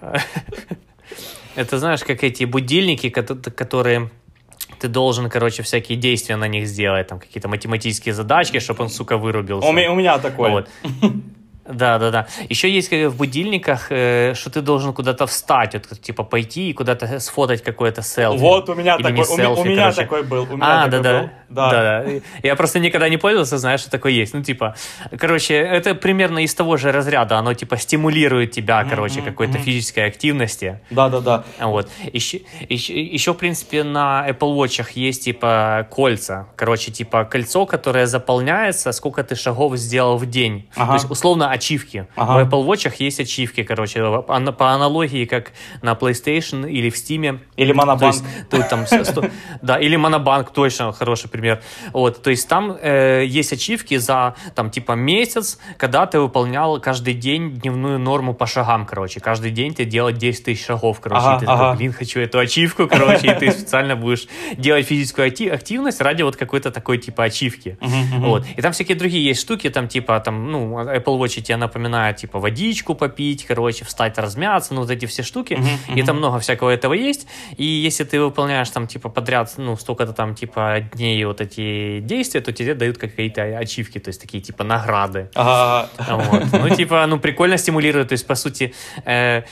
Это 1.54 1.78
знаешь, 1.78 2.02
как 2.02 2.24
эти 2.24 2.42
будильники, 2.42 3.10
кото- 3.10 3.48
которые 3.52 4.10
ты 4.80 4.88
должен, 4.88 5.30
короче, 5.30 5.62
всякие 5.62 5.96
действия 5.96 6.34
на 6.34 6.48
них 6.48 6.66
сделать, 6.66 7.06
там 7.06 7.20
какие-то 7.20 7.46
математические 7.48 8.12
задачки, 8.12 8.58
чтобы 8.58 8.82
он, 8.82 8.90
сука, 8.90 9.18
вырубился. 9.18 9.68
У, 9.68 9.70
у 9.70 9.94
меня 9.94 10.18
такой. 10.18 10.50
Вот. 10.50 10.68
Да, 11.68 11.98
да, 11.98 12.10
да. 12.10 12.26
Еще 12.48 12.68
есть 12.70 12.88
как 12.88 12.98
в 13.12 13.16
будильниках, 13.16 13.86
э, 13.90 14.34
что 14.34 14.50
ты 14.50 14.60
должен 14.62 14.92
куда-то 14.92 15.26
встать, 15.26 15.74
вот, 15.74 16.00
типа 16.00 16.24
пойти 16.24 16.70
и 16.70 16.72
куда-то 16.72 17.20
сфотать 17.20 17.62
какое-то 17.62 18.02
селфи. 18.02 18.40
Вот 18.40 18.68
у 18.68 18.74
меня 18.74 18.96
Или 18.96 19.02
такой, 19.04 19.16
не 19.18 19.22
у, 19.22 19.36
ме- 19.36 19.48
у 19.48 19.54
селфи, 19.56 19.68
меня 19.68 19.82
короче. 19.82 20.00
такой 20.02 20.22
был. 20.24 20.42
У 20.50 20.56
меня 20.56 20.82
А, 20.82 20.84
такой 20.86 20.90
да, 20.90 21.12
да. 21.12 21.20
был. 21.20 21.30
Да. 21.48 21.70
да, 21.70 22.02
да. 22.04 22.10
Я 22.42 22.56
просто 22.56 22.78
никогда 22.80 23.08
не 23.08 23.16
пользовался, 23.18 23.58
знаешь, 23.58 23.80
что 23.80 23.90
такое 23.90 24.12
есть. 24.12 24.34
Ну, 24.34 24.42
типа, 24.42 24.74
короче, 25.18 25.54
это 25.54 25.94
примерно 25.94 26.42
из 26.42 26.54
того 26.54 26.76
же 26.78 26.90
разряда. 26.92 27.36
Оно, 27.36 27.54
типа, 27.54 27.76
стимулирует 27.76 28.50
тебя, 28.52 28.82
короче, 28.84 29.20
мгм, 29.20 29.30
какой-то 29.30 29.52
мгм. 29.58 29.62
физической 29.62 30.06
активности. 30.06 30.80
Да, 30.90 31.08
да, 31.10 31.20
да. 31.20 31.44
Вот. 31.60 31.88
Еще, 32.12 32.40
еще, 32.68 33.00
еще, 33.00 33.34
в 33.34 33.36
принципе, 33.36 33.84
на 33.84 34.26
Apple 34.28 34.56
Watch 34.56 34.84
есть, 34.94 35.24
типа, 35.24 35.86
кольца. 35.90 36.48
Короче, 36.56 36.90
типа, 36.90 37.24
кольцо, 37.24 37.66
которое 37.66 38.06
заполняется, 38.06 38.90
сколько 38.92 39.22
ты 39.22 39.36
шагов 39.36 39.76
сделал 39.76 40.16
в 40.16 40.26
день. 40.26 40.68
Ага. 40.74 40.86
То 40.86 40.94
есть, 40.94 41.10
условно, 41.10 41.51
ачивки. 41.52 42.06
Ага. 42.16 42.44
В 42.44 42.48
Apple 42.48 42.66
Watch 42.66 42.92
есть 42.98 43.20
ачивки, 43.20 43.62
короче, 43.62 44.22
по 44.22 44.72
аналогии, 44.72 45.24
как 45.24 45.52
на 45.82 45.92
PlayStation 45.92 46.70
или 46.70 46.90
в 46.90 46.94
Steam. 46.94 47.40
Или 47.56 47.72
Монобанк. 47.72 48.16
То 48.50 48.56
есть, 48.56 48.68
там, 48.68 48.86
да, 49.62 49.78
или 49.78 49.96
Монобанк, 49.96 50.50
точно 50.52 50.92
хороший 50.92 51.28
пример. 51.28 51.62
Вот, 51.92 52.22
то 52.22 52.30
есть 52.30 52.48
там 52.48 52.76
э, 52.80 53.24
есть 53.26 53.52
ачивки 53.52 53.96
за, 53.98 54.34
там, 54.54 54.70
типа, 54.70 54.92
месяц, 54.92 55.58
когда 55.76 56.06
ты 56.06 56.18
выполнял 56.18 56.80
каждый 56.80 57.14
день 57.14 57.52
дневную 57.52 57.98
норму 57.98 58.34
по 58.34 58.46
шагам, 58.46 58.86
короче. 58.86 59.20
Каждый 59.20 59.50
день 59.50 59.74
ты 59.74 59.84
делал 59.84 60.12
10 60.12 60.44
тысяч 60.44 60.64
шагов, 60.64 61.00
короче. 61.00 61.22
Ага, 61.24 61.36
и 61.36 61.40
ты 61.40 61.46
ага. 61.46 61.58
такой, 61.58 61.76
блин, 61.76 61.92
хочу 61.92 62.20
эту 62.20 62.38
ачивку, 62.38 62.88
короче, 62.88 63.32
и 63.32 63.34
ты 63.38 63.50
специально 63.50 63.96
будешь 63.96 64.26
делать 64.56 64.86
физическую 64.86 65.28
активность 65.28 66.00
ради 66.00 66.22
вот 66.22 66.36
какой-то 66.36 66.70
такой, 66.70 66.98
типа, 66.98 67.24
ачивки. 67.24 67.76
Вот. 68.18 68.46
И 68.56 68.62
там 68.62 68.72
всякие 68.72 68.96
другие 68.96 69.24
есть 69.24 69.40
штуки, 69.40 69.68
там, 69.70 69.88
типа, 69.88 70.18
там, 70.20 70.50
ну, 70.50 70.78
Apple 70.78 71.18
Watch 71.18 71.41
тебе 71.42 71.56
напоминает, 71.56 72.16
типа, 72.16 72.38
водичку 72.38 72.94
попить, 72.94 73.44
короче, 73.44 73.84
встать, 73.84 74.18
размяться, 74.18 74.74
ну, 74.74 74.80
вот 74.82 74.90
эти 74.90 75.06
все 75.06 75.22
штуки. 75.22 75.58
И 75.94 76.02
там 76.02 76.18
много 76.18 76.38
всякого 76.38 76.70
этого 76.70 76.94
есть. 76.94 77.26
И 77.56 77.64
если 77.64 78.04
ты 78.04 78.20
выполняешь 78.20 78.70
там, 78.70 78.86
типа, 78.86 79.08
подряд, 79.08 79.52
ну, 79.56 79.76
столько-то 79.76 80.12
там, 80.12 80.34
типа, 80.34 80.88
дней 80.94 81.24
вот 81.24 81.40
эти 81.40 82.00
действия, 82.00 82.40
то 82.40 82.52
тебе 82.52 82.74
дают 82.74 82.98
какие-то 82.98 83.42
ачивки, 83.58 83.98
то 83.98 84.08
есть 84.08 84.20
такие, 84.20 84.42
типа, 84.42 84.64
награды. 84.64 85.28
Ага. 85.34 85.88
Вот. 86.08 86.44
Ну, 86.52 86.68
типа, 86.74 87.06
ну, 87.06 87.18
прикольно 87.18 87.58
стимулирует, 87.58 88.08
то 88.08 88.14
есть, 88.14 88.26
по 88.26 88.34
сути, 88.34 88.74
э, 89.04 89.42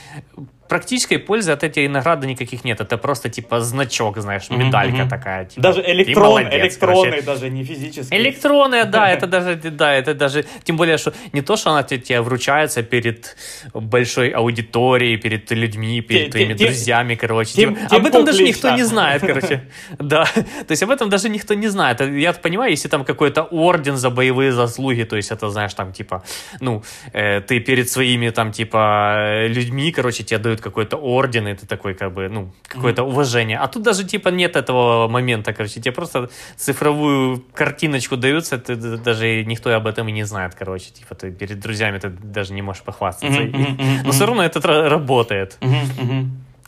практической 0.71 1.19
пользы 1.19 1.51
от 1.51 1.65
этой 1.65 1.89
награды 1.89 2.29
никаких 2.29 2.65
нет. 2.65 2.81
Это 2.81 2.97
просто 2.97 3.29
типа 3.29 3.61
значок, 3.61 4.19
знаешь, 4.19 4.51
медалька 4.51 4.99
mm-hmm. 4.99 5.09
такая. 5.09 5.45
Типа, 5.45 5.63
даже 5.63 5.83
электрон, 5.85 6.29
молодец, 6.29 6.55
электроны, 6.55 7.11
короче. 7.11 7.23
даже 7.23 7.51
не 7.51 7.65
физические. 7.65 8.21
Электроны, 8.21 8.85
да, 8.85 9.11
это 9.11 9.27
даже, 9.27 9.57
да, 9.57 9.93
это 9.93 10.15
даже, 10.15 10.45
тем 10.63 10.77
более, 10.77 10.97
что 10.97 11.13
не 11.33 11.43
то, 11.43 11.57
что 11.57 11.71
она 11.71 11.83
тебе 11.83 12.21
вручается 12.21 12.83
перед 12.83 13.37
большой 13.75 14.31
аудиторией, 14.31 15.17
перед 15.17 15.51
людьми, 15.51 16.01
перед 16.03 16.31
твоими 16.31 16.55
друзьями, 16.55 17.17
короче. 17.17 17.77
об 17.91 18.07
этом 18.07 18.25
даже 18.25 18.43
никто 18.45 18.71
не 18.71 18.85
знает, 18.85 19.23
короче. 19.23 19.61
Да, 19.99 20.25
то 20.25 20.73
есть 20.73 20.83
об 20.83 20.91
этом 20.91 21.11
даже 21.11 21.29
никто 21.29 21.55
не 21.55 21.69
знает. 21.69 22.01
Я 22.01 22.33
понимаю, 22.33 22.71
если 22.71 22.89
там 22.89 23.05
какой-то 23.05 23.43
орден 23.43 23.97
за 23.97 24.11
боевые 24.11 24.53
заслуги, 24.53 25.03
то 25.03 25.17
есть 25.17 25.33
это, 25.33 25.51
знаешь, 25.51 25.75
там, 25.75 25.93
типа, 25.93 26.23
ну, 26.61 26.83
э, 27.13 27.41
ты 27.41 27.61
перед 27.61 27.91
своими, 27.91 28.31
там, 28.31 28.53
типа, 28.53 29.47
людьми, 29.47 29.93
короче, 29.93 30.23
тебе 30.23 30.39
дают 30.39 30.60
какой-то 30.61 30.97
орден, 30.97 31.49
и 31.49 31.55
ты 31.55 31.67
такой, 31.67 31.95
как 31.95 32.13
бы, 32.13 32.29
ну, 32.29 32.53
какое-то 32.67 33.03
mm-hmm. 33.03 33.09
уважение. 33.09 33.59
А 33.59 33.69
тут 33.69 33.83
даже, 33.83 34.05
типа, 34.05 34.29
нет 34.29 34.57
этого 34.57 35.09
момента, 35.09 35.53
короче, 35.53 35.81
тебе 35.81 35.93
просто 35.93 36.31
цифровую 36.57 37.45
картиночку 37.55 38.17
даются, 38.17 38.59
ты 38.59 38.77
даже 38.77 39.45
никто 39.45 39.71
об 39.75 39.87
этом 39.87 40.09
и 40.09 40.13
не 40.13 40.25
знает, 40.25 40.55
короче, 40.55 40.91
типа, 40.91 41.15
ты 41.15 41.31
перед 41.31 41.61
друзьями 41.61 41.99
ты 41.99 42.09
даже 42.09 42.53
не 42.53 42.63
можешь 42.63 42.83
похвастаться. 42.83 43.41
Mm-hmm, 43.41 43.77
mm-hmm, 43.77 44.01
Но 44.05 44.13
все 44.13 44.27
равно 44.27 44.43
это 44.43 44.61
работает. 44.89 45.59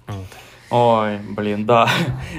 Вот. 0.06 0.26
Ой, 0.72 1.18
блин, 1.18 1.66
да. 1.66 1.86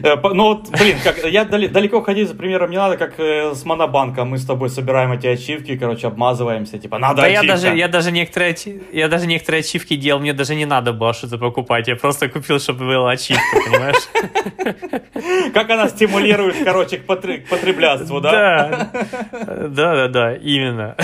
Э, 0.01 0.15
ну 0.15 0.43
вот, 0.45 0.69
блин, 0.71 0.97
как, 1.03 1.23
я 1.23 1.45
далеко 1.45 2.01
ходить 2.01 2.27
за 2.27 2.33
примером 2.33 2.71
не 2.71 2.77
надо, 2.77 2.97
как 2.97 3.19
э, 3.19 3.53
с 3.53 3.63
Монобанком. 3.63 4.29
Мы 4.29 4.39
с 4.39 4.45
тобой 4.45 4.69
собираем 4.69 5.11
эти 5.11 5.27
ачивки, 5.27 5.77
короче, 5.77 6.07
обмазываемся, 6.07 6.79
типа, 6.79 6.97
надо 6.97 7.21
да 7.21 7.27
я 7.27 7.43
даже, 7.43 7.67
я 7.67 7.87
даже 7.87 8.11
некоторые, 8.11 8.55
я 8.91 9.07
даже 9.07 9.27
некоторые 9.27 9.59
ачивки 9.59 9.95
делал, 9.95 10.19
мне 10.19 10.33
даже 10.33 10.55
не 10.55 10.65
надо 10.65 10.93
было 10.93 11.13
что-то 11.13 11.37
покупать. 11.37 11.87
Я 11.87 11.95
просто 11.95 12.27
купил, 12.27 12.59
чтобы 12.59 12.87
была 12.87 13.11
ачивка, 13.11 13.43
понимаешь? 13.65 15.53
Как 15.53 15.69
она 15.69 15.87
стимулирует, 15.87 16.55
короче, 16.63 16.97
к 16.97 17.05
потреблятству, 17.05 18.19
да? 18.19 18.89
Да, 19.31 19.95
да, 19.95 20.07
да, 20.07 20.35
именно. 20.35 20.95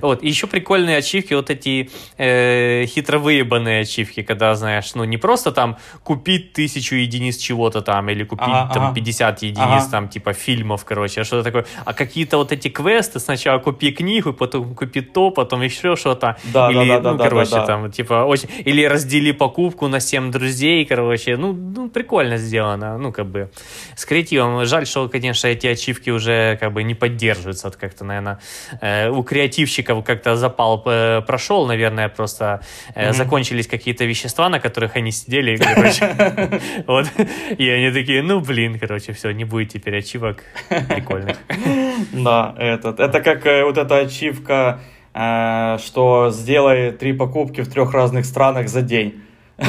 Вот, 0.00 0.22
еще 0.22 0.46
прикольные 0.46 0.96
ачивки, 0.96 1.34
вот 1.34 1.50
эти 1.50 1.90
э, 2.16 2.86
хитро 2.86 3.18
выебанные 3.18 3.82
ачивки, 3.82 4.22
когда, 4.22 4.54
знаешь, 4.54 4.94
ну 4.94 5.04
не 5.04 5.18
просто 5.18 5.52
там 5.52 5.76
купить 6.02 6.52
тысячу 6.62 6.94
единиц 6.94 7.38
чего-то 7.38 7.80
там, 7.80 8.08
или 8.08 8.24
купить 8.24 8.46
ага, 8.48 8.74
там 8.74 8.84
ага. 8.84 8.94
50 8.94 9.42
единиц 9.42 9.82
ага. 9.82 9.90
там, 9.90 10.08
типа, 10.08 10.32
фильмов, 10.32 10.84
короче, 10.84 11.20
а 11.20 11.24
что-то 11.24 11.42
такое. 11.42 11.66
А 11.84 11.92
какие-то 11.92 12.36
вот 12.36 12.52
эти 12.52 12.68
квесты, 12.68 13.18
сначала 13.18 13.58
купи 13.58 13.90
книгу, 13.90 14.32
потом 14.32 14.74
купи 14.74 15.00
то, 15.00 15.30
потом 15.30 15.62
еще 15.62 15.96
что-то. 15.96 16.36
Да, 16.44 16.70
или, 16.70 16.88
да, 16.88 17.00
да, 17.00 17.12
ну, 17.12 17.18
да, 17.18 17.24
короче, 17.24 17.50
да, 17.50 17.60
да. 17.60 17.66
там, 17.66 17.90
типа, 17.90 18.24
очень... 18.24 18.48
Или 18.64 18.84
раздели 18.84 19.32
покупку 19.32 19.88
на 19.88 20.00
7 20.00 20.30
друзей, 20.30 20.84
короче. 20.84 21.36
Ну, 21.36 21.52
ну, 21.52 21.88
прикольно 21.88 22.36
сделано, 22.36 22.98
ну, 22.98 23.12
как 23.12 23.26
бы, 23.26 23.50
с 23.96 24.04
креативом. 24.04 24.64
Жаль, 24.64 24.86
что, 24.86 25.08
конечно, 25.08 25.48
эти 25.48 25.66
ачивки 25.66 26.10
уже, 26.10 26.56
как 26.60 26.72
бы, 26.72 26.84
не 26.84 26.94
поддерживаются. 26.94 27.66
Вот 27.66 27.76
как-то, 27.76 28.04
наверное, 28.04 28.38
э, 28.80 29.08
у 29.10 29.22
креативщиков 29.24 30.04
как-то 30.04 30.36
запал 30.36 30.82
э, 30.86 31.22
прошел, 31.26 31.66
наверное, 31.66 32.08
просто 32.08 32.60
э, 32.94 33.08
mm-hmm. 33.08 33.12
закончились 33.14 33.66
какие-то 33.66 34.04
вещества, 34.04 34.48
на 34.48 34.60
которых 34.60 34.96
они 34.96 35.10
сидели, 35.10 35.56
короче. 35.74 36.51
Вот. 36.86 37.06
И 37.58 37.68
они 37.68 37.90
такие, 37.90 38.22
ну, 38.22 38.40
блин, 38.40 38.78
короче, 38.78 39.12
все, 39.12 39.30
не 39.32 39.44
будет 39.44 39.70
теперь 39.70 39.98
ачивок 39.98 40.44
прикольных. 40.88 41.38
Да, 42.12 42.54
этот. 42.58 43.00
Это 43.00 43.20
как 43.20 43.46
э, 43.46 43.64
вот 43.64 43.78
эта 43.78 43.98
ачивка, 43.98 44.80
э, 45.14 45.78
что 45.78 46.30
сделай 46.30 46.90
три 46.92 47.12
покупки 47.12 47.60
в 47.60 47.70
трех 47.70 47.92
разных 47.92 48.24
странах 48.24 48.68
за 48.68 48.82
день. 48.82 49.22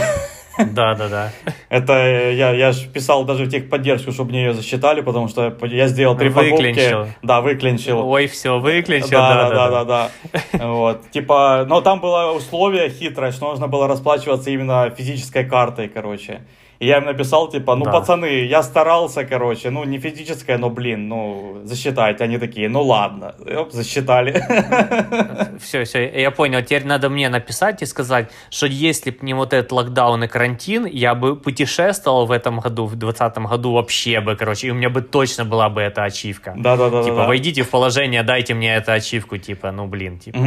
Да, 0.57 0.93
да, 0.93 1.09
да. 1.09 1.31
Это 1.69 1.93
э, 1.93 2.35
я, 2.35 2.51
я 2.51 2.71
же 2.71 2.87
писал 2.87 3.25
даже 3.25 3.45
в 3.45 3.49
техподдержку, 3.49 4.11
чтобы 4.11 4.31
мне 4.31 4.45
ее 4.45 4.53
засчитали, 4.53 5.01
потому 5.01 5.27
что 5.27 5.57
я 5.63 5.87
сделал 5.87 6.15
три 6.15 6.29
выклинчил. 6.29 6.99
покупки. 6.99 7.17
Да, 7.23 7.41
выклинчил. 7.41 8.07
Ой, 8.07 8.27
все, 8.27 8.59
выклинчил. 8.59 9.09
Да, 9.09 9.49
да, 9.49 9.69
да, 9.69 9.83
да, 9.83 10.11
да. 10.53 10.67
Вот, 10.67 11.09
типа, 11.09 11.65
но 11.67 11.81
там 11.81 11.99
было 11.99 12.31
условие 12.33 12.89
хитрое, 12.89 13.31
что 13.31 13.49
нужно 13.49 13.67
было 13.67 13.87
расплачиваться 13.87 14.51
именно 14.51 14.91
физической 14.91 15.43
картой, 15.43 15.87
короче. 15.87 16.41
И 16.79 16.87
я 16.87 16.97
им 16.97 17.05
написал, 17.05 17.49
типа, 17.49 17.75
ну, 17.75 17.85
да. 17.85 17.91
пацаны, 17.91 18.45
я 18.45 18.63
старался, 18.63 19.23
короче, 19.23 19.69
ну, 19.69 19.83
не 19.83 19.99
физическое, 19.99 20.57
но, 20.57 20.69
блин, 20.69 21.07
ну, 21.07 21.61
засчитайте. 21.63 22.23
Они 22.23 22.37
такие, 22.37 22.69
ну, 22.69 22.81
ладно, 22.81 23.35
Оп, 23.57 23.71
засчитали. 23.71 24.33
Все, 25.59 25.83
все, 25.83 26.21
я 26.21 26.31
понял. 26.31 26.61
Теперь 26.61 26.85
надо 26.85 27.09
мне 27.09 27.29
написать 27.29 27.81
и 27.81 27.85
сказать, 27.85 28.29
что 28.49 28.67
если 28.67 29.11
бы 29.11 29.17
не 29.21 29.33
вот 29.33 29.53
этот 29.53 29.71
локдаун 29.71 30.23
и 30.23 30.27
карантин, 30.27 30.85
я 30.85 31.15
бы 31.15 31.35
путешествовал 31.35 32.25
в 32.25 32.31
этом 32.31 32.59
году, 32.59 32.85
в 32.85 32.95
2020 32.95 33.37
году 33.49 33.73
вообще 33.73 34.19
бы, 34.19 34.35
короче, 34.35 34.67
и 34.67 34.71
у 34.71 34.73
меня 34.73 34.89
бы 34.89 35.01
точно 35.01 35.45
была 35.45 35.69
бы 35.69 35.81
эта 35.81 36.03
ачивка. 36.03 36.53
Да-да-да. 36.57 37.03
Типа, 37.03 37.25
войдите 37.25 37.63
в 37.63 37.69
положение, 37.69 38.23
дайте 38.23 38.53
мне 38.53 38.75
эту 38.75 38.91
ачивку, 38.91 39.37
типа, 39.37 39.71
ну, 39.71 39.87
блин, 39.87 40.19
типа. 40.19 40.39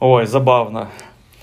Ой, 0.00 0.26
забавно. 0.26 0.90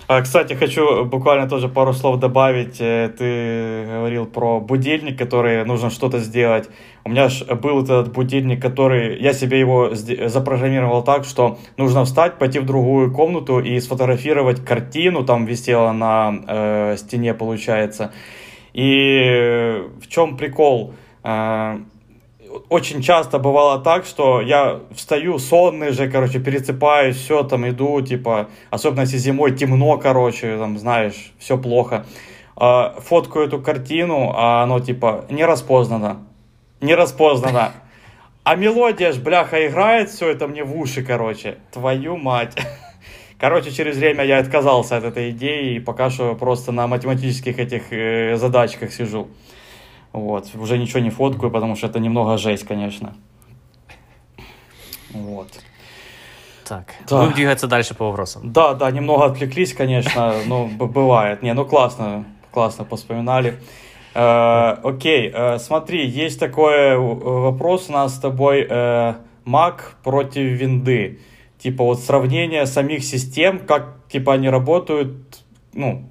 А, 0.08 0.22
кстати, 0.22 0.54
хочу 0.54 1.04
буквально 1.06 1.50
тоже 1.50 1.68
пару 1.68 1.92
слов 1.94 2.20
добавить. 2.20 2.80
Э, 2.80 3.10
ты 3.10 3.86
говорил 3.92 4.28
про 4.28 4.60
будильник, 4.60 5.18
который 5.18 5.66
нужно 5.66 5.90
что-то 5.90 6.20
сделать. 6.20 6.70
У 7.04 7.10
меня 7.10 7.28
же 7.28 7.44
был 7.56 7.84
этот 7.84 8.14
будильник, 8.14 8.62
который 8.62 9.20
я 9.20 9.34
себе 9.34 9.60
его 9.60 9.96
запрограммировал 9.96 11.04
так, 11.04 11.26
что 11.26 11.58
нужно 11.78 12.06
встать, 12.06 12.38
пойти 12.38 12.60
в 12.60 12.66
другую 12.68 13.12
комнату 13.12 13.60
и 13.60 13.80
сфотографировать 13.80 14.64
картину, 14.64 15.26
там 15.26 15.46
висела 15.46 15.92
на 15.92 16.36
э, 16.48 16.98
стене, 16.98 17.34
получается. 17.34 18.14
И 18.74 19.82
в 20.02 20.08
чем 20.08 20.38
прикол? 20.38 20.94
Э, 21.24 21.80
очень 22.70 23.02
часто 23.02 23.40
бывало 23.40 23.80
так, 23.80 24.06
что 24.06 24.42
я 24.42 24.82
встаю 24.94 25.40
сонный 25.40 25.92
же, 25.92 26.10
короче, 26.10 26.40
пересыпаюсь, 26.40 27.18
все 27.18 27.44
там 27.44 27.68
иду, 27.68 28.02
типа, 28.02 28.50
особенно 28.70 29.02
если 29.02 29.18
зимой 29.18 29.56
темно, 29.56 29.98
короче, 29.98 30.58
там, 30.58 30.78
знаешь, 30.78 31.34
все 31.40 31.58
плохо. 31.58 32.06
А, 32.56 32.96
фоткаю 33.00 33.48
эту 33.48 33.62
картину, 33.62 34.32
а 34.36 34.64
оно, 34.64 34.80
типа, 34.80 35.26
не 35.30 35.46
распознано. 35.46 36.26
Не 36.82 36.96
распознано. 36.96 37.72
А 38.44 38.56
мелодия 38.56 39.12
ж, 39.12 39.20
бляха, 39.20 39.68
играет 39.68 40.10
все 40.10 40.30
это 40.30 40.48
мне 40.48 40.64
в 40.64 40.78
уши, 40.78 41.04
короче. 41.04 41.58
Твою 41.72 42.16
мать. 42.18 42.56
Короче, 43.40 43.72
через 43.72 43.98
время 43.98 44.24
я 44.24 44.38
отказался 44.38 44.96
от 44.98 45.04
этой 45.04 45.32
идеи 45.32 45.76
и 45.76 45.80
пока 45.80 46.10
что 46.10 46.36
просто 46.36 46.72
на 46.72 46.88
математических 46.88 47.60
этих 47.60 47.92
э, 47.92 48.38
задачках 48.38 48.94
сижу. 48.94 49.28
Вот. 50.16 50.48
Уже 50.56 50.78
ничего 50.78 51.02
не 51.02 51.10
фоткаю, 51.10 51.52
потому 51.52 51.76
что 51.76 51.88
это 51.88 52.00
немного 52.00 52.38
жесть, 52.38 52.66
конечно. 52.66 53.16
Вот. 55.10 55.50
Так, 56.64 56.96
да. 57.10 57.20
будем 57.20 57.34
двигаться 57.34 57.68
дальше 57.68 57.96
по 57.96 58.06
вопросам. 58.06 58.54
Да, 58.54 58.74
да, 58.76 58.90
немного 58.92 59.26
отвлеклись, 59.26 59.74
конечно, 59.74 60.36
но 60.46 60.68
бывает. 60.68 61.44
Не, 61.44 61.54
ну 61.54 61.66
классно, 61.66 62.24
классно 62.52 62.86
поспоминали. 62.86 63.60
Э, 64.14 64.78
окей, 64.84 65.32
э, 65.34 65.60
смотри, 65.60 66.08
есть 66.08 66.40
такой 66.40 66.74
э, 66.74 66.98
вопрос 66.98 67.90
у 67.90 67.94
нас 67.94 68.16
с 68.16 68.20
тобой. 68.20 68.66
Э, 68.70 69.16
Mac 69.46 69.82
против 70.02 70.44
винды. 70.44 71.20
Типа 71.60 71.84
вот 71.84 72.00
сравнение 72.00 72.66
самих 72.66 73.04
систем, 73.04 73.60
как 73.60 73.98
типа 74.10 74.34
они 74.34 74.50
работают, 74.50 75.44
ну, 75.74 76.04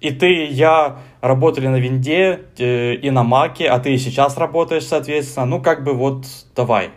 и 0.00 0.10
ты, 0.10 0.44
и 0.44 0.52
я 0.52 0.98
работали 1.20 1.66
на 1.66 1.76
винде 1.76 2.44
э, 2.58 2.94
и 2.94 3.10
на 3.10 3.22
маке, 3.22 3.68
а 3.68 3.78
ты 3.78 3.94
и 3.94 3.98
сейчас 3.98 4.36
работаешь, 4.36 4.86
соответственно. 4.86 5.46
Ну, 5.46 5.62
как 5.62 5.84
бы 5.84 5.92
вот, 5.92 6.26
давай, 6.54 6.90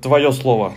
твое 0.00 0.32
слово. 0.32 0.74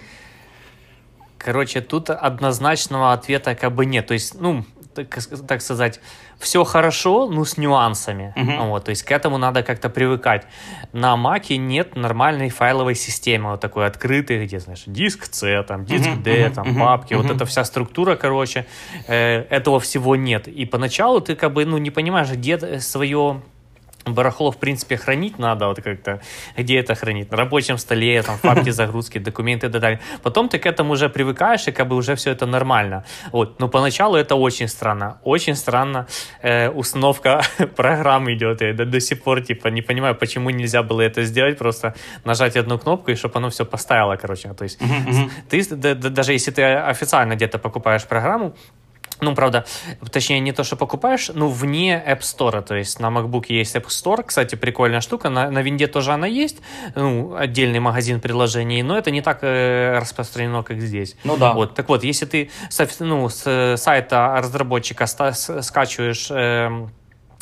Короче, 1.38 1.82
тут 1.82 2.10
однозначного 2.10 3.14
ответа 3.14 3.56
как 3.56 3.74
бы 3.74 3.86
нет. 3.86 4.08
То 4.08 4.14
есть, 4.14 4.40
ну, 4.40 4.64
так, 4.94 5.18
так 5.48 5.62
сказать, 5.62 6.00
все 6.42 6.64
хорошо, 6.64 7.28
ну, 7.28 7.46
с 7.46 7.58
нюансами. 7.58 8.34
Uh-huh. 8.36 8.68
Вот, 8.70 8.86
то 8.86 8.90
есть 8.90 9.04
к 9.04 9.12
этому 9.12 9.38
надо 9.38 9.64
как-то 9.64 9.90
привыкать. 9.90 10.46
На 10.92 11.16
Маке 11.16 11.58
нет 11.58 11.96
нормальной 11.96 12.50
файловой 12.50 12.96
системы, 12.96 13.52
вот 13.52 13.62
такой 13.62 13.86
открытой, 13.86 14.46
где, 14.46 14.60
знаешь, 14.60 14.84
диск 14.86 15.34
C, 15.34 15.64
там, 15.64 15.86
диск 15.86 16.08
uh-huh, 16.08 16.24
D, 16.24 16.48
uh-huh, 16.48 16.54
там, 16.54 16.80
папки, 16.80 17.14
uh-huh. 17.14 17.22
вот 17.22 17.32
эта 17.32 17.46
вся 17.46 17.64
структура, 17.64 18.16
короче, 18.16 18.66
э, 19.08 19.46
этого 19.50 19.80
всего 19.80 20.16
нет. 20.16 20.48
И 20.48 20.66
поначалу 20.66 21.22
ты 21.22 21.36
как 21.36 21.54
бы, 21.54 21.66
ну, 21.66 21.78
не 21.78 21.92
понимаешь, 21.92 22.30
где 22.32 22.80
свое 22.80 23.42
барахло, 24.06 24.52
в 24.52 24.58
принципе, 24.58 24.98
хранить 24.98 25.40
надо, 25.40 25.68
вот 25.68 25.82
как-то, 25.82 26.22
где 26.58 26.80
это 26.80 26.96
хранить, 26.96 27.32
на 27.32 27.38
рабочем 27.38 27.78
столе, 27.78 28.22
там, 28.24 28.38
факты 28.38 28.72
загрузки, 28.72 29.20
документы 29.20 29.68
и 29.68 29.70
так 29.70 29.82
далее. 29.82 30.00
Потом 30.24 30.50
ты 30.50 30.60
к 30.60 30.66
этому 30.66 30.94
уже 30.94 31.10
привыкаешь, 31.10 31.68
и 31.68 31.72
как 31.72 31.88
бы 31.88 31.96
уже 31.96 32.16
все 32.16 32.32
это 32.32 32.46
нормально. 32.46 33.04
Вот, 33.32 33.60
но 33.60 33.68
поначалу 33.68 34.16
это 34.16 34.36
очень 34.36 34.68
странно, 34.68 35.20
очень 35.24 35.56
странно 35.56 36.08
э, 36.42 36.70
установка 36.70 37.42
программы 37.76 38.34
идет, 38.34 38.62
я 38.62 38.74
до, 38.74 38.86
до 38.86 39.00
сих 39.00 39.24
пор, 39.24 39.42
типа, 39.42 39.68
не 39.68 39.82
понимаю, 39.82 40.16
почему 40.16 40.50
нельзя 40.50 40.84
было 40.84 41.02
это 41.02 41.24
сделать, 41.24 41.58
просто 41.58 41.94
нажать 42.26 42.58
одну 42.58 42.80
кнопку, 42.80 43.12
и 43.12 43.16
чтобы 43.16 43.38
оно 43.38 43.50
все 43.50 43.66
поставило, 43.66 44.16
короче, 44.16 44.54
то 44.54 44.64
есть, 44.64 44.80
ты, 45.50 45.76
да, 45.76 45.96
да, 45.96 46.10
даже 46.10 46.34
если 46.34 46.52
ты 46.52 46.64
официально 46.64 47.36
где-то 47.36 47.60
покупаешь 47.60 48.06
программу, 48.06 48.54
ну, 49.22 49.36
правда, 49.36 49.66
точнее, 50.12 50.40
не 50.40 50.52
то, 50.52 50.64
что 50.64 50.76
покупаешь, 50.76 51.30
ну, 51.34 51.48
вне 51.48 52.04
App 52.06 52.22
Store. 52.22 52.62
То 52.62 52.76
есть 52.76 53.00
на 53.00 53.08
MacBook 53.08 53.46
есть 53.50 53.76
App 53.76 53.88
Store, 53.88 54.24
кстати, 54.24 54.56
прикольная 54.56 55.02
штука. 55.02 55.30
На, 55.30 55.50
на 55.52 55.62
винде 55.62 55.88
тоже 55.88 56.12
она 56.12 56.28
есть, 56.28 56.58
ну, 56.96 57.36
отдельный 57.36 57.80
магазин 57.80 58.20
приложений, 58.20 58.84
но 58.84 58.98
это 58.98 59.12
не 59.12 59.22
так 59.22 59.40
э, 59.44 59.98
распространено, 60.00 60.64
как 60.64 60.82
здесь. 60.82 61.16
Ну 61.24 61.38
да. 61.38 61.54
Вот, 61.54 61.76
так 61.76 61.88
вот, 61.90 62.04
если 62.04 62.26
ты 62.26 62.50
с, 62.70 63.00
ну, 63.00 63.30
с 63.30 63.76
сайта 63.78 64.36
разработчика 64.40 65.06
скачиваешь 65.06 66.32
э, 66.32 66.88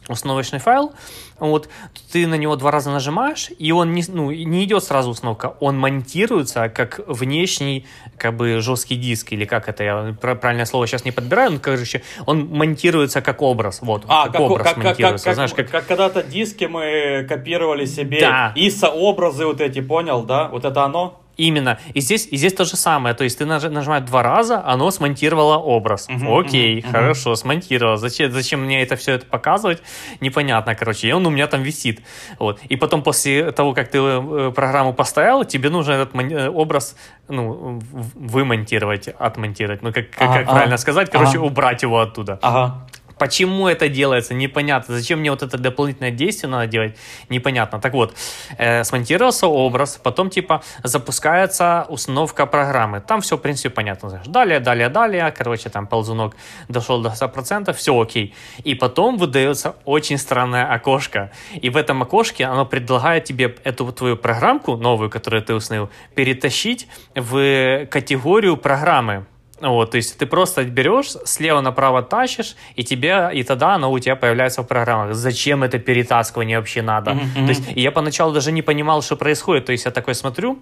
установочный 0.09 0.59
файл, 0.59 0.93
вот, 1.39 1.69
ты 2.11 2.27
на 2.27 2.35
него 2.35 2.55
два 2.55 2.71
раза 2.71 2.91
нажимаешь, 2.91 3.49
и 3.57 3.71
он 3.71 3.93
не, 3.93 4.03
ну, 4.07 4.31
не 4.31 4.65
идет 4.65 4.83
сразу 4.83 5.11
установка, 5.11 5.55
он 5.59 5.77
монтируется 5.77 6.69
как 6.69 6.99
внешний 7.07 7.85
как 8.17 8.35
бы 8.35 8.59
жесткий 8.59 8.95
диск, 8.95 9.31
или 9.31 9.45
как 9.45 9.69
это, 9.69 9.83
я 9.83 10.15
правильное 10.19 10.65
слово 10.65 10.87
сейчас 10.87 11.05
не 11.05 11.11
подбираю, 11.11 11.51
но, 11.51 11.59
короче, 11.59 12.03
он 12.25 12.47
монтируется 12.47 13.21
как 13.21 13.41
образ, 13.41 13.79
вот, 13.81 14.03
а, 14.07 14.25
как, 14.25 14.33
как 14.33 14.41
образ 14.41 14.67
как, 14.67 14.77
монтируется, 14.77 15.25
как, 15.25 15.35
знаешь, 15.35 15.53
как... 15.53 15.69
Как 15.69 15.87
когда-то 15.87 16.23
диски 16.23 16.65
мы 16.65 17.25
копировали 17.27 17.85
себе, 17.85 18.19
да. 18.21 18.53
и 18.55 18.69
сообразы 18.69 19.45
вот 19.45 19.61
эти, 19.61 19.79
понял, 19.79 20.23
да, 20.23 20.47
вот 20.49 20.65
это 20.65 20.83
оно? 20.83 21.19
Именно. 21.39 21.79
И 21.93 22.01
здесь, 22.01 22.27
и 22.29 22.35
здесь 22.35 22.53
то 22.53 22.65
же 22.65 22.75
самое. 22.75 23.15
То 23.15 23.23
есть 23.23 23.37
ты 23.37 23.45
нажимаешь 23.45 24.03
два 24.05 24.23
раза, 24.23 24.61
оно 24.65 24.91
смонтировало 24.91 25.57
образ. 25.57 26.09
Uh-huh, 26.09 26.41
Окей, 26.41 26.79
uh-huh, 26.79 26.91
хорошо, 26.91 27.35
смонтировало. 27.35 27.95
Зачем, 27.97 28.31
зачем 28.31 28.65
мне 28.65 28.83
это 28.83 28.97
все 28.97 29.13
это 29.13 29.25
показывать? 29.25 29.81
Непонятно, 30.19 30.75
короче. 30.75 31.07
И 31.07 31.11
он 31.13 31.25
у 31.25 31.29
меня 31.29 31.47
там 31.47 31.63
висит. 31.63 32.01
Вот. 32.39 32.59
И 32.67 32.75
потом 32.75 33.03
после 33.03 33.53
того, 33.53 33.73
как 33.73 33.89
ты 33.89 33.99
э, 33.99 34.51
программу 34.53 34.93
поставил, 34.93 35.45
тебе 35.45 35.69
нужно 35.69 35.93
этот 35.93 36.13
э, 36.13 36.49
образ 36.49 36.97
ну, 37.29 37.79
вымонтировать, 38.15 39.07
отмонтировать. 39.07 39.81
Ну, 39.81 39.93
как, 39.93 40.09
как, 40.09 40.21
ага, 40.29 40.39
как 40.39 40.49
правильно 40.49 40.77
сказать? 40.77 41.09
Короче, 41.09 41.37
ага. 41.37 41.45
убрать 41.45 41.83
его 41.83 42.01
оттуда. 42.01 42.37
Ага. 42.41 42.85
Почему 43.19 43.67
это 43.67 43.89
делается, 43.89 44.33
непонятно. 44.33 44.95
Зачем 44.95 45.19
мне 45.19 45.29
вот 45.29 45.43
это 45.43 45.57
дополнительное 45.57 46.11
действие 46.11 46.49
надо 46.49 46.67
делать, 46.67 46.97
непонятно. 47.29 47.79
Так 47.79 47.93
вот, 47.93 48.15
э, 48.57 48.83
смонтировался 48.83 49.47
образ, 49.47 49.99
потом 50.01 50.29
типа 50.29 50.63
запускается 50.83 51.85
установка 51.89 52.45
программы. 52.45 53.01
Там 53.01 53.19
все, 53.21 53.35
в 53.35 53.41
принципе, 53.41 53.69
понятно. 53.69 54.09
Знаешь. 54.09 54.25
Далее, 54.27 54.59
далее, 54.59 54.89
далее. 54.89 55.31
Короче, 55.37 55.69
там 55.69 55.85
ползунок 55.85 56.35
дошел 56.69 57.01
до 57.01 57.09
100%, 57.09 57.73
все 57.73 57.99
окей. 57.99 58.33
И 58.63 58.73
потом 58.75 59.17
выдается 59.17 59.75
очень 59.85 60.17
странное 60.17 60.65
окошко. 60.73 61.31
И 61.61 61.69
в 61.69 61.75
этом 61.75 62.01
окошке 62.01 62.45
оно 62.45 62.65
предлагает 62.65 63.25
тебе 63.25 63.55
эту 63.65 63.91
твою 63.91 64.15
программку, 64.15 64.77
новую, 64.77 65.09
которую 65.09 65.43
ты 65.43 65.53
установил, 65.53 65.89
перетащить 66.15 66.87
в 67.15 67.85
категорию 67.87 68.55
программы. 68.55 69.25
Вот, 69.61 69.91
то 69.91 69.97
есть 69.97 70.17
ты 70.17 70.25
просто 70.25 70.63
берешь, 70.63 71.11
слева 71.25 71.61
направо 71.61 72.01
тащишь, 72.01 72.55
и 72.75 72.83
тебе, 72.83 73.29
и 73.33 73.43
тогда 73.43 73.75
оно 73.75 73.91
у 73.91 73.99
тебя 73.99 74.15
появляется 74.15 74.61
в 74.61 74.67
программах. 74.67 75.13
Зачем 75.13 75.63
это 75.63 75.79
перетаскивание 75.79 76.57
вообще 76.57 76.81
надо? 76.81 77.11
Mm-hmm. 77.11 77.45
То 77.45 77.49
есть 77.49 77.63
я 77.75 77.91
поначалу 77.91 78.33
даже 78.33 78.51
не 78.51 78.61
понимал, 78.61 79.01
что 79.01 79.15
происходит. 79.15 79.65
То 79.65 79.71
есть 79.71 79.85
я 79.85 79.91
такой 79.91 80.15
смотрю, 80.15 80.59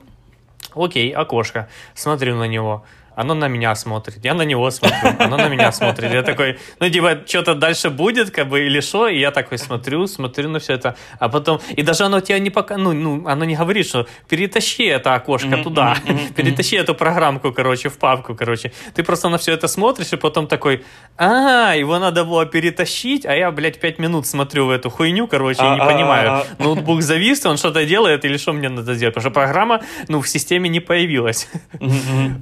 окей, 0.76 1.12
окошко, 1.12 1.68
смотрю 1.94 2.36
на 2.36 2.48
него, 2.48 2.84
оно 3.18 3.34
на 3.34 3.48
меня 3.48 3.76
смотрит, 3.76 4.24
я 4.24 4.36
на 4.36 4.44
него 4.44 4.70
смотрю, 4.70 5.10
оно 5.18 5.38
на 5.38 5.50
меня 5.50 5.72
смотрит. 5.72 6.14
Я 6.14 6.22
такой, 6.22 6.60
ну, 6.80 6.88
типа, 6.88 7.18
что-то 7.26 7.56
дальше 7.56 7.90
будет, 7.90 8.30
как 8.30 8.48
бы, 8.48 8.68
или 8.68 8.80
что? 8.80 9.08
И 9.08 9.20
я 9.20 9.32
такой 9.32 9.58
смотрю, 9.58 10.06
смотрю 10.06 10.50
на 10.50 10.60
все 10.60 10.74
это. 10.74 10.96
А 11.20 11.28
потом, 11.28 11.60
и 11.76 11.82
даже 11.82 12.04
оно 12.04 12.20
тебя 12.20 12.38
не 12.38 12.52
пока, 12.52 12.78
ну, 12.78 12.94
ну, 12.94 13.28
оно 13.28 13.46
не 13.46 13.56
говорит, 13.56 13.88
что 13.88 14.08
перетащи 14.30 14.84
это 14.84 15.16
окошко 15.16 15.48
mm-hmm, 15.48 15.64
туда, 15.64 15.98
mm-hmm, 16.06 16.34
перетащи 16.36 16.76
эту 16.76 16.94
программку, 16.94 17.52
короче, 17.52 17.90
в 17.90 17.98
папку, 17.98 18.36
короче. 18.36 18.72
Ты 18.94 19.04
просто 19.04 19.30
на 19.30 19.40
все 19.40 19.54
это 19.54 19.68
смотришь, 19.68 20.14
и 20.14 20.18
потом 20.18 20.46
такой, 20.46 20.84
а, 21.18 21.74
его 21.74 21.98
надо 21.98 22.24
было 22.24 22.46
перетащить, 22.46 23.26
а 23.26 23.34
я, 23.34 23.50
блядь, 23.50 23.80
пять 23.80 23.98
минут 23.98 24.28
смотрю 24.28 24.68
в 24.68 24.70
эту 24.70 24.92
хуйню, 24.92 25.28
короче, 25.28 25.66
и 25.66 25.70
не 25.70 25.80
понимаю, 25.80 26.44
ноутбук 26.60 27.02
завис, 27.02 27.44
он 27.48 27.58
что-то 27.58 27.84
делает, 27.84 28.26
или 28.26 28.38
что 28.38 28.54
мне 28.54 28.70
надо 28.70 28.94
сделать? 28.94 29.16
Потому 29.16 29.32
что 29.32 29.40
программа, 29.40 29.82
ну, 30.08 30.22
в 30.22 30.30
системе 30.30 30.70
не 30.70 30.82
появилась. 30.82 31.50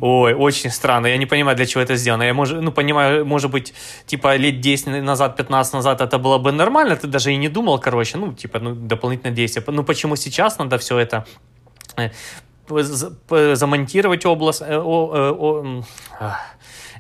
Ой, 0.02 0.34
очень 0.34 0.65
очень 0.66 0.76
странно. 0.76 1.08
Я 1.08 1.18
не 1.18 1.26
понимаю, 1.26 1.56
для 1.56 1.66
чего 1.66 1.84
это 1.84 1.96
сделано. 1.96 2.24
Я, 2.24 2.34
может, 2.34 2.62
ну, 2.62 2.72
понимаю, 2.72 3.26
может 3.26 3.52
быть, 3.52 3.74
типа, 4.08 4.38
лет 4.38 4.62
10 4.62 5.04
назад, 5.04 5.38
15 5.38 5.74
назад 5.74 6.02
это 6.02 6.18
было 6.18 6.38
бы 6.38 6.52
нормально, 6.52 6.96
ты 6.96 7.08
даже 7.08 7.32
и 7.32 7.38
не 7.38 7.50
думал, 7.50 7.80
короче, 7.80 8.18
ну, 8.18 8.34
типа, 8.34 8.60
ну, 8.60 8.76
дополнительное 8.76 9.36
действие. 9.36 9.64
Ну, 9.68 9.84
почему 9.84 10.16
сейчас 10.16 10.60
надо 10.60 10.78
все 10.78 10.98
это 10.98 11.26
э, 13.30 13.56
замонтировать 13.56 14.26
область, 14.26 14.62
э, 14.62 14.78
о, 14.78 15.12
о, 15.14 15.84
о, 16.20 16.38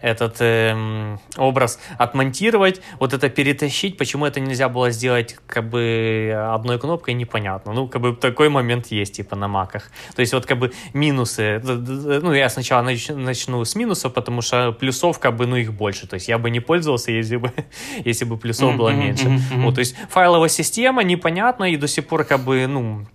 этот 0.01 0.37
э, 0.39 1.17
образ 1.37 1.79
отмонтировать, 1.97 2.81
вот 2.99 3.13
это 3.13 3.29
перетащить, 3.29 3.97
почему 3.97 4.25
это 4.25 4.39
нельзя 4.39 4.69
было 4.69 4.91
сделать 4.91 5.35
как 5.47 5.69
бы 5.69 6.33
одной 6.53 6.79
кнопкой, 6.79 7.13
непонятно. 7.13 7.73
Ну, 7.73 7.87
как 7.87 8.01
бы 8.01 8.15
такой 8.15 8.49
момент 8.49 8.87
есть, 8.87 9.15
типа, 9.15 9.35
на 9.35 9.47
маках. 9.47 9.91
То 10.15 10.21
есть 10.21 10.33
вот 10.33 10.45
как 10.45 10.59
бы 10.59 10.71
минусы, 10.93 11.61
ну, 11.63 12.33
я 12.33 12.49
сначала 12.49 12.81
начну 12.81 13.65
с 13.65 13.75
минусов, 13.75 14.13
потому 14.13 14.41
что 14.41 14.71
плюсов 14.71 15.19
как 15.19 15.35
бы, 15.35 15.45
ну, 15.45 15.55
их 15.55 15.73
больше. 15.73 16.07
То 16.07 16.15
есть 16.15 16.27
я 16.27 16.37
бы 16.37 16.49
не 16.49 16.59
пользовался, 16.59 17.11
если 17.11 17.37
бы, 17.37 17.51
если 18.05 18.25
бы 18.25 18.37
плюсов 18.37 18.75
было 18.75 18.89
меньше. 18.89 19.39
Вот, 19.55 19.75
то 19.75 19.79
есть 19.79 19.95
файловая 20.09 20.49
система 20.49 21.03
непонятна, 21.03 21.65
и 21.65 21.77
до 21.77 21.87
сих 21.87 22.07
пор 22.07 22.23
как 22.23 22.41
бы, 22.41 22.67
ну, 22.67 23.05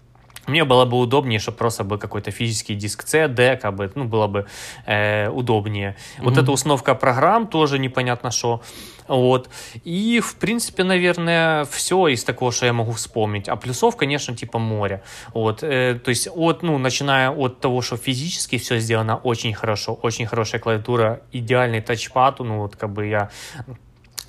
мне 0.50 0.64
было 0.64 0.84
бы 0.84 0.98
удобнее, 0.98 1.38
чтобы 1.38 1.58
просто 1.58 1.84
был 1.84 1.98
какой-то 1.98 2.30
физический 2.30 2.74
диск 2.74 3.06
C, 3.06 3.28
D, 3.28 3.56
как 3.56 3.74
бы, 3.74 3.90
ну, 3.94 4.04
было 4.04 4.26
бы 4.26 4.46
э, 4.86 5.28
удобнее. 5.28 5.90
Mm-hmm. 5.90 6.24
Вот 6.24 6.36
эта 6.36 6.52
установка 6.52 6.94
программ 6.94 7.46
тоже 7.46 7.78
непонятно 7.78 8.30
что. 8.30 8.60
Вот. 9.08 9.50
И, 9.84 10.20
в 10.20 10.36
принципе, 10.36 10.84
наверное, 10.84 11.64
все 11.64 12.08
из 12.08 12.24
такого, 12.24 12.52
что 12.52 12.66
я 12.66 12.72
могу 12.72 12.92
вспомнить. 12.92 13.48
А 13.48 13.56
плюсов, 13.56 13.96
конечно, 13.96 14.36
типа 14.36 14.58
море. 14.58 15.02
Вот. 15.34 15.62
Э, 15.62 15.98
то 16.04 16.10
есть, 16.10 16.28
от, 16.32 16.62
ну, 16.62 16.78
начиная 16.78 17.30
от 17.30 17.60
того, 17.60 17.82
что 17.82 17.96
физически 17.96 18.56
все 18.58 18.78
сделано 18.78 19.16
очень 19.16 19.54
хорошо, 19.54 19.94
очень 19.94 20.26
хорошая 20.26 20.60
клавиатура, 20.60 21.22
идеальный 21.32 21.80
тачпад, 21.80 22.38
ну, 22.40 22.58
вот, 22.58 22.76
как 22.76 22.90
бы 22.90 23.06
я 23.06 23.30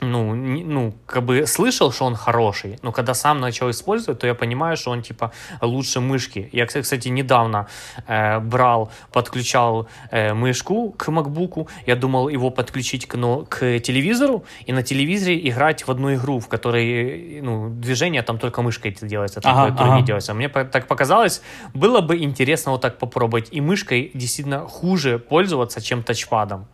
ну, 0.02 0.36
не, 0.36 0.64
ну, 0.64 0.93
как 1.06 1.24
бы 1.24 1.45
слышал, 1.45 1.91
что 1.91 2.06
он 2.06 2.16
хороший, 2.16 2.80
но 2.82 2.91
когда 2.91 3.14
сам 3.14 3.39
начал 3.39 3.70
использовать, 3.70 4.20
то 4.20 4.28
я 4.28 4.34
понимаю, 4.34 4.76
что 4.76 4.91
он, 4.91 5.04
типа, 5.04 5.32
лучше 5.62 5.99
мышки. 5.99 6.49
Я, 6.52 6.66
кстати, 6.66 7.10
недавно 7.10 7.68
э, 8.08 8.39
брал, 8.39 8.91
подключал 9.12 9.88
э, 10.10 10.34
мышку 10.34 10.91
к 10.97 11.08
MacBook, 11.10 11.68
я 11.86 11.95
думал 11.95 12.30
его 12.30 12.49
подключить 12.49 13.06
к, 13.06 13.16
ну, 13.16 13.45
к 13.47 13.80
телевизору, 13.80 14.43
и 14.66 14.74
на 14.74 14.82
телевизоре 14.82 15.47
играть 15.47 15.88
в 15.88 15.91
одну 15.91 16.14
игру, 16.16 16.39
в 16.39 16.47
которой, 16.47 17.39
ну, 17.41 17.70
движение 17.70 18.24
там 18.24 18.39
только 18.39 18.64
мышкой 18.64 18.97
делается, 19.02 19.39
там 19.39 19.56
ага, 19.56 19.76
ага. 19.78 19.97
не 19.97 20.04
делается. 20.04 20.34
Мне 20.34 20.49
так 20.49 20.88
показалось, 20.88 21.43
было 21.76 22.02
бы 22.02 22.18
интересно 22.18 22.72
вот 22.72 22.82
так 22.82 22.97
попробовать, 22.97 23.49
и 23.52 23.62
мышкой 23.62 24.10
действительно 24.16 24.68
хуже 24.68 25.20
пользоваться, 25.20 25.80
чем 25.80 26.02
тачпадом. 26.02 26.66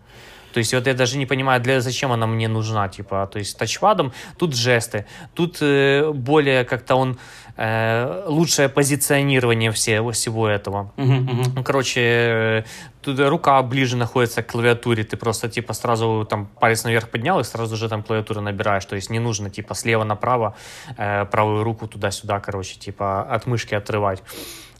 То 0.58 0.60
есть 0.60 0.74
вот 0.74 0.88
я 0.88 0.96
даже 0.96 1.20
не 1.20 1.28
понимаю, 1.28 1.62
для 1.62 1.82
зачем 1.82 2.12
она 2.12 2.26
мне 2.26 2.48
нужна, 2.48 2.90
типа, 2.90 3.30
то 3.32 3.38
есть 3.38 3.60
тачпадом 3.60 4.12
тут 4.40 4.56
жесты, 4.56 5.06
тут 5.36 5.58
э, 5.62 6.12
более 6.12 6.64
как-то 6.64 6.96
он 6.96 7.20
э, 7.58 8.24
лучшее 8.26 8.68
позиционирование 8.68 9.70
всего, 9.72 10.10
всего 10.10 10.48
этого. 10.48 10.92
Uh-huh, 10.98 11.28
uh-huh. 11.28 11.64
Короче, 11.64 12.02
э, 12.02 12.64
тут 13.04 13.20
рука 13.20 13.62
ближе 13.62 13.98
находится 13.98 14.42
к 14.42 14.48
клавиатуре, 14.48 15.04
ты 15.04 15.16
просто 15.16 15.48
типа 15.48 15.74
сразу 15.74 16.26
там 16.28 16.48
палец 16.60 16.84
наверх 16.84 17.10
поднял 17.10 17.40
и 17.40 17.44
сразу 17.44 17.76
же 17.76 17.88
там 17.88 18.02
клавиатуру 18.02 18.42
набираешь, 18.42 18.86
то 18.86 18.96
есть 18.96 19.12
не 19.12 19.20
нужно 19.20 19.52
типа 19.52 19.76
слева 19.76 20.06
направо 20.06 20.56
э, 20.98 21.26
правую 21.26 21.64
руку 21.64 21.88
туда-сюда, 21.88 22.40
короче, 22.40 22.80
типа 22.80 23.22
от 23.22 23.46
мышки 23.46 23.76
отрывать. 23.76 24.24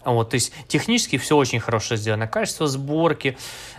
Вот, 0.08 0.30
то 0.30 0.36
есть 0.36 0.54
технически 0.68 1.18
все 1.18 1.36
очень 1.36 1.60
хорошо 1.60 1.98
сделано. 1.98 2.28
Качество 2.28 2.68
сборки, 2.68 3.38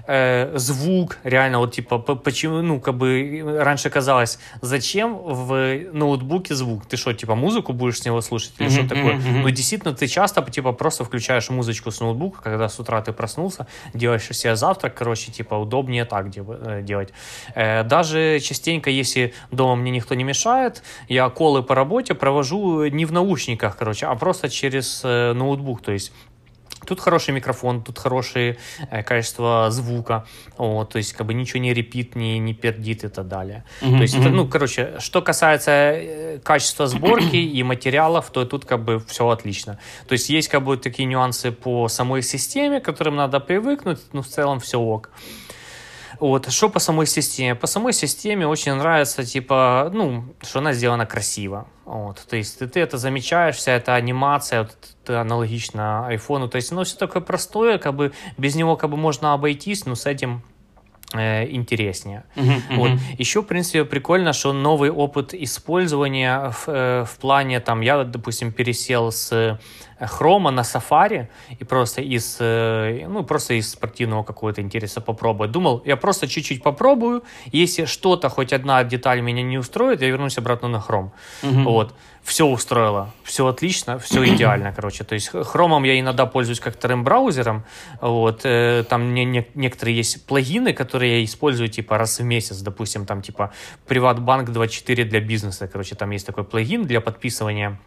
э, 0.09 0.59
звук, 0.59 1.19
реально, 1.23 1.59
вот 1.59 1.75
типа, 1.75 1.99
почему, 1.99 2.63
ну, 2.63 2.81
как 2.81 2.97
бы 2.97 3.61
раньше 3.61 3.91
казалось, 3.91 4.39
зачем 4.63 5.17
в 5.17 5.79
ноутбуке 5.93 6.55
звук? 6.55 6.87
Ты 6.87 6.97
что, 6.97 7.13
типа, 7.13 7.35
музыку 7.35 7.73
будешь 7.73 8.01
с 8.01 8.05
него 8.05 8.21
слушать 8.21 8.55
или 8.59 8.69
mm-hmm, 8.69 8.73
что 8.73 8.89
такое? 8.89 9.15
Mm-hmm. 9.15 9.43
Ну, 9.43 9.51
действительно, 9.51 9.95
ты 9.95 10.07
часто, 10.09 10.43
типа, 10.43 10.73
просто 10.73 11.05
включаешь 11.05 11.51
музычку 11.51 11.91
с 11.91 12.01
ноутбука, 12.01 12.43
когда 12.43 12.69
с 12.69 12.81
утра 12.81 13.01
ты 13.03 13.13
проснулся, 13.13 13.67
делаешь 13.95 14.25
себе 14.25 14.57
завтрак, 14.57 14.95
короче, 14.95 15.31
типа, 15.31 15.55
удобнее 15.55 16.05
так 16.05 16.27
э, 16.35 16.83
делать. 16.83 17.13
Э, 17.55 17.85
даже 17.85 18.41
частенько, 18.41 18.91
если 18.91 19.35
дома 19.53 19.77
мне 19.77 19.91
никто 19.91 20.15
не 20.15 20.25
мешает, 20.25 20.83
я 21.09 21.29
колы 21.29 21.63
по 21.63 21.75
работе 21.75 22.15
провожу 22.15 22.87
не 22.87 23.05
в 23.05 23.13
наушниках, 23.13 23.77
короче, 23.77 24.07
а 24.07 24.15
просто 24.15 24.49
через 24.49 25.03
э, 25.05 25.35
ноутбук, 25.35 25.83
то 25.83 25.93
есть 25.93 26.13
Тут 26.89 27.01
хороший 27.01 27.35
микрофон, 27.35 27.83
тут 27.83 27.99
хорошее 27.99 28.57
э, 28.91 29.03
качество 29.03 29.71
звука, 29.71 30.25
вот, 30.57 30.89
то 30.89 30.99
есть 30.99 31.13
как 31.13 31.27
бы 31.27 31.35
ничего 31.35 31.61
не 31.61 31.75
репит, 31.75 32.17
не, 32.17 32.39
не 32.39 32.55
пердит 32.55 33.05
и 33.05 33.09
так 33.09 33.29
далее. 33.29 33.65
Mm-hmm. 33.83 33.97
То 33.97 34.03
есть, 34.03 34.15
это, 34.15 34.29
ну, 34.31 34.49
короче, 34.49 34.95
что 34.99 35.21
касается 35.21 35.71
э, 35.71 36.39
качества 36.43 36.87
сборки 36.87 37.37
и 37.37 37.63
материалов, 37.63 38.31
то 38.31 38.47
тут 38.47 38.65
как 38.65 38.85
бы 38.85 39.01
все 39.07 39.29
отлично. 39.29 39.79
То 40.07 40.15
есть 40.15 40.31
есть 40.31 40.49
как 40.49 40.65
бы 40.65 40.79
такие 40.79 41.05
нюансы 41.05 41.53
по 41.53 41.89
самой 41.89 42.23
системе, 42.23 42.81
к 42.81 42.85
которым 42.85 43.17
надо 43.17 43.39
привыкнуть, 43.39 44.01
но 44.13 44.23
в 44.23 44.27
целом 44.27 44.59
все 44.59 44.79
ок. 44.79 45.11
Вот, 46.21 46.51
что 46.51 46.69
по 46.69 46.79
самой 46.79 47.07
системе? 47.07 47.55
По 47.55 47.67
самой 47.67 47.93
системе 47.93 48.47
очень 48.47 48.75
нравится, 48.75 49.25
типа, 49.25 49.91
ну, 49.93 50.25
что 50.43 50.59
она 50.59 50.73
сделана 50.73 51.07
красиво. 51.07 51.69
Вот, 51.85 52.27
то 52.29 52.37
есть 52.37 52.59
ты, 52.59 52.67
ты 52.67 52.81
это 52.81 52.99
замечаешь, 52.99 53.57
вся 53.57 53.73
эта 53.73 53.95
анимация, 53.95 54.63
вот, 54.63 54.77
это 55.05 55.21
аналогично 55.21 56.07
айфону. 56.07 56.49
То 56.49 56.57
есть 56.57 56.73
оно 56.73 56.85
все 56.85 56.97
такое 56.97 57.23
простое, 57.23 57.79
как 57.79 57.95
бы 57.95 58.13
без 58.37 58.57
него 58.57 58.77
как 58.77 58.91
бы 58.91 58.97
можно 58.97 59.33
обойтись, 59.33 59.87
но 59.87 59.95
с 59.95 60.07
этим 60.07 60.43
э, 61.15 61.49
интереснее. 61.51 62.25
Uh-huh, 62.35 62.63
uh-huh. 62.71 62.77
Вот. 62.77 62.91
Еще, 63.17 63.43
в 63.43 63.47
принципе, 63.47 63.85
прикольно, 63.85 64.33
что 64.33 64.53
новый 64.53 64.91
опыт 64.91 65.33
использования 65.35 66.51
в, 66.51 66.69
э, 66.69 67.05
в 67.05 67.17
плане, 67.19 67.61
там, 67.61 67.81
я, 67.81 68.05
допустим, 68.05 68.53
пересел 68.53 69.13
с 69.13 69.59
хрома 70.01 70.51
на 70.51 70.65
сафари 70.65 71.29
и 71.61 71.65
просто 71.65 72.03
из, 72.03 72.37
э, 72.41 73.07
ну, 73.09 73.25
просто 73.25 73.55
из 73.55 73.71
спортивного 73.71 74.23
какого-то 74.23 74.61
интереса 74.61 75.01
попробовать. 75.01 75.51
Думал, 75.51 75.83
я 75.85 75.97
просто 75.97 76.29
чуть-чуть 76.29 76.63
попробую, 76.63 77.23
если 77.53 77.85
что-то, 77.85 78.29
хоть 78.29 78.53
одна 78.53 78.85
деталь 78.85 79.21
меня 79.21 79.43
не 79.43 79.59
устроит, 79.59 80.03
я 80.03 80.09
вернусь 80.09 80.39
обратно 80.39 80.69
на 80.69 80.81
хром. 80.81 81.13
Угу. 81.43 81.63
Вот. 81.63 81.95
Все 82.23 82.45
устроило, 82.45 83.11
все 83.23 83.47
отлично, 83.47 83.99
все 83.99 84.23
идеально, 84.35 84.73
короче. 84.73 85.03
То 85.05 85.15
есть 85.15 85.29
хромом 85.29 85.85
я 85.85 85.99
иногда 85.99 86.27
пользуюсь 86.27 86.61
как 86.61 86.75
вторым 86.75 87.03
браузером. 87.03 87.65
Вот. 88.01 88.43
Э, 88.45 88.85
там 88.89 89.15
не, 89.15 89.25
не, 89.25 89.47
некоторые 89.55 89.97
есть 89.97 90.27
плагины, 90.27 90.73
которые 90.73 91.19
я 91.19 91.25
использую 91.25 91.69
типа 91.69 91.97
раз 91.97 92.19
в 92.19 92.25
месяц. 92.25 92.59
Допустим, 92.59 93.07
там 93.07 93.23
типа 93.23 93.53
Приватбанк 93.87 94.51
24 94.51 95.05
для 95.05 95.21
бизнеса. 95.21 95.69
Короче, 95.69 95.95
там 95.95 96.11
есть 96.11 96.27
такой 96.27 96.45
плагин 96.45 96.85
для 96.85 97.01
подписывания 97.01 97.79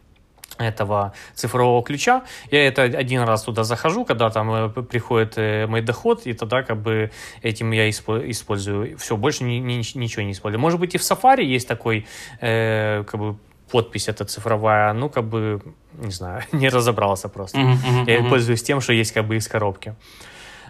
этого 0.67 1.13
цифрового 1.33 1.83
ключа. 1.83 2.23
Я 2.51 2.67
это 2.67 2.83
один 2.83 3.21
раз 3.21 3.43
туда 3.43 3.63
захожу, 3.63 4.05
когда 4.05 4.29
там 4.29 4.51
э, 4.51 4.69
приходит 4.69 5.33
э, 5.37 5.67
мой 5.67 5.81
доход, 5.81 6.25
и 6.25 6.33
тогда 6.33 6.63
как 6.63 6.77
бы 6.77 7.11
этим 7.41 7.71
я 7.71 7.89
использую. 7.89 8.97
Все, 8.97 9.17
больше 9.17 9.43
ни, 9.43 9.55
ни, 9.55 9.97
ничего 9.97 10.23
не 10.23 10.31
использую. 10.31 10.59
Может 10.59 10.79
быть 10.79 10.95
и 10.95 10.97
в 10.97 11.01
Safari 11.01 11.43
есть 11.43 11.67
такой 11.67 12.05
э, 12.41 13.03
как 13.07 13.19
бы 13.19 13.37
подпись 13.71 14.09
эта 14.09 14.25
цифровая, 14.25 14.93
ну 14.93 15.09
как 15.09 15.23
бы, 15.23 15.61
не 15.93 16.11
знаю, 16.11 16.43
не 16.51 16.69
разобрался 16.69 17.29
просто. 17.29 17.57
Uh-huh, 17.57 18.05
uh-huh, 18.05 18.23
я 18.23 18.29
пользуюсь 18.29 18.63
тем, 18.63 18.81
что 18.81 18.93
есть 18.93 19.13
как 19.13 19.25
бы 19.25 19.37
из 19.37 19.47
коробки. 19.47 19.95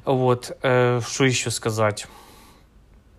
Вот, 0.06 0.58
э, 0.64 1.02
что 1.08 1.26
еще 1.26 1.52
сказать? 1.52 2.08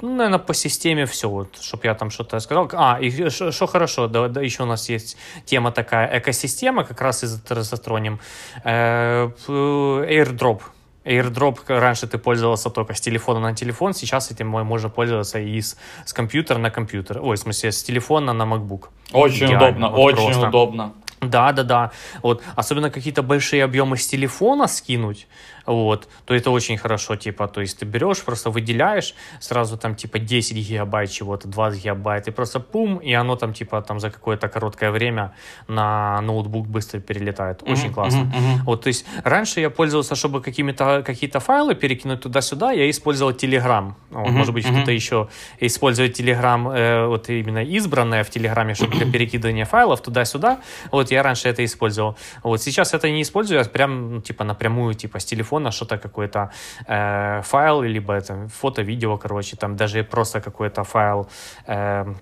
Ну, 0.03 0.17
наверное, 0.17 0.39
по 0.39 0.53
системе 0.53 1.07
все, 1.07 1.29
вот, 1.29 1.57
чтобы 1.61 1.87
я 1.87 1.95
там 1.95 2.11
что-то 2.11 2.41
сказал. 2.41 2.69
А, 2.73 2.99
и 3.01 3.31
что 3.31 3.67
хорошо, 3.67 4.09
да, 4.09 4.29
да, 4.29 4.41
еще 4.43 4.65
у 4.65 4.67
нас 4.67 4.89
есть 4.89 5.17
тема 5.47 5.71
такая, 5.71 6.19
экосистема, 6.19 6.85
как 6.85 7.01
раз 7.01 7.25
из 7.25 7.41
затронем. 7.49 8.19
Э, 8.65 9.31
airdrop. 9.49 10.61
AirDrop 11.05 11.59
раньше 11.69 12.07
ты 12.07 12.19
пользовался 12.19 12.71
только 12.71 12.95
с 12.95 13.01
телефона 13.01 13.41
на 13.41 13.55
телефон, 13.55 13.95
сейчас 13.95 14.31
этим 14.31 14.49
можно 14.49 14.89
пользоваться 14.89 15.39
и 15.39 15.61
с, 15.61 15.77
с 16.05 16.13
компьютера 16.13 16.59
на 16.59 16.71
компьютер. 16.71 17.21
Ой, 17.23 17.37
в 17.37 17.41
смысле, 17.41 17.71
с 17.71 17.83
телефона 17.83 18.33
на 18.33 18.43
MacBook. 18.43 18.89
Очень 19.13 19.47
Идеально, 19.47 19.67
удобно, 19.67 19.91
вот 19.91 20.15
очень 20.15 20.25
просто. 20.25 20.49
удобно. 20.49 20.93
Да, 21.23 21.53
да, 21.53 21.63
да. 21.63 21.91
Вот. 22.23 22.43
Особенно 22.57 22.91
какие-то 22.91 23.23
большие 23.23 23.65
объемы 23.65 23.97
с 23.97 24.07
телефона 24.07 24.67
скинуть 24.67 25.27
вот, 25.67 26.09
то 26.25 26.35
это 26.35 26.51
очень 26.51 26.77
хорошо, 26.77 27.17
типа, 27.17 27.49
то 27.49 27.61
есть 27.61 27.79
ты 27.79 27.87
берешь, 27.87 28.23
просто 28.23 28.51
выделяешь 28.51 29.15
сразу 29.41 29.77
там, 29.77 29.95
типа, 29.95 30.19
10 30.19 30.57
гигабайт 30.57 31.11
чего-то, 31.11 31.49
20 31.49 31.85
гигабайт, 31.85 32.29
и 32.29 32.31
просто 32.31 32.61
пум, 32.61 32.97
и 32.97 33.13
оно 33.13 33.37
там, 33.37 33.53
типа, 33.53 33.83
там 33.83 34.01
за 34.01 34.11
какое-то 34.11 34.49
короткое 34.49 34.91
время 34.91 35.35
на 35.69 36.21
ноутбук 36.21 36.67
быстро 36.67 37.01
перелетает. 37.01 37.63
Очень 37.63 37.89
mm-hmm, 37.89 37.95
классно. 37.95 38.19
Mm-hmm. 38.21 38.63
Вот, 38.65 38.83
то 38.83 38.89
есть 38.89 39.07
раньше 39.25 39.61
я 39.61 39.71
пользовался, 39.71 40.15
чтобы 40.15 40.41
какими-то, 40.41 41.03
какие-то 41.07 41.41
файлы 41.41 41.75
перекинуть 41.75 42.21
туда-сюда, 42.21 42.73
я 42.73 42.91
использовал 42.91 43.33
Telegram. 43.33 43.95
Вот, 44.11 44.29
mm-hmm, 44.29 44.31
может 44.31 44.55
быть, 44.55 44.67
mm-hmm. 44.67 44.77
кто-то 44.77 44.93
еще 44.93 45.29
использует 45.61 46.19
Telegram, 46.19 46.75
э, 46.75 47.07
вот 47.07 47.29
именно 47.29 47.63
избранное 47.65 48.25
в 48.25 48.31
Телеграме, 48.31 48.75
чтобы 48.75 48.97
для 48.97 49.11
перекидывания 49.11 49.65
файлов 49.65 50.01
туда-сюда. 50.01 50.59
Вот, 50.91 51.11
я 51.13 51.23
раньше 51.23 51.49
это 51.49 51.65
использовал. 51.65 52.17
Вот, 52.43 52.63
сейчас 52.63 52.95
это 52.95 53.11
не 53.11 53.23
использую, 53.23 53.59
я 53.59 53.65
прям, 53.65 54.15
ну, 54.15 54.21
типа, 54.21 54.45
напрямую, 54.45 54.95
типа, 54.95 55.19
с 55.19 55.25
телефона 55.25 55.71
что-то 55.71 55.99
какой-то 55.99 56.51
э, 56.87 57.43
файл, 57.43 57.83
либо 57.83 58.15
это 58.15 58.49
фото, 58.49 58.83
видео, 58.83 59.17
короче, 59.17 59.57
там 59.57 59.77
даже 59.77 60.05
просто 60.05 60.41
какой-то 60.41 60.85
файл 60.85 61.29
э, 61.67 62.15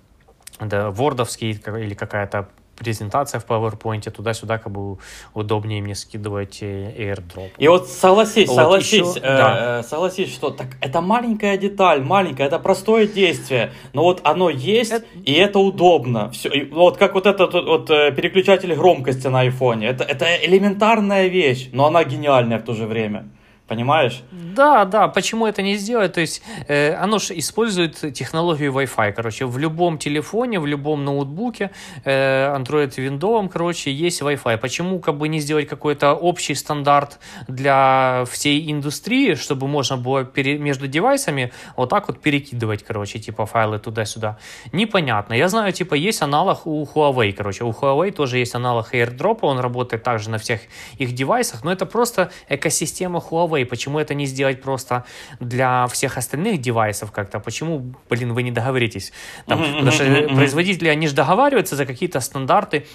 да, 0.60 0.90
вордовский 0.90 1.52
или 1.52 1.94
какая-то 1.94 2.48
презентация 2.80 3.40
в 3.40 3.46
PowerPoint, 3.46 4.10
туда-сюда 4.10 4.56
как 4.58 4.72
бы 4.72 4.96
удобнее 5.34 5.82
мне 5.82 5.94
скидывать 5.94 6.62
э, 6.62 6.92
AirDrop. 6.96 7.50
И 7.58 7.68
вот 7.68 7.88
согласись, 7.88 8.48
вот 8.48 8.56
согласись, 8.56 9.16
еще, 9.16 9.18
э, 9.18 9.36
да. 9.36 9.80
э, 9.80 9.82
согласись, 9.82 10.32
что 10.32 10.50
так 10.50 10.68
это 10.80 11.02
маленькая 11.02 11.58
деталь, 11.58 12.02
маленькая, 12.02 12.46
это 12.46 12.58
простое 12.58 13.06
действие, 13.06 13.72
но 13.92 14.02
вот 14.02 14.22
оно 14.24 14.48
есть, 14.48 14.92
это... 14.92 15.04
и 15.24 15.32
это 15.34 15.58
удобно. 15.58 16.30
Все, 16.30 16.48
и 16.48 16.70
вот 16.70 16.96
как 16.96 17.14
вот 17.14 17.26
этот 17.26 17.52
вот, 17.52 17.90
э, 17.90 18.12
переключатель 18.12 18.74
громкости 18.74 19.26
на 19.26 19.40
айфоне, 19.40 19.88
это, 19.88 20.04
это 20.04 20.24
элементарная 20.46 21.26
вещь, 21.26 21.68
но 21.72 21.86
она 21.86 22.02
гениальная 22.04 22.58
в 22.58 22.62
то 22.62 22.72
же 22.72 22.86
время. 22.86 23.28
Понимаешь? 23.70 24.22
Да, 24.32 24.84
да, 24.84 25.06
почему 25.06 25.46
это 25.46 25.62
не 25.62 25.76
сделать? 25.76 26.14
То 26.14 26.20
есть 26.20 26.42
э, 26.66 26.92
оно 26.94 27.20
же 27.20 27.38
использует 27.38 28.00
технологию 28.12 28.72
Wi-Fi. 28.72 29.12
Короче, 29.12 29.46
в 29.46 29.58
любом 29.58 29.96
телефоне, 29.96 30.58
в 30.58 30.66
любом 30.66 31.04
ноутбуке, 31.04 31.70
э, 32.04 32.52
Android, 32.56 32.92
Windows, 32.96 33.48
короче, 33.48 33.92
есть 33.92 34.22
Wi-Fi. 34.22 34.58
Почему 34.58 34.98
как 34.98 35.18
бы 35.18 35.28
не 35.28 35.38
сделать 35.38 35.68
какой-то 35.68 36.14
общий 36.14 36.56
стандарт 36.56 37.20
для 37.46 38.24
всей 38.28 38.72
индустрии, 38.72 39.34
чтобы 39.34 39.68
можно 39.68 39.96
было 39.96 40.24
пере, 40.24 40.58
между 40.58 40.88
девайсами 40.88 41.52
вот 41.76 41.90
так 41.90 42.08
вот 42.08 42.20
перекидывать, 42.20 42.82
короче, 42.82 43.20
типа 43.20 43.46
файлы 43.46 43.78
туда-сюда? 43.78 44.36
Непонятно. 44.72 45.34
Я 45.34 45.48
знаю, 45.48 45.72
типа 45.72 45.94
есть 45.94 46.22
аналог 46.22 46.66
у 46.66 46.84
Huawei, 46.84 47.32
короче. 47.32 47.62
У 47.62 47.70
Huawei 47.70 48.10
тоже 48.10 48.38
есть 48.38 48.56
аналог 48.56 48.92
AirDrop, 48.92 49.38
он 49.42 49.60
работает 49.60 50.02
также 50.02 50.28
на 50.28 50.38
всех 50.38 50.60
их 50.98 51.12
девайсах, 51.14 51.62
но 51.62 51.70
это 51.70 51.86
просто 51.86 52.32
экосистема 52.48 53.20
Huawei 53.20 53.59
и 53.60 53.64
почему 53.64 53.98
это 53.98 54.14
не 54.14 54.26
сделать 54.26 54.62
просто 54.62 55.04
для 55.40 55.86
всех 55.86 56.18
остальных 56.18 56.60
девайсов 56.60 57.12
как-то? 57.12 57.40
Почему, 57.40 57.94
блин, 58.08 58.32
вы 58.32 58.42
не 58.42 58.50
договоритесь? 58.50 59.12
Там, 59.46 59.60
mm-hmm, 59.60 59.72
потому 59.72 59.90
что 59.92 60.04
mm-hmm. 60.04 60.34
производители, 60.34 60.88
они 60.88 61.06
же 61.06 61.14
договариваются 61.14 61.76
за 61.76 61.86
какие-то 61.86 62.20
стандарты, 62.20 62.86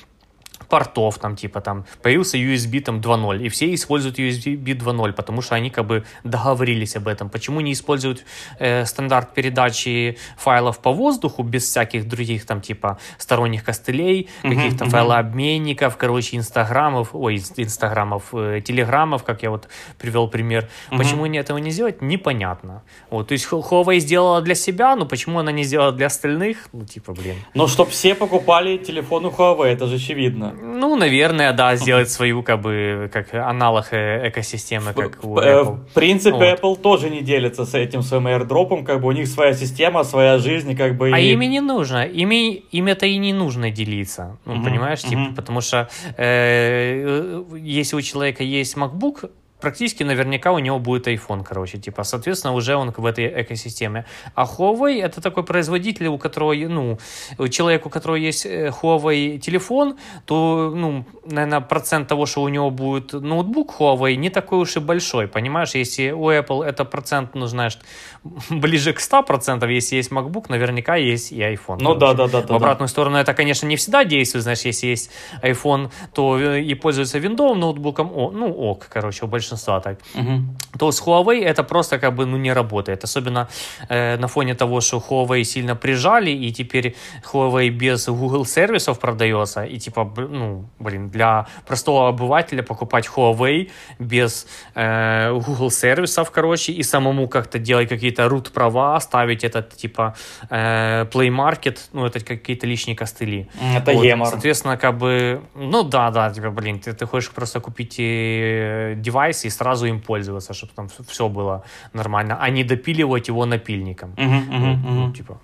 портов, 0.70 1.18
там, 1.20 1.36
типа, 1.36 1.62
там, 1.62 1.86
появился 2.02 2.38
USB 2.38 2.82
там 2.82 3.00
2.0, 3.00 3.46
и 3.46 3.50
все 3.50 3.74
используют 3.74 4.20
USB 4.20 4.58
2.0, 4.64 5.14
потому 5.14 5.42
что 5.42 5.56
они 5.56 5.70
как 5.70 5.86
бы 5.86 6.04
договорились 6.24 6.96
об 6.96 7.08
этом. 7.08 7.30
Почему 7.30 7.62
не 7.62 7.74
используют 7.74 8.26
э, 8.60 8.86
стандарт 8.86 9.34
передачи 9.34 10.18
файлов 10.38 10.80
по 10.80 10.92
воздуху 10.92 11.44
без 11.44 11.64
всяких 11.64 12.08
других, 12.08 12.46
там, 12.46 12.62
типа, 12.62 12.98
сторонних 13.18 13.64
костылей, 13.64 14.30
uh-huh, 14.44 14.56
каких-то 14.56 14.86
uh-huh. 14.86 14.90
файлообменников, 14.90 15.98
короче, 15.98 16.38
инстаграмов, 16.38 17.10
ой, 17.14 17.42
инстаграмов, 17.58 18.34
э, 18.34 18.62
телеграммов, 18.66 19.24
как 19.24 19.44
я 19.44 19.50
вот 19.50 19.68
привел 19.98 20.28
пример. 20.28 20.70
Uh-huh. 20.90 20.98
Почему 20.98 21.24
они 21.24 21.38
этого 21.38 21.58
не 21.58 21.72
сделать, 21.72 22.02
непонятно. 22.02 22.84
Вот, 23.10 23.28
то 23.28 23.34
есть 23.34 23.48
Huawei 23.52 24.00
сделала 24.00 24.42
для 24.42 24.56
себя, 24.56 24.96
но 24.96 25.06
почему 25.06 25.40
она 25.40 25.52
не 25.52 25.64
сделала 25.64 25.92
для 25.92 26.08
остальных, 26.08 26.70
ну, 26.74 26.86
типа, 26.86 27.14
блин. 27.14 27.36
Но 27.54 27.68
чтобы 27.68 27.92
все 27.92 28.16
покупали 28.16 28.78
телефоны 28.78 29.28
Huawei, 29.28 29.68
это 29.68 29.88
же 29.88 29.96
очевидно. 29.96 30.55
Ну, 30.62 30.96
наверное, 30.96 31.54
да, 31.54 31.76
сделать 31.76 32.10
свою, 32.10 32.44
как 32.44 32.62
бы, 32.62 33.10
как 33.14 33.34
аналог 33.34 33.88
э, 33.92 34.30
экосистемы, 34.30 34.94
как 34.94 35.24
у 35.24 35.38
Э, 35.40 35.62
Apple. 35.62 35.76
В 35.90 35.94
принципе, 35.94 36.36
Вот. 36.36 36.44
Apple 36.44 36.82
тоже 36.82 37.10
не 37.10 37.22
делится 37.22 37.66
с 37.66 37.74
этим 37.74 38.02
своим 38.02 38.28
airdropом, 38.28 38.84
как 38.86 39.02
бы 39.02 39.08
у 39.08 39.12
них 39.12 39.28
своя 39.28 39.54
система, 39.54 40.04
своя 40.04 40.38
жизнь, 40.38 40.76
как 40.76 40.96
бы... 40.98 41.12
А 41.14 41.20
и- 41.20 41.32
ими 41.34 41.46
не 41.46 41.62
нужно, 41.62 42.06
ими, 42.06 42.54
им 42.72 42.88
это 42.88 43.06
и 43.06 43.18
не 43.18 43.34
нужно 43.34 43.70
делиться, 43.72 44.38
ну, 44.46 44.56
Мгм, 44.56 44.64
понимаешь, 44.66 45.02
типа, 45.02 45.22
мгм. 45.22 45.36
потому 45.36 45.62
что 45.62 45.90
э, 46.18 47.44
если 47.58 47.96
у 47.96 48.02
человека 48.02 48.44
есть 48.44 48.76
MacBook, 48.78 49.30
практически 49.60 50.04
наверняка 50.04 50.52
у 50.52 50.60
него 50.60 50.80
будет 50.80 51.08
iPhone, 51.08 51.44
короче, 51.44 51.78
типа, 51.78 52.04
соответственно, 52.04 52.54
уже 52.54 52.76
он 52.76 52.92
в 52.92 53.06
этой 53.06 53.42
экосистеме. 53.42 54.06
А 54.36 54.46
Huawei 54.46 55.02
это 55.02 55.22
такой 55.22 55.44
производитель, 55.44 56.08
у 56.08 56.18
которого, 56.18 56.54
ну, 56.54 56.98
у 57.38 57.48
человека, 57.48 57.88
у 57.88 57.90
которого 57.90 58.16
есть 58.16 58.46
э, 58.46 58.72
Huawei 58.82 59.40
телефон, 59.40 59.98
то, 60.26 60.72
ну, 60.76 61.06
наверное, 61.26 61.62
процент 61.62 62.08
того, 62.08 62.26
что 62.26 62.42
у 62.44 62.50
него 62.50 62.70
будет 62.70 63.14
ноутбук 63.14 63.80
Huawei, 63.80 64.16
не 64.16 64.30
такой 64.30 64.60
уж 64.60 64.76
и 64.76 64.80
большой, 64.80 65.28
понимаешь, 65.28 65.76
если 65.76 66.12
у 66.12 66.30
Apple 66.30 66.64
это 66.64 66.86
процент, 66.86 67.34
ну, 67.34 67.48
знаешь, 67.48 67.80
ближе 68.50 68.94
к 68.94 69.00
100%, 69.00 69.72
если 69.72 69.96
есть 69.96 70.12
MacBook, 70.12 70.46
наверняка 70.50 70.96
есть 70.96 71.32
и 71.32 71.40
iPhone. 71.40 71.78
Ну 71.80 71.96
да, 71.96 72.14
да, 72.14 72.28
да, 72.28 72.42
да. 72.42 72.54
В 72.54 72.58
обратную 72.58 72.90
сторону 72.90 73.18
это, 73.18 73.34
конечно, 73.34 73.68
не 73.68 73.78
всегда 73.78 74.04
действует. 74.04 74.44
Знаешь, 74.44 74.62
если 74.62 74.88
есть 74.88 75.12
iPhone, 75.42 75.92
то 76.14 76.38
э, 76.40 76.62
и 76.62 76.76
пользуется 76.76 77.20
виндовым 77.20 77.60
ноутбуком, 77.60 78.12
о, 78.14 78.32
ну 78.32 78.52
ок, 78.52 78.88
короче, 78.90 79.26
у 79.26 79.28
большинства 79.28 79.45
так. 79.50 80.00
да. 80.16 80.22
Мгм. 80.22 80.58
То 80.80 80.92
с 80.92 81.02
Huawei 81.02 81.44
это 81.44 81.64
просто 81.64 82.00
как 82.00 82.16
бы 82.16 82.26
ну, 82.26 82.38
не 82.38 82.54
работает. 82.54 83.04
Особенно 83.04 83.48
э, 83.90 84.18
на 84.18 84.28
фоне 84.28 84.56
того, 84.56 84.82
что 84.82 84.98
Huawei 84.98 85.44
сильно 85.44 85.76
прижали, 85.76 86.32
и 86.32 86.52
теперь 86.52 86.96
Huawei 87.32 87.70
без 87.70 88.08
Google 88.08 88.46
сервисов 88.46 89.00
продается. 89.00 89.64
И 89.64 89.78
типа, 89.78 90.14
ну, 90.18 90.66
блин, 90.80 91.10
для 91.10 91.48
простого 91.68 92.10
обывателя 92.10 92.64
покупать 92.64 93.10
Huawei 93.16 93.70
без 94.00 94.48
э, 94.76 95.32
Google 95.32 95.72
сервисов, 95.72 96.32
короче, 96.32 96.74
и 96.74 96.84
самому 96.84 97.28
как-то 97.28 97.60
делать 97.60 97.90
какие-то 97.90 98.24
root 98.24 98.52
права, 98.52 99.00
ставить 99.00 99.44
этот 99.44 99.78
типа 99.78 100.16
э, 100.50 101.06
Play 101.12 101.30
Market, 101.30 101.80
ну, 101.94 102.06
это 102.06 102.20
какие-то 102.20 102.68
лишние 102.68 102.96
костыли. 102.96 103.48
Это 103.76 103.92
Вот, 103.94 104.04
гемор. 104.04 104.28
Соответственно, 104.28 104.78
как 104.78 104.98
бы, 104.98 105.42
ну 105.56 105.84
да, 105.84 106.12
да, 106.12 106.30
типа, 106.30 106.50
блин, 106.50 106.80
ты, 106.80 106.94
ты 106.94 107.06
хочешь 107.06 107.32
просто 107.32 107.60
купить 107.60 107.96
э, 108.00 108.96
девайс 109.36 109.46
и 109.46 109.50
сразу 109.50 109.86
им 109.86 110.02
пользоваться, 110.02 110.54
чтобы 110.54 110.74
там 110.76 110.88
все 111.08 111.28
было 111.28 111.64
нормально, 111.94 112.38
а 112.40 112.50
не 112.50 112.64
допиливать 112.64 113.30
его 113.30 113.46
напильником. 113.46 114.14
Ну, 114.18 114.76
мгм. 114.76 115.14
типа. 115.14 115.38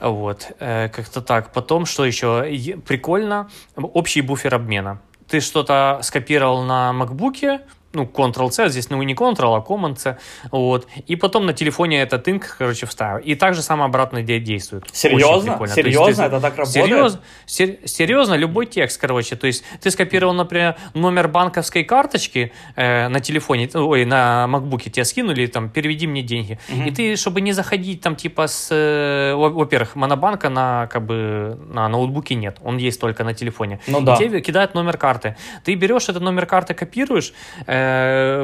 Вот, 0.00 0.52
э, 0.60 0.88
как-то 0.88 1.20
так. 1.20 1.52
Потом, 1.52 1.86
что 1.86 2.04
еще? 2.04 2.42
Прикольно, 2.86 3.48
общий 3.76 4.22
буфер 4.22 4.54
обмена. 4.54 4.98
Ты 5.28 5.40
что-то 5.40 6.00
скопировал 6.02 6.64
на 6.64 6.92
макбуке, 6.92 7.60
ну, 7.92 8.04
Ctrl-C, 8.04 8.68
здесь, 8.68 8.88
ну, 8.90 9.02
не 9.02 9.14
Ctrl, 9.14 9.56
а 9.56 9.60
Command-C, 9.60 10.16
вот, 10.52 10.86
и 11.08 11.16
потом 11.16 11.46
на 11.46 11.52
телефоне 11.52 12.00
этот 12.02 12.28
инк, 12.28 12.54
короче, 12.58 12.86
вставил. 12.86 13.18
И 13.18 13.34
так 13.34 13.54
же 13.54 13.62
самое 13.62 13.86
обратно 13.88 14.22
де- 14.22 14.38
действует. 14.38 14.84
Серьезно? 14.92 15.58
есть 15.60 15.74
Серьезно? 15.74 16.14
ты- 16.24 16.36
Это 16.36 16.40
так 16.40 16.56
работает? 16.56 16.84
Серьезно, 16.86 17.20
сер- 17.46 17.78
серьезно, 17.86 18.34
любой 18.34 18.66
текст, 18.66 19.00
короче. 19.00 19.34
То 19.34 19.46
есть 19.48 19.64
ты 19.80 19.90
скопировал, 19.90 20.34
например, 20.34 20.76
номер 20.94 21.26
банковской 21.28 21.82
карточки 21.84 22.52
э, 22.76 23.08
на 23.08 23.18
телефоне, 23.20 23.68
ой, 23.74 24.04
на 24.04 24.46
макбуке 24.46 24.88
тебе 24.90 25.04
скинули, 25.04 25.46
там, 25.46 25.68
переведи 25.68 26.06
мне 26.06 26.22
деньги. 26.22 26.58
Мгм. 26.68 26.86
И 26.86 26.90
ты, 26.92 27.16
чтобы 27.16 27.40
не 27.40 27.52
заходить 27.52 28.00
там, 28.02 28.14
типа, 28.14 28.46
с, 28.46 28.68
э, 28.70 29.34
во- 29.34 29.48
во-первых, 29.50 29.96
монобанка 29.96 30.48
на, 30.48 30.86
как 30.86 31.04
бы, 31.06 31.58
на 31.72 31.88
ноутбуке 31.88 32.36
нет, 32.36 32.58
он 32.62 32.76
есть 32.76 33.00
только 33.00 33.24
на 33.24 33.34
телефоне. 33.34 33.80
Ну 33.88 34.00
И 34.00 34.04
да. 34.04 34.16
тебе 34.16 34.40
кидают 34.40 34.74
номер 34.74 34.96
карты. 34.96 35.34
Ты 35.64 35.74
берешь 35.74 36.08
этот 36.08 36.22
номер 36.22 36.46
карты, 36.46 36.74
копируешь, 36.74 37.32
э, 37.66 37.79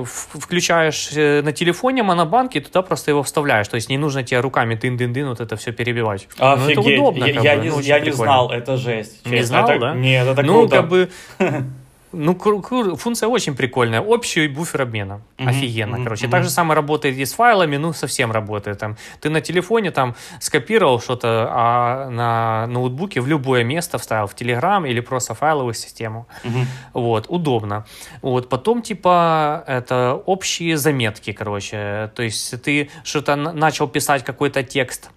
включаешь 0.07 1.11
э, 1.14 1.43
на 1.43 1.53
телефоне 1.53 2.03
монобанк 2.03 2.55
и 2.57 2.61
туда 2.61 2.82
просто 2.82 3.11
его 3.11 3.22
вставляешь. 3.22 3.68
То 3.68 3.76
есть 3.76 3.89
не 3.89 3.99
нужно 3.99 4.22
тебе 4.22 4.41
руками 4.41 4.74
дын-дын-дын 4.74 5.28
вот 5.28 5.41
это 5.41 5.57
все 5.57 5.72
перебивать. 5.72 6.28
Ну, 6.39 6.45
это 6.53 6.62
Офигеть. 6.64 6.99
удобно, 6.99 7.24
я, 7.24 7.41
я 7.41 7.57
бы, 7.57 7.62
не, 7.64 7.70
ну, 7.70 7.80
я 7.80 8.01
не 8.01 8.11
знал, 8.11 8.51
это 8.51 8.76
жесть. 8.76 9.24
Не 9.26 9.39
честно. 9.39 9.47
знал, 9.47 9.70
Это- 9.70 9.80
да? 9.80 9.95
Нет, 9.95 10.26
это 10.26 10.43
ну, 10.43 10.61
круто. 10.61 10.76
как 10.76 10.89
бы... 10.89 11.11
Ну, 12.17 12.97
функция 12.97 13.29
очень 13.29 13.55
прикольная. 13.55 14.01
Общий 14.01 14.49
буфер 14.49 14.83
обмена. 14.83 15.21
Мгм, 15.39 15.49
Офигенно, 15.49 15.97
мгм, 15.97 16.05
короче. 16.05 16.25
мгм. 16.27 16.31
Так 16.33 16.45
же 16.45 16.51
самое 16.51 16.75
работает 16.77 17.17
и 17.17 17.25
с 17.25 17.33
файлами, 17.35 17.77
ну, 17.77 17.93
совсем 17.93 18.33
работает. 18.33 18.79
Там, 18.79 18.97
ты 19.21 19.29
на 19.31 19.41
телефоне 19.41 19.91
там 19.91 20.14
скопировал 20.41 21.01
что-то, 21.01 21.49
а 21.51 22.09
на 22.11 22.67
ноутбуке 22.69 23.21
в 23.21 23.27
любое 23.27 23.64
место 23.64 23.99
вставил, 23.99 24.27
в 24.27 24.35
Telegram 24.35 24.89
или 24.89 25.01
просто 25.01 25.35
файловую 25.35 25.75
систему. 25.75 26.27
Мгм. 26.45 26.67
Вот, 26.95 27.27
удобно. 27.29 27.85
Вот, 28.23 28.49
потом, 28.49 28.83
типа, 28.83 29.64
это 29.67 30.14
общие 30.27 30.77
заметки, 30.77 31.33
короче. 31.33 32.11
То 32.14 32.23
есть 32.23 32.62
ты 32.62 32.91
что-то 33.05 33.37
начал 33.37 33.89
писать 33.89 34.25
какой-то 34.25 34.62
текст 34.62 35.11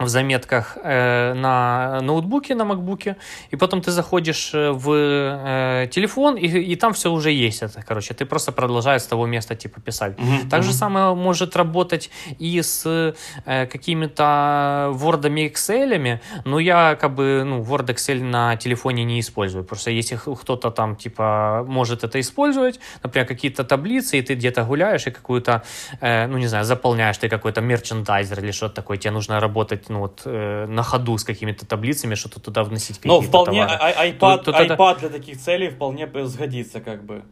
в 0.00 0.08
заметках 0.08 0.78
э, 0.82 1.34
на 1.34 2.00
ноутбуке, 2.00 2.54
на 2.54 2.64
макбуке, 2.64 3.16
и 3.52 3.56
потом 3.56 3.80
ты 3.82 3.90
заходишь 3.90 4.50
э, 4.54 4.70
в 4.70 4.90
э, 4.92 5.88
телефон, 5.90 6.36
и, 6.36 6.46
и 6.46 6.76
там 6.76 6.92
все 6.92 7.12
уже 7.12 7.30
есть 7.30 7.62
это, 7.62 7.82
короче, 7.86 8.14
ты 8.14 8.24
просто 8.24 8.52
продолжаешь 8.52 9.02
с 9.02 9.06
того 9.06 9.26
места, 9.26 9.54
типа, 9.54 9.80
писать. 9.80 10.18
Мгм, 10.18 10.48
Так 10.48 10.62
же 10.62 10.72
самое 10.72 11.14
может 11.14 11.56
работать 11.56 12.10
и 12.38 12.62
с 12.62 13.14
э, 13.44 13.66
какими-то 13.66 14.92
Word, 14.94 15.22
Excel, 15.50 16.20
но 16.44 16.58
я 16.58 16.96
как 17.00 17.14
бы, 17.14 17.42
ну, 17.44 17.62
Word, 17.62 17.86
Excel 17.94 18.22
на 18.22 18.56
телефоне 18.56 19.04
не 19.04 19.20
использую, 19.20 19.64
просто 19.64 19.90
если 19.90 20.16
кто-то 20.16 20.70
там, 20.70 20.96
типа, 20.96 21.64
может 21.68 22.04
это 22.04 22.18
использовать, 22.20 22.80
например, 23.02 23.26
какие-то 23.26 23.64
таблицы, 23.64 24.18
и 24.18 24.22
ты 24.22 24.34
где-то 24.34 24.64
гуляешь, 24.64 25.06
и 25.06 25.10
какую-то, 25.10 25.62
э, 26.00 26.26
ну, 26.26 26.38
не 26.38 26.46
знаю, 26.46 26.64
заполняешь 26.64 27.18
ты 27.18 27.28
какой-то 27.28 27.60
мерчендайзер 27.60 28.40
или 28.40 28.50
что-то 28.52 28.76
такое, 28.76 28.96
тебе 28.96 29.10
нужно 29.10 29.40
работать, 29.40 29.89
ну, 29.90 29.98
вот, 29.98 30.22
э, 30.24 30.66
на 30.66 30.82
ходу 30.82 31.18
с 31.18 31.24
какими-то 31.24 31.66
таблицами, 31.66 32.14
что-то 32.14 32.40
туда 32.40 32.62
вносить 32.62 33.00
Ну, 33.04 33.20
вполне 33.20 33.66
товары. 33.66 33.78
а- 33.80 34.00
а- 34.00 34.06
iPad, 34.06 34.38
То- 34.44 34.52
то 34.52 34.62
iPad 34.62 35.00
для 35.00 35.08
таких 35.08 35.38
целей 35.38 35.68
вполне 35.68 36.08
сгодится, 36.24 36.80
как 36.80 37.04
бы. 37.04 37.22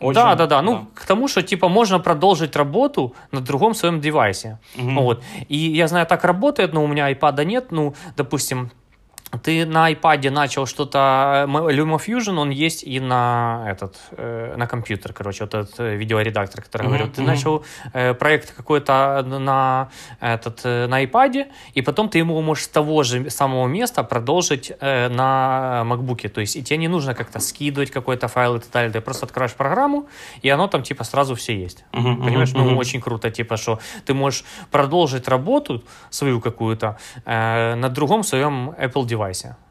Очень, 0.00 0.14
да, 0.14 0.34
да, 0.34 0.46
да. 0.46 0.62
Ну, 0.62 0.86
к 0.94 1.04
тому, 1.06 1.28
что 1.28 1.42
типа 1.42 1.68
можно 1.68 2.00
продолжить 2.00 2.56
работу 2.56 3.14
на 3.30 3.40
другом 3.40 3.74
своем 3.74 4.00
девайсе. 4.00 4.58
Мгм. 4.74 4.96
Вот. 4.96 5.22
И 5.48 5.56
я 5.56 5.86
знаю, 5.86 6.06
так 6.06 6.24
работает, 6.24 6.72
но 6.72 6.82
у 6.82 6.88
меня 6.88 7.12
iPad 7.12 7.44
нет. 7.44 7.70
Ну, 7.70 7.94
допустим, 8.16 8.70
ты 9.42 9.64
на 9.64 9.90
iPad 9.90 10.30
начал 10.30 10.66
что-то, 10.66 11.44
м- 11.46 11.56
LumaFusion, 11.56 12.38
он 12.38 12.50
есть 12.50 12.84
и 12.84 13.00
на 13.00 13.64
этот, 13.66 13.96
э, 14.12 14.54
на 14.56 14.66
компьютер, 14.66 15.12
короче, 15.12 15.44
вот 15.44 15.54
этот 15.54 15.80
э, 15.80 15.96
видеоредактор, 15.96 16.62
который 16.62 16.82
Мгм, 16.82 16.88
говорю. 16.90 17.08
Ты 17.12 17.22
мгм. 17.22 17.30
начал 17.30 17.64
э, 17.94 18.14
проект 18.14 18.52
какой-то 18.54 19.22
на, 19.26 19.88
этот, 20.20 20.60
э, 20.64 20.86
на 20.86 21.02
iPad, 21.04 21.46
и 21.74 21.82
потом 21.82 22.08
ты 22.08 22.18
ему 22.18 22.40
можешь 22.42 22.64
с 22.64 22.68
того 22.68 23.02
же 23.04 23.30
самого 23.30 23.66
места 23.68 24.02
продолжить 24.04 24.72
э, 24.80 25.08
на 25.08 25.82
MacBook. 25.86 26.28
То 26.28 26.40
есть 26.42 26.56
и 26.56 26.62
тебе 26.62 26.76
не 26.76 26.88
нужно 26.88 27.14
как-то 27.14 27.38
скидывать 27.40 27.90
какой-то 27.90 28.28
файл 28.28 28.56
и 28.56 28.58
так 28.60 28.70
далее. 28.70 28.92
Ты 28.92 29.00
просто 29.00 29.26
открываешь 29.26 29.54
программу, 29.54 30.06
и 30.42 30.48
оно 30.50 30.68
там 30.68 30.82
типа 30.82 31.04
сразу 31.04 31.34
все 31.34 31.54
есть. 31.58 31.84
Мгм, 31.92 32.24
Понимаешь, 32.24 32.52
ну 32.54 32.64
мгм. 32.64 32.76
очень 32.76 33.00
круто, 33.00 33.30
типа, 33.30 33.56
что 33.56 33.78
ты 34.04 34.12
можешь 34.14 34.44
продолжить 34.70 35.26
работу 35.28 35.82
свою 36.10 36.40
какую-то 36.40 36.98
э, 37.24 37.74
на 37.76 37.88
другом 37.88 38.24
своем 38.24 38.70
Apple 38.78 39.06
девайсе. 39.06 39.21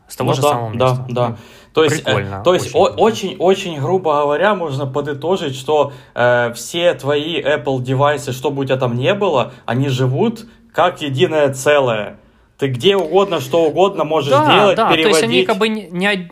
С 0.07 0.15
того 0.15 0.31
Ну 0.31 0.35
же 0.35 0.41
да, 0.41 0.49
самого 0.49 0.75
да, 0.75 0.89
места. 0.89 1.05
да. 1.09 1.27
Ну, 1.29 1.35
То 1.73 1.83
есть, 1.85 2.01
э, 2.01 2.03
Прикольно, 2.03 2.43
то 2.43 2.53
есть 2.53 2.65
очень 2.67 2.79
о- 2.79 2.85
круто. 2.87 3.01
очень, 3.03 3.35
очень, 3.37 3.79
грубо 3.79 4.21
говоря, 4.21 4.55
можно 4.55 4.85
подытожить, 4.85 5.55
что 5.55 5.93
э, 6.15 6.51
все 6.53 6.93
твои 6.95 7.41
Apple 7.41 7.81
девайсы, 7.81 8.33
что 8.33 8.51
бы 8.51 8.63
у 8.63 8.65
тебя 8.65 8.77
там 8.77 8.97
не 8.97 9.13
было, 9.13 9.53
они 9.65 9.87
живут 9.87 10.45
как 10.73 11.01
единое 11.01 11.53
целое. 11.53 12.17
Ты 12.57 12.67
где 12.67 12.95
угодно, 12.97 13.39
что 13.39 13.63
угодно 13.63 14.03
можешь 14.03 14.29
да, 14.31 14.53
делать, 14.53 14.75
да, 14.77 14.91
переводить. 14.91 15.03
то 15.03 15.09
есть 15.09 15.23
они 15.23 15.43
как 15.45 15.57
бы 15.57 15.67
не, 15.69 15.87
не, 15.89 16.29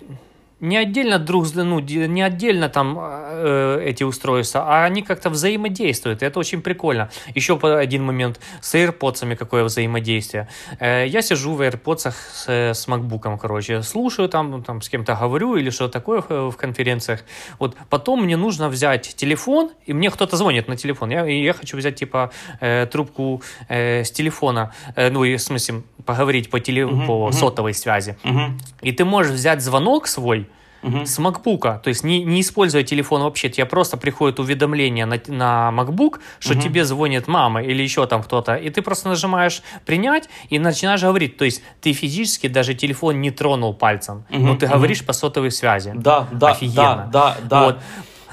не 0.60 0.78
отдельно 0.78 1.20
друг, 1.20 1.48
ну, 1.56 1.80
не 1.80 2.22
отдельно 2.22 2.70
там 2.70 2.98
э, 3.00 3.82
эти 3.86 4.04
устройства, 4.04 4.66
а 4.68 4.86
они 4.86 5.02
как-то 5.02 5.30
взаимодействуют. 5.30 6.22
и 6.22 6.26
Это 6.26 6.40
очень 6.40 6.62
прикольно. 6.62 7.10
Еще 7.36 7.58
один 7.58 8.04
момент 8.04 8.40
с 8.62 8.76
AirPods 8.76 9.36
какое 9.36 9.64
взаимодействие. 9.64 10.48
Э, 10.80 11.06
я 11.08 11.22
сижу 11.22 11.54
в 11.54 11.62
AirPods 11.62 12.12
с, 12.12 12.50
с 12.50 12.88
MacBook, 12.88 13.38
короче, 13.38 13.82
слушаю 13.84 14.30
там, 14.30 14.52
ну, 14.52 14.62
там 14.62 14.82
с 14.82 14.90
кем-то 14.90 15.16
говорю 15.16 15.56
или 15.56 15.70
что 15.70 15.88
такое 15.88 16.22
в, 16.22 16.52
в 16.52 16.58
конференциях. 16.58 17.24
Вот 17.60 17.76
потом 17.90 18.24
мне 18.24 18.38
нужно 18.38 18.70
взять 18.70 19.16
телефон, 19.16 19.72
и 19.86 19.94
мне 19.94 20.10
кто-то 20.10 20.36
звонит 20.38 20.68
на 20.68 20.76
телефон. 20.76 21.10
Я, 21.10 21.28
и 21.28 21.42
я 21.44 21.54
хочу 21.54 21.78
взять 21.78 21.96
типа 21.96 22.32
э, 22.60 22.86
трубку 22.92 23.42
э, 23.70 24.04
с 24.04 24.12
телефона, 24.12 24.74
э, 24.96 25.10
ну 25.10 25.24
и 25.24 25.36
в 25.36 25.42
смысле 25.42 25.84
поговорить 26.06 26.50
по, 26.50 26.60
теле, 26.60 26.86
Мгм, 26.86 27.06
по 27.06 27.24
мгм. 27.28 27.34
сотовой 27.34 27.74
связи. 27.74 28.18
Мгм. 28.24 28.58
И 28.82 28.92
ты 28.92 29.06
можешь 29.06 29.32
взять 29.32 29.62
звонок 29.62 30.08
свой, 30.08 30.49
угу. 30.82 31.06
с 31.06 31.20
MacBook. 31.20 31.82
То 31.82 31.88
есть 31.90 32.04
не, 32.04 32.24
не 32.24 32.42
используя 32.42 32.84
телефон 32.84 33.24
вообще, 33.24 33.50
тебе 33.50 33.66
просто 33.66 33.98
приходит 33.98 34.40
уведомление 34.40 35.06
на, 35.06 35.20
на 35.28 35.72
MacBook, 35.74 36.20
что 36.40 36.54
угу. 36.54 36.62
тебе 36.62 36.86
звонит 36.86 37.28
мама 37.28 37.64
или 37.64 37.82
еще 37.82 38.06
там 38.08 38.24
кто-то, 38.24 38.56
и 38.56 38.70
ты 38.70 38.82
просто 38.82 39.10
нажимаешь 39.10 39.62
принять 39.86 40.30
и 40.50 40.60
начинаешь 40.60 41.02
говорить. 41.02 41.38
То 41.38 41.46
есть 41.46 41.62
ты 41.82 41.94
физически 41.94 42.48
даже 42.48 42.74
телефон 42.74 43.22
не 43.22 43.32
тронул 43.32 43.74
пальцем, 43.74 44.26
угу. 44.30 44.40
но 44.40 44.56
ты 44.56 44.66
угу. 44.66 44.76
говоришь 44.76 45.06
по 45.06 45.14
сотовой 45.14 45.52
связи. 45.52 45.92
Да, 45.96 46.28
да, 46.32 46.52
Офигенно. 46.52 47.10
да, 47.12 47.38
да, 47.38 47.38
да. 47.44 47.66
Вот. 47.66 47.80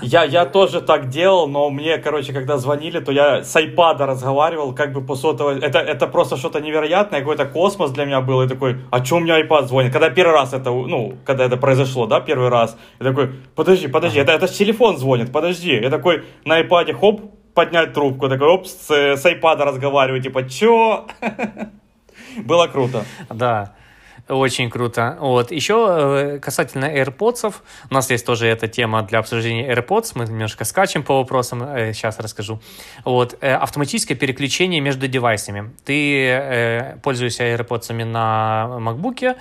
Я, 0.03 0.25
я 0.25 0.45
тоже 0.45 0.81
так 0.81 1.09
делал, 1.09 1.49
но 1.49 1.71
мне, 1.71 1.99
короче, 1.99 2.33
когда 2.33 2.59
звонили, 2.59 3.01
то 3.01 3.13
я 3.13 3.43
с 3.43 3.57
айпада 3.57 4.07
разговаривал, 4.07 4.75
как 4.75 4.93
бы 4.93 5.01
по 5.01 5.17
сотовой. 5.17 5.59
Это, 5.61 5.79
это 5.79 6.07
просто 6.07 6.37
что-то 6.37 6.61
невероятное, 6.61 7.21
какой-то 7.21 7.47
космос 7.47 7.93
для 7.93 8.05
меня 8.05 8.21
был. 8.21 8.43
И 8.43 8.49
такой, 8.49 8.77
а 8.91 9.05
что 9.05 9.17
у 9.17 9.21
меня 9.21 9.37
айпад 9.37 9.69
звонит? 9.69 9.93
Когда 9.93 10.11
первый 10.11 10.35
раз 10.35 10.53
это, 10.53 10.71
ну, 10.71 11.17
когда 11.25 11.45
это 11.45 11.57
произошло, 11.57 12.07
да, 12.07 12.21
первый 12.21 12.49
раз. 12.49 12.77
Я 13.01 13.07
такой, 13.07 13.31
подожди, 13.55 13.89
подожди, 13.89 14.19
это, 14.19 14.33
это 14.33 14.49
телефон 14.49 14.99
звонит, 14.99 15.33
подожди. 15.33 15.73
Я 15.73 15.91
такой 15.91 16.25
на 16.45 16.57
айпаде, 16.57 16.93
хоп, 16.93 17.23
поднять 17.55 17.95
трубку, 17.95 18.29
такой, 18.29 18.49
оп, 18.49 18.67
с, 18.67 18.91
с 18.91 19.25
айпада 19.25 19.65
разговариваю, 19.65 20.23
типа, 20.23 20.49
чё? 20.49 21.07
Было 22.45 22.67
круто. 22.67 23.05
Да. 23.31 23.73
Очень 24.29 24.71
круто. 24.71 25.17
Вот. 25.21 25.53
Еще 25.53 25.87
э, 25.89 26.39
касательно 26.41 26.87
AirPods, 26.87 27.55
у 27.91 27.95
нас 27.95 28.11
есть 28.11 28.27
тоже 28.27 28.49
эта 28.49 28.67
тема 28.67 29.03
для 29.03 29.21
обсуждения 29.21 29.73
AirPods, 29.73 30.13
мы 30.17 30.25
немножко 30.25 30.65
скачем 30.65 31.05
по 31.05 31.19
вопросам, 31.19 31.61
сейчас 31.93 32.19
э, 32.19 32.23
расскажу. 32.23 32.61
Вот. 33.05 33.39
Э, 33.41 33.55
автоматическое 33.55 34.17
переключение 34.17 34.81
между 34.81 35.07
девайсами. 35.07 35.71
Ты 35.85 36.99
пользуешься 37.03 37.45
AirPods 37.45 38.05
на 38.05 38.69
MacBook, 38.81 39.37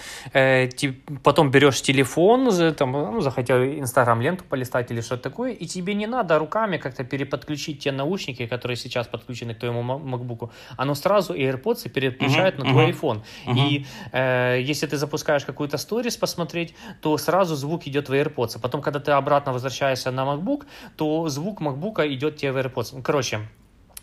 потом 1.24 1.50
берешь 1.50 1.82
телефон, 1.82 2.76
там, 2.76 2.92
ну, 2.92 3.22
захотел 3.22 3.64
Инстаграм-ленту 3.64 4.44
полистать 4.44 4.92
или 4.92 5.02
что-то 5.02 5.24
такое, 5.24 5.52
и 5.52 5.66
тебе 5.66 5.96
не 5.96 6.06
надо 6.06 6.38
руками 6.38 6.78
как-то 6.78 7.04
переподключить 7.04 7.80
те 7.80 7.92
наушники, 7.92 8.46
которые 8.46 8.78
сейчас 8.78 9.08
подключены 9.08 9.56
к 9.56 9.60
твоему 9.60 9.82
MacBook. 9.82 10.52
Оно 10.78 10.94
сразу 10.94 11.34
AirPods 11.34 11.90
переключает 11.90 12.56
uh-huh, 12.56 12.64
на 12.64 12.70
твой 12.72 12.92
uh-huh, 12.92 13.00
iPhone. 13.00 13.22
Uh-huh. 13.48 13.58
И 13.58 13.86
э, 14.12 14.62
если 14.76 14.88
ты 14.88 14.98
запускаешь 14.98 15.46
какую-то 15.46 15.78
сторис 15.78 16.18
посмотреть, 16.18 16.76
то 17.02 17.18
сразу 17.18 17.56
звук 17.56 17.88
идет 17.88 18.10
в 18.10 18.14
AirPods. 18.14 18.58
А 18.58 18.60
потом, 18.60 18.82
когда 18.82 19.00
ты 19.00 19.12
обратно 19.12 19.54
возвращаешься 19.54 20.12
на 20.12 20.22
MacBook, 20.22 20.66
то 20.98 21.28
звук 21.30 21.62
MacBook 21.62 22.06
идет 22.14 22.38
тебе 22.38 22.52
в 22.52 22.58
AirPods. 22.58 23.02
Короче, 23.02 23.40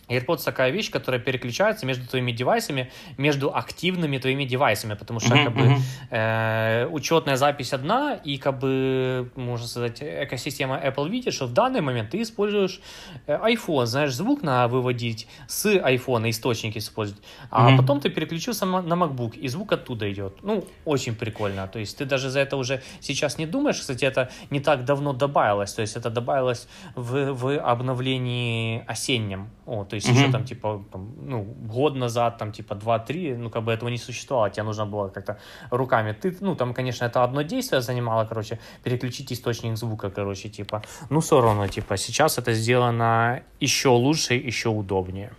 AirPods 0.08 0.44
такая 0.44 0.70
вещь, 0.70 0.90
которая 0.90 1.20
переключается 1.20 1.86
между 1.86 2.06
твоими 2.06 2.32
девайсами, 2.32 2.90
между 3.16 3.54
активными 3.54 4.18
твоими 4.18 4.44
девайсами, 4.44 4.94
потому 4.94 5.20
что 5.20 5.30
как 5.30 5.54
бы 5.54 5.76
э, 6.10 6.86
учетная 6.90 7.36
запись 7.36 7.72
одна, 7.72 8.14
и 8.14 8.36
как 8.36 8.58
бы, 8.58 9.30
можно 9.36 9.66
сказать, 9.66 10.02
экосистема 10.02 10.80
Apple 10.84 11.08
видит, 11.08 11.34
что 11.34 11.46
в 11.46 11.52
данный 11.52 11.80
момент 11.80 12.10
ты 12.10 12.22
используешь 12.22 12.80
э, 13.26 13.38
iPhone, 13.38 13.86
знаешь, 13.86 14.14
звук 14.14 14.42
на 14.42 14.68
выводить 14.68 15.28
с 15.46 15.66
iPhone, 15.66 16.28
источники 16.28 16.78
использовать, 16.78 17.22
а 17.50 17.76
потом 17.76 18.00
ты 18.00 18.10
переключился 18.10 18.66
на 18.66 18.94
MacBook, 18.94 19.36
и 19.36 19.48
звук 19.48 19.72
оттуда 19.72 20.12
идет. 20.12 20.42
Ну, 20.42 20.64
очень 20.84 21.14
прикольно, 21.14 21.68
то 21.68 21.78
есть 21.78 21.96
ты 21.96 22.04
даже 22.04 22.30
за 22.30 22.40
это 22.40 22.56
уже 22.56 22.82
сейчас 23.00 23.38
не 23.38 23.46
думаешь, 23.46 23.78
кстати, 23.78 24.04
это 24.04 24.30
не 24.50 24.60
так 24.60 24.84
давно 24.84 25.12
добавилось, 25.12 25.72
то 25.72 25.82
есть 25.82 25.96
это 25.96 26.10
добавилось 26.10 26.68
в, 26.94 27.32
в 27.32 27.58
обновлении 27.58 28.84
осеннем, 28.86 29.48
о, 29.66 29.84
то 29.92 29.96
есть 29.96 30.08
mm-hmm. 30.08 30.22
еще 30.22 30.32
там, 30.32 30.44
типа, 30.44 30.84
там, 30.90 31.14
ну, 31.20 31.42
год 31.74 31.96
назад, 31.96 32.38
там, 32.38 32.50
типа, 32.50 32.74
2-3, 32.74 33.36
ну, 33.36 33.50
как 33.50 33.62
бы 33.62 33.72
этого 33.72 33.90
не 33.90 33.98
существовало, 33.98 34.48
тебе 34.48 34.62
нужно 34.62 34.86
было 34.86 35.08
как-то 35.08 35.36
руками. 35.70 36.12
Ты, 36.12 36.34
ну, 36.40 36.56
там, 36.56 36.72
конечно, 36.72 37.04
это 37.04 37.24
одно 37.24 37.42
действие 37.42 37.82
занимало, 37.82 38.24
короче, 38.24 38.58
переключить 38.84 39.32
источник 39.32 39.76
звука, 39.76 40.10
короче, 40.10 40.48
типа. 40.48 40.82
Ну, 41.10 41.20
все 41.20 41.40
равно, 41.40 41.66
типа, 41.68 41.96
сейчас 41.96 42.38
это 42.38 42.54
сделано 42.54 43.42
еще 43.60 43.88
лучше, 43.88 44.32
еще 44.32 44.70
удобнее. 44.70 45.30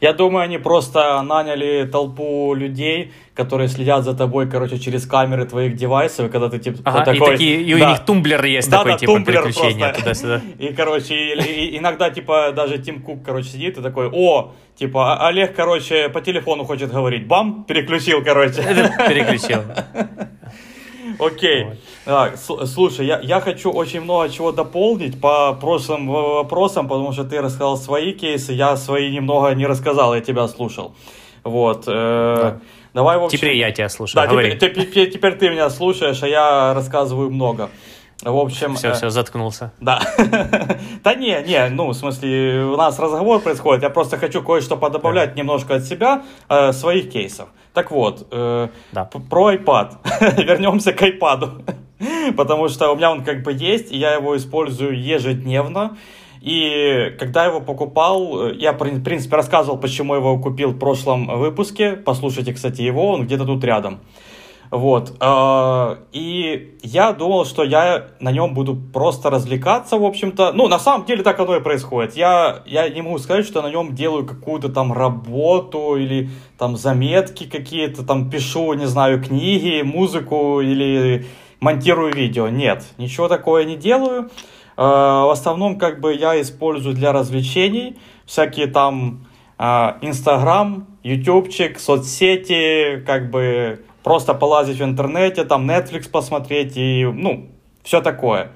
Я 0.00 0.12
думаю, 0.12 0.44
они 0.44 0.58
просто 0.58 1.22
наняли 1.22 1.88
толпу 1.90 2.54
людей, 2.54 3.12
которые 3.34 3.68
следят 3.68 4.04
за 4.04 4.14
тобой, 4.14 4.48
короче, 4.48 4.78
через 4.78 5.06
камеры 5.06 5.44
твоих 5.46 5.76
девайсов, 5.76 6.26
и 6.26 6.28
когда 6.28 6.48
ты 6.48 6.58
типа 6.58 6.78
ага, 6.84 7.04
такой... 7.04 7.28
И, 7.28 7.30
такие, 7.32 7.62
и 7.62 7.78
да. 7.78 7.86
у 7.86 7.90
них 7.90 8.04
тумблер 8.04 8.44
есть 8.44 8.70
да, 8.70 8.78
такой, 8.78 8.92
да, 8.92 8.98
типа, 8.98 9.12
тумблер 9.12 9.42
переключения 9.44 9.92
туда-сюда. 9.92 10.40
И, 10.58 10.68
короче, 10.74 11.14
и, 11.14 11.74
и, 11.74 11.78
иногда, 11.78 12.10
типа, 12.10 12.52
даже 12.54 12.78
Тим 12.78 13.02
Кук, 13.02 13.22
короче, 13.24 13.48
сидит 13.48 13.78
и 13.78 13.82
такой, 13.82 14.08
о, 14.12 14.52
типа, 14.76 15.14
а, 15.14 15.28
Олег, 15.28 15.54
короче, 15.54 16.08
по 16.08 16.20
телефону 16.20 16.64
хочет 16.64 16.90
говорить, 16.90 17.26
бам, 17.26 17.64
переключил, 17.64 18.22
короче. 18.24 18.62
Переключил. 19.08 19.62
Окей. 21.20 21.66
Так, 22.04 22.38
слушай, 22.38 23.06
я, 23.06 23.20
я 23.20 23.40
хочу 23.40 23.70
очень 23.70 24.00
много 24.00 24.28
чего 24.28 24.52
дополнить 24.52 25.20
по 25.20 25.52
прошлым 25.52 26.08
вопросам, 26.08 26.88
потому 26.88 27.12
что 27.12 27.24
ты 27.24 27.40
рассказал 27.40 27.76
свои 27.76 28.12
кейсы, 28.12 28.52
я 28.52 28.76
свои 28.76 29.10
немного 29.10 29.50
не 29.54 29.66
рассказал, 29.66 30.14
я 30.14 30.20
тебя 30.20 30.48
слушал. 30.48 30.94
Вот. 31.44 31.84
Э, 31.86 32.36
да. 32.36 32.60
Давай, 32.92 33.18
в 33.18 33.24
общем... 33.24 33.38
Теперь 33.38 33.56
я 33.56 33.70
тебя 33.70 33.88
слушаю. 33.88 34.16
Да, 34.16 34.26
теперь, 34.26 34.58
теперь, 34.58 35.10
теперь 35.10 35.34
ты 35.36 35.50
меня 35.50 35.70
слушаешь, 35.70 36.22
а 36.22 36.28
я 36.28 36.74
рассказываю 36.74 37.30
много. 37.30 37.70
В 38.22 38.36
общем... 38.36 38.74
Все, 38.74 38.88
э, 38.88 38.94
все, 38.94 39.10
заткнулся. 39.10 39.72
Да. 39.80 40.02
да 41.04 41.14
не, 41.14 41.42
не, 41.46 41.68
ну, 41.70 41.88
в 41.88 41.94
смысле, 41.94 42.64
у 42.64 42.76
нас 42.76 42.98
разговор 42.98 43.40
происходит, 43.40 43.82
я 43.82 43.90
просто 43.90 44.18
хочу 44.18 44.42
кое-что 44.42 44.76
подобавлять 44.76 45.36
немножко 45.36 45.76
от 45.76 45.84
себя, 45.84 46.22
э, 46.48 46.72
своих 46.72 47.10
кейсов. 47.10 47.48
Так 47.72 47.90
вот, 47.90 48.26
э, 48.30 48.68
да. 48.92 49.04
про 49.04 49.54
iPad. 49.54 49.98
Вернемся 50.44 50.92
к 50.92 51.02
iPad. 51.02 51.76
Потому 52.36 52.68
что 52.68 52.90
у 52.92 52.96
меня 52.96 53.12
он 53.12 53.24
как 53.24 53.42
бы 53.42 53.52
есть, 53.52 53.92
и 53.92 53.98
я 53.98 54.14
его 54.14 54.36
использую 54.36 55.00
ежедневно. 55.00 55.96
И 56.40 57.14
когда 57.18 57.44
его 57.44 57.60
покупал, 57.60 58.48
э, 58.48 58.54
я, 58.56 58.72
в 58.72 58.78
принципе, 58.78 59.36
рассказывал, 59.36 59.78
почему 59.78 60.14
его 60.14 60.38
купил 60.38 60.70
в 60.70 60.78
прошлом 60.78 61.26
выпуске. 61.38 61.92
Послушайте, 61.92 62.54
кстати, 62.54 62.82
его, 62.82 63.12
он 63.12 63.26
где-то 63.26 63.44
тут 63.44 63.62
рядом. 63.62 64.00
Вот. 64.70 65.16
Э, 65.20 65.96
и 66.12 66.78
я 66.82 67.12
думал, 67.12 67.44
что 67.44 67.64
я 67.64 68.08
на 68.20 68.30
нем 68.30 68.54
буду 68.54 68.76
просто 68.76 69.28
развлекаться, 69.28 69.98
в 69.98 70.04
общем-то. 70.04 70.52
Ну, 70.52 70.68
на 70.68 70.78
самом 70.78 71.06
деле 71.06 71.22
так 71.24 71.40
оно 71.40 71.56
и 71.56 71.60
происходит. 71.60 72.16
Я, 72.16 72.62
я 72.66 72.88
не 72.88 73.02
могу 73.02 73.18
сказать, 73.18 73.44
что 73.44 73.62
на 73.62 73.70
нем 73.70 73.94
делаю 73.94 74.24
какую-то 74.24 74.68
там 74.68 74.92
работу 74.92 75.96
или 75.96 76.30
там 76.56 76.76
заметки 76.76 77.48
какие-то, 77.48 78.04
там 78.04 78.30
пишу, 78.30 78.72
не 78.74 78.86
знаю, 78.86 79.22
книги, 79.22 79.82
музыку 79.82 80.60
или 80.60 81.26
монтирую 81.58 82.14
видео. 82.14 82.48
Нет, 82.48 82.84
ничего 82.96 83.26
такого 83.26 83.58
не 83.64 83.76
делаю. 83.76 84.30
Э, 84.76 84.82
в 84.82 85.32
основном 85.32 85.78
как 85.78 86.00
бы 86.00 86.14
я 86.14 86.40
использую 86.40 86.94
для 86.94 87.12
развлечений 87.12 87.98
всякие 88.24 88.68
там 88.68 89.26
э, 89.58 89.64
Инстаграм, 90.00 90.86
Ютубчик, 91.02 91.80
соцсети, 91.80 93.02
как 93.04 93.32
бы 93.32 93.84
просто 94.02 94.34
полазить 94.34 94.78
в 94.78 94.84
интернете, 94.84 95.44
там 95.44 95.68
Netflix 95.68 96.10
посмотреть 96.10 96.76
и, 96.76 97.04
ну, 97.04 97.48
все 97.82 98.00
такое. 98.00 98.52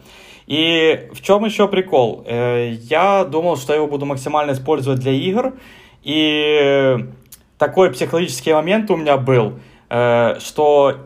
И 0.47 1.09
в 1.13 1.23
чем 1.23 1.45
еще 1.45 1.69
прикол? 1.69 2.25
Э, 2.27 2.71
я 2.73 3.25
думал, 3.25 3.57
что 3.57 3.73
я 3.73 3.79
его 3.79 3.89
буду 3.89 4.05
максимально 4.07 4.53
использовать 4.53 5.01
для 5.01 5.13
игр, 5.13 5.55
и 6.03 6.97
такой 7.57 7.91
психологический 7.91 8.53
момент 8.53 8.91
у 8.91 8.97
меня 8.97 9.17
был, 9.17 9.55
э, 9.89 10.39
что 10.41 10.97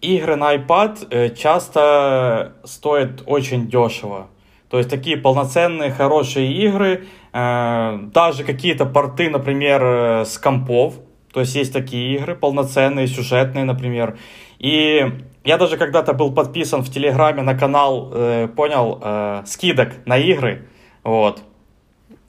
игры 0.00 0.36
на 0.36 0.54
iPad 0.54 1.08
э, 1.10 1.34
часто 1.34 2.54
стоят 2.64 3.22
очень 3.26 3.68
дешево. 3.68 4.28
То 4.70 4.78
есть 4.78 4.90
такие 4.90 5.16
полноценные, 5.16 5.92
хорошие 5.92 6.52
игры, 6.52 7.04
даже 7.32 8.42
какие-то 8.44 8.84
порты, 8.84 9.30
например, 9.30 10.24
с 10.26 10.38
компов, 10.38 10.94
то 11.36 11.40
есть 11.40 11.54
есть 11.54 11.70
такие 11.70 12.16
игры 12.16 12.34
полноценные, 12.34 13.06
сюжетные, 13.06 13.66
например. 13.66 14.16
И 14.58 15.04
я 15.44 15.58
даже 15.58 15.76
когда-то 15.76 16.14
был 16.14 16.32
подписан 16.32 16.82
в 16.82 16.90
Телеграме 16.90 17.42
на 17.42 17.54
канал, 17.54 18.10
э, 18.14 18.48
понял, 18.48 18.98
э, 19.02 19.42
скидок 19.44 19.90
на 20.06 20.16
игры. 20.16 20.66
Вот. 21.04 21.42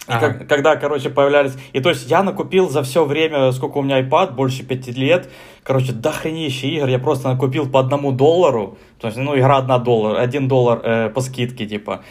Ага. 0.07 0.33
как, 0.33 0.49
когда, 0.49 0.75
короче, 0.75 1.09
появлялись... 1.09 1.53
И 1.71 1.79
то 1.79 1.87
есть 1.87 2.11
я 2.11 2.21
накупил 2.21 2.67
за 2.67 2.83
все 2.83 3.05
время, 3.05 3.53
сколько 3.53 3.77
у 3.77 3.81
меня 3.81 4.01
iPad, 4.01 4.33
больше 4.33 4.65
пяти 4.65 4.91
лет, 4.91 5.29
короче, 5.63 5.93
дохренище 5.93 6.67
игр. 6.67 6.89
Я 6.89 6.99
просто 6.99 7.29
накупил 7.29 7.71
по 7.71 7.79
одному 7.79 8.11
доллару. 8.11 8.77
То 8.99 9.07
есть, 9.07 9.17
ну, 9.17 9.39
игра 9.39 9.55
одна 9.55 9.79
доллар, 9.79 10.19
один 10.19 10.49
доллар 10.49 10.81
э, 10.83 11.09
по 11.11 11.21
скидке, 11.21 11.65
типа. 11.65 12.03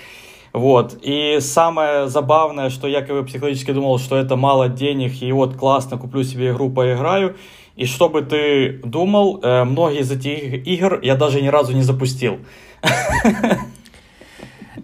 Вот. 0.57 0.97
И 1.03 1.37
самое 1.41 2.09
забавное, 2.09 2.71
что 2.71 2.89
я 2.89 3.03
как 3.03 3.11
бы 3.11 3.25
психологически 3.27 3.73
думал, 3.73 3.99
что 3.99 4.17
это 4.17 4.37
мало 4.37 4.71
денег, 4.71 5.21
и 5.21 5.31
вот 5.31 5.55
классно, 5.55 5.99
куплю 5.99 6.25
себе 6.25 6.49
игру, 6.49 6.71
поиграю. 6.71 7.37
И 7.77 7.85
что 7.85 8.09
бы 8.09 8.23
ты 8.23 8.81
думал, 8.83 9.39
э, 9.43 9.65
многие 9.65 10.01
из 10.01 10.11
этих 10.11 10.67
игр 10.67 10.99
я 11.03 11.15
даже 11.15 11.43
ни 11.43 11.49
разу 11.49 11.75
не 11.75 11.83
запустил. 11.83 12.39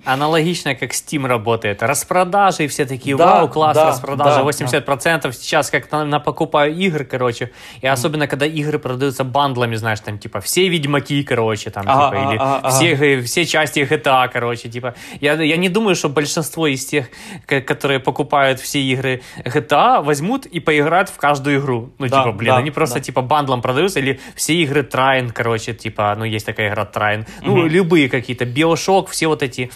Аналогично, 0.04 0.74
как 0.74 0.90
Steam 0.92 1.26
работает. 1.26 1.82
Распродажи, 1.82 2.66
все 2.66 2.84
такие, 2.86 3.16
Да, 3.16 3.26
вау, 3.40 3.48
класс, 3.48 3.74
да, 3.76 3.88
распродажа, 3.88 4.42
да, 4.42 4.42
80%. 4.42 5.32
Сейчас 5.32 5.70
как 5.70 5.90
на, 5.92 6.04
на 6.04 6.18
покупаю 6.20 6.74
игр, 6.76 7.04
короче. 7.04 7.50
И 7.80 7.86
особенно, 7.86 8.26
когда 8.26 8.44
игры 8.46 8.78
продаются 8.78 9.24
бандлами, 9.24 9.76
знаешь, 9.76 10.00
там, 10.00 10.18
типа, 10.18 10.40
все 10.40 10.68
Ведьмаки, 10.68 11.22
короче, 11.22 11.70
там, 11.70 11.84
Ага, 11.86 12.04
типа, 12.10 12.14
или 12.28 12.36
ага, 12.38 12.56
ага. 12.58 12.70
все, 12.70 12.94
г- 12.96 13.22
все 13.22 13.46
части 13.46 13.80
GTA, 13.80 14.28
короче, 14.32 14.68
типа. 14.68 14.94
Я, 15.20 15.34
я 15.40 15.56
не 15.56 15.68
думаю, 15.68 15.94
что 15.94 16.08
большинство 16.08 16.66
из 16.66 16.84
тех, 16.84 17.06
которые 17.46 18.00
покупают 18.00 18.58
все 18.60 18.80
игры 18.80 19.22
GTA, 19.44 20.02
возьмут 20.02 20.46
и 20.46 20.60
поиграют 20.60 21.08
в 21.10 21.16
каждую 21.16 21.60
игру. 21.60 21.92
Ну, 21.98 22.08
Да, 22.08 22.18
типа, 22.24 22.32
блин, 22.32 22.52
да, 22.54 22.56
они 22.58 22.70
просто, 22.70 22.96
да. 22.96 23.00
типа, 23.04 23.22
бандлом 23.22 23.62
продаются, 23.62 24.00
или 24.00 24.20
все 24.34 24.54
игры 24.54 24.82
Trine, 24.82 25.30
короче, 25.32 25.74
типа, 25.74 26.14
ну, 26.18 26.24
есть 26.24 26.46
такая 26.46 26.70
игра 26.70 26.88
Trine. 26.92 27.26
Ну, 27.42 27.56
Мгм. 27.56 27.66
любые 27.68 28.08
какие-то, 28.08 28.44
Bioshock, 28.44 29.08
все 29.10 29.26
вот 29.28 29.42
эти 29.42 29.70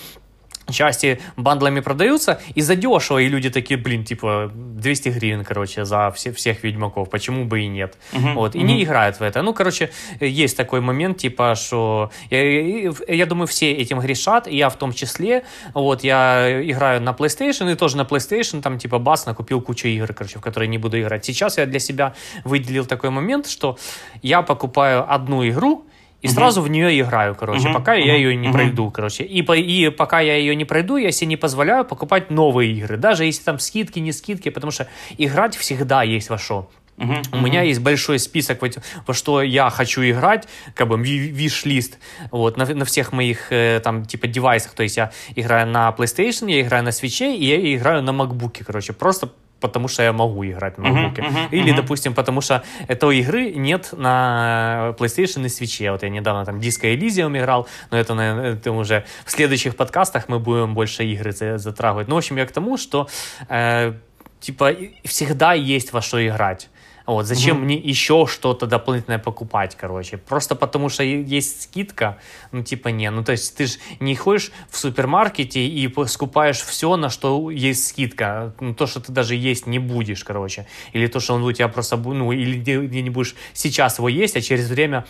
части 0.70 1.20
бандлами 1.36 1.80
продаются 1.80 2.40
и 2.54 2.60
задешево, 2.60 3.18
и 3.18 3.28
люди 3.28 3.50
такие, 3.50 3.78
блин, 3.78 4.04
типа 4.04 4.50
200 4.54 5.08
гривен, 5.10 5.44
короче, 5.44 5.84
за 5.84 6.10
все, 6.10 6.32
всех 6.32 6.64
Ведьмаков, 6.64 7.10
почему 7.10 7.44
бы 7.44 7.60
и 7.60 7.68
нет. 7.68 7.96
Мгм, 8.12 8.34
Вот, 8.34 8.54
и 8.54 8.58
мгм. 8.58 8.66
не 8.66 8.82
играют 8.84 9.20
в 9.20 9.22
это. 9.22 9.42
Ну, 9.42 9.54
короче, 9.54 9.90
есть 10.20 10.56
такой 10.56 10.80
момент, 10.80 11.18
типа, 11.18 11.54
что 11.54 12.10
я, 12.30 12.90
я 13.08 13.26
думаю, 13.26 13.46
все 13.46 13.72
этим 13.72 14.00
грешат, 14.00 14.48
и 14.48 14.56
я 14.56 14.68
в 14.68 14.76
том 14.76 14.92
числе. 14.92 15.44
Вот, 15.74 16.04
я 16.04 16.62
играю 16.62 17.00
на 17.00 17.10
PlayStation, 17.10 17.72
и 17.72 17.74
тоже 17.74 17.96
на 17.96 18.02
PlayStation, 18.02 18.62
там, 18.62 18.78
типа, 18.78 18.98
бас, 18.98 19.26
накупил 19.26 19.60
кучу 19.60 19.88
игр, 19.88 20.12
короче, 20.14 20.38
в 20.38 20.42
которые 20.42 20.68
не 20.68 20.78
буду 20.78 21.00
играть. 21.00 21.24
Сейчас 21.24 21.58
я 21.58 21.66
для 21.66 21.78
себя 21.78 22.14
выделил 22.44 22.86
такой 22.86 23.10
момент, 23.10 23.46
что 23.46 23.78
я 24.22 24.42
покупаю 24.42 25.04
одну 25.12 25.46
игру, 25.48 25.84
и 26.26 26.28
сразу 26.34 26.62
в 26.62 26.68
нее 26.70 27.00
играю, 27.00 27.34
короче, 27.34 27.68
пока 27.72 27.94
я 27.94 28.14
ее 28.16 28.36
не 28.36 28.48
пройду, 28.52 28.90
короче. 28.90 29.24
И, 29.24 29.42
по- 29.42 29.56
и 29.56 29.88
пока 29.90 30.20
я 30.20 30.36
ее 30.36 30.54
не 30.54 30.64
пройду, 30.64 30.96
я 30.96 31.10
себе 31.12 31.28
не 31.28 31.36
позволяю 31.36 31.84
покупать 31.84 32.30
новые 32.30 32.72
игры, 32.72 32.96
даже 32.96 33.24
если 33.24 33.42
там 33.44 33.58
скидки, 33.58 33.98
не 34.00 34.12
скидки, 34.12 34.50
потому 34.50 34.70
что 34.70 34.86
играть 35.18 35.56
всегда 35.56 36.02
есть 36.02 36.30
во 36.30 36.38
что. 36.38 36.68
Мгм, 36.98 37.22
У 37.32 37.36
меня 37.40 37.60
есть 37.60 37.80
большой 37.80 38.18
список, 38.18 38.62
во, 38.62 38.68
во 39.06 39.12
что 39.14 39.42
я 39.42 39.68
хочу 39.68 40.02
играть, 40.02 40.48
как 40.74 40.88
бы 40.88 40.96
ви- 40.98 41.28
виш-лист, 41.30 41.98
вот, 42.30 42.56
на, 42.56 42.64
на 42.64 42.84
всех 42.86 43.12
моих, 43.12 43.48
э, 43.52 43.80
там, 43.84 44.06
типа, 44.06 44.26
девайсах, 44.28 44.72
то 44.72 44.82
есть 44.82 44.96
я 44.96 45.10
играю 45.34 45.66
на 45.66 45.94
PlayStation, 45.98 46.50
я 46.50 46.62
играю 46.62 46.84
на 46.84 46.88
Switch, 46.88 47.36
и 47.36 47.44
я 47.44 47.76
играю 47.76 48.02
на 48.02 48.10
MacBook, 48.12 48.64
короче, 48.64 48.94
просто 48.94 49.28
потому 49.60 49.88
что 49.88 50.02
я 50.02 50.12
могу 50.12 50.44
играть 50.44 50.78
на 50.78 50.88
Мгм, 50.88 51.06
MacBook. 51.06 51.22
мгм, 51.22 51.46
Или, 51.50 51.70
мгм. 51.72 51.76
допустим, 51.76 52.14
потому 52.14 52.40
что 52.40 52.62
этой 52.88 53.18
игры 53.18 53.52
нет 53.52 53.88
на 53.92 54.94
PlayStation 54.98 55.42
и 55.44 55.48
Switch. 55.48 55.90
Вот 55.90 56.02
я 56.02 56.08
недавно 56.08 56.44
там 56.44 56.58
Disco 56.58 56.92
Elysium 56.94 57.36
играл, 57.38 57.66
но 57.90 57.98
это, 57.98 58.14
наверное, 58.14 58.52
это 58.54 58.72
уже 58.72 59.04
в 59.24 59.30
следующих 59.30 59.76
подкастах 59.76 60.28
мы 60.28 60.38
будем 60.38 60.74
больше 60.74 61.04
игры 61.04 61.32
за- 61.32 61.58
затрагивать. 61.58 62.08
Ну, 62.08 62.14
в 62.14 62.18
общем, 62.18 62.36
я 62.36 62.46
к 62.46 62.52
тому, 62.52 62.76
что 62.76 63.08
э, 63.48 63.92
типа 64.40 64.72
всегда 65.04 65.54
есть 65.54 65.92
во 65.92 66.02
что 66.02 66.24
играть. 66.26 66.68
Вот, 67.06 67.26
зачем 67.26 67.60
мне 67.60 67.76
еще 67.76 68.26
что-то 68.26 68.66
дополнительное 68.66 69.20
покупать, 69.20 69.76
короче? 69.76 70.16
Просто 70.16 70.56
потому 70.56 70.88
что 70.88 71.04
есть 71.04 71.62
скидка, 71.62 72.18
ну, 72.50 72.64
типа, 72.64 72.88
не, 72.88 73.10
ну, 73.10 73.22
то 73.22 73.32
есть 73.32 73.56
ты 73.56 73.66
же 73.66 73.78
не 74.00 74.16
ходишь 74.16 74.50
в 74.68 74.76
супермаркете 74.76 75.60
и 75.60 75.92
скупаешь 76.06 76.58
все, 76.58 76.96
на 76.96 77.08
что 77.08 77.50
есть 77.50 77.88
скидка, 77.88 78.54
ну, 78.58 78.74
то, 78.74 78.88
что 78.88 79.00
ты 79.00 79.12
даже 79.12 79.36
есть 79.36 79.66
не 79.66 79.78
будешь, 79.78 80.24
короче, 80.24 80.66
или 80.92 81.06
то, 81.06 81.20
что 81.20 81.34
он 81.34 81.44
у 81.44 81.52
тебя 81.52 81.68
просто, 81.68 81.96
ну, 81.96 82.32
или 82.32 82.58
где 82.58 83.02
не 83.02 83.10
будешь 83.10 83.36
сейчас 83.52 83.98
его 83.98 84.08
есть, 84.08 84.36
а 84.36 84.40
через 84.40 84.68
время 84.68 85.06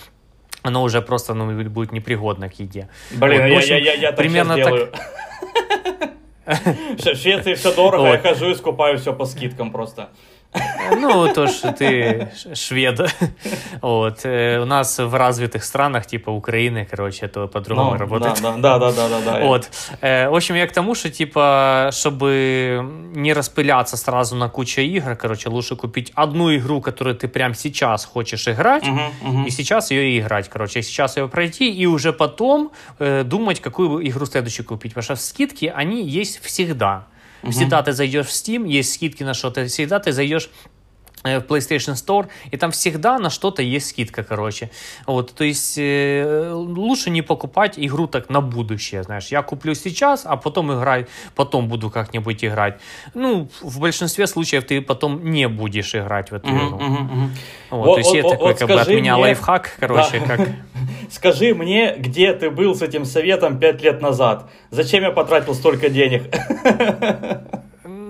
оно 0.62 0.82
уже 0.82 1.01
просто, 1.01 1.32
ну, 1.32 1.51
будет 1.70 1.92
непригодно 1.92 2.51
к 2.51 2.59
еде. 2.59 2.88
Блин, 3.12 3.42
Вот, 3.42 3.49
я, 3.49 3.59
общем, 3.59 3.76
я, 3.76 3.78
я, 3.78 3.94
я 3.94 4.09
так 4.09 4.18
примерно 4.18 4.57
так. 4.57 4.94
В 6.47 7.14
Швеции 7.16 7.55
все 7.55 7.74
дорого, 7.74 8.12
я 8.12 8.18
хожу 8.18 8.51
и 8.51 8.55
скупаю 8.55 8.99
все 8.99 9.12
по 9.12 9.24
скидкам 9.24 9.72
просто. 9.72 10.11
Ну, 10.99 11.34
то, 11.34 11.47
что 11.47 11.72
ты 11.72 12.28
ш- 12.36 12.56
швед. 12.56 12.99
Вот. 13.82 14.20
Э, 14.26 14.60
У 14.60 14.66
нас 14.66 14.99
в 14.99 15.16
развитых 15.16 15.64
странах, 15.64 16.06
типа 16.06 16.30
Украины, 16.30 16.86
короче, 16.91 17.26
это 17.28 17.47
по-другому 17.47 17.91
Ну, 17.91 17.97
работает. 17.97 18.41
Да, 18.41 18.58
да, 18.58 18.78
да, 18.80 18.91
да, 18.91 19.08
да, 19.10 19.22
да. 19.26 19.39
Вот. 19.45 19.70
Э, 20.02 20.28
В 20.30 20.36
общем, 20.36 20.56
я 20.56 20.68
к 20.68 20.74
тому, 20.74 20.93
что, 20.95 21.10
типа, 21.10 21.89
чтобы 21.93 22.82
не 23.16 23.32
распыляться 23.34 23.95
сразу 23.95 24.36
на 24.36 24.49
кучу 24.49 24.82
игр, 24.82 25.16
короче, 25.16 25.47
лучше 25.49 25.76
купить 25.78 26.12
одну 26.16 26.54
игру, 26.58 26.82
которую 26.82 27.16
ты 27.16 27.30
прямо 27.30 27.56
сейчас 27.56 28.04
хочешь 28.04 28.45
играть, 28.49 28.84
Мгм, 28.86 29.02
мгм. 29.22 29.45
и 29.45 29.52
сейчас 29.52 29.91
ее 29.91 30.12
и 30.12 30.20
играть, 30.20 30.49
короче, 30.49 30.82
сейчас 30.82 31.16
ее 31.16 31.30
пройти, 31.30 31.72
и 31.72 31.86
уже 31.86 32.12
потом 32.12 32.72
э, 32.99 33.24
думать, 33.24 33.62
какую 33.62 34.06
игру 34.10 34.26
следующую 34.26 34.66
купить, 34.66 34.93
потому 34.93 35.04
что 35.04 35.16
скидки, 35.16 35.72
они 35.74 36.04
есть 36.06 36.43
всегда. 36.43 37.06
Всегда 37.51 37.82
ты 37.82 37.93
зайдешь 37.93 38.26
в 38.26 38.30
Steam, 38.30 38.68
есть 38.68 38.95
скидки 38.95 39.22
на 39.22 39.34
что-то, 39.34 39.66
всегда 39.66 39.99
ты 39.99 40.12
зайдешь 40.12 40.51
в 41.35 41.45
PlayStation 41.51 41.95
Store, 41.95 42.27
и 42.51 42.57
там 42.57 42.70
всегда 42.70 43.18
на 43.18 43.31
что-то 43.31 43.62
есть 43.62 43.89
скидка, 43.91 44.22
короче. 44.24 44.70
Вот, 45.07 45.33
то 45.35 45.45
есть 45.45 45.77
э, 45.79 46.51
лучше 46.53 47.11
не 47.11 47.22
покупать 47.22 47.74
игру 47.77 48.07
так 48.07 48.31
на 48.31 48.41
будущее, 48.41 49.03
знаешь. 49.03 49.29
Я 49.29 49.43
куплю 49.43 49.74
сейчас, 49.74 50.22
а 50.24 50.37
потом 50.37 50.72
играть, 50.72 51.07
потом 51.35 51.68
буду 51.68 51.91
как-нибудь 51.91 52.45
играть. 52.45 52.79
Ну, 53.14 53.49
в 53.62 53.81
большинстве 53.81 54.27
случаев 54.27 54.64
ты 54.64 54.81
потом 54.81 55.31
не 55.31 55.49
будешь 55.49 55.95
играть 55.95 56.31
в 56.31 56.35
эту 56.35 56.49
игру. 56.49 56.77
мгм, 56.79 56.93
мгм. 57.05 57.31
Вот, 57.70 57.87
Вот- 57.87 57.95
то 57.95 57.99
есть 57.99 58.11
вот- 58.11 58.18
это 58.18 58.29
такой 58.31 58.49
вот 58.53 58.59
как 58.59 58.68
бы 58.68 58.81
от 58.81 58.89
меня 58.89 59.14
мне- 59.14 59.22
лайфхак, 59.24 59.77
короче, 59.81 60.20
Да. 60.20 60.37
как... 60.37 60.49
Скажи 61.11 61.55
мне, 61.55 61.95
где 61.97 62.33
ты 62.33 62.51
был 62.51 62.74
с 62.74 62.83
этим 62.83 63.05
советом 63.05 63.59
пять 63.59 63.83
лет 63.83 64.01
назад? 64.03 64.51
Зачем 64.70 65.03
я 65.05 65.11
потратил 65.11 65.55
столько 65.55 65.89
денег? 65.89 66.24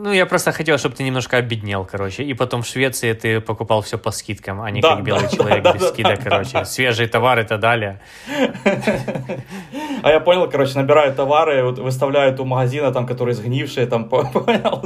Ну, 0.07 0.13
я 0.13 0.25
просто 0.25 0.53
хотел, 0.53 0.79
чтобы 0.79 0.95
ты 0.95 1.03
немножко 1.03 1.37
обеднел, 1.39 1.85
короче. 1.85 2.23
И 2.23 2.33
потом 2.33 2.63
в 2.63 2.67
Швеции 2.67 3.13
ты 3.13 3.41
покупал 3.41 3.81
все 3.81 3.99
по 3.99 4.13
скидкам, 4.13 4.61
а 4.61 4.71
не 4.71 4.81
Да, 4.81 4.95
как 4.95 5.03
белый 5.05 5.23
да, 5.23 5.29
человек 5.37 5.65
да, 5.65 5.73
без 5.73 5.81
да, 5.81 5.89
скидок, 5.89 6.19
да, 6.23 6.31
короче. 6.31 6.51
да. 6.53 6.65
Свежие 6.65 7.09
товары 7.09 7.43
и 7.43 7.45
так 7.45 7.59
далее. 7.59 7.99
А 10.03 10.11
я 10.11 10.21
понял, 10.21 10.49
короче, 10.49 10.79
набираю 10.79 11.13
товары, 11.13 11.65
вот 11.65 11.81
выставляют 11.81 12.39
у 12.39 12.45
магазина, 12.45 12.93
там, 12.93 13.05
которые 13.05 13.35
сгнившие, 13.35 13.87
там, 13.89 14.05
по- 14.09 14.23
понял, 14.25 14.85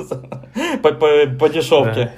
по, 0.83 0.93
по- 0.93 1.27
по 1.39 1.49
дешевке. 1.51 2.13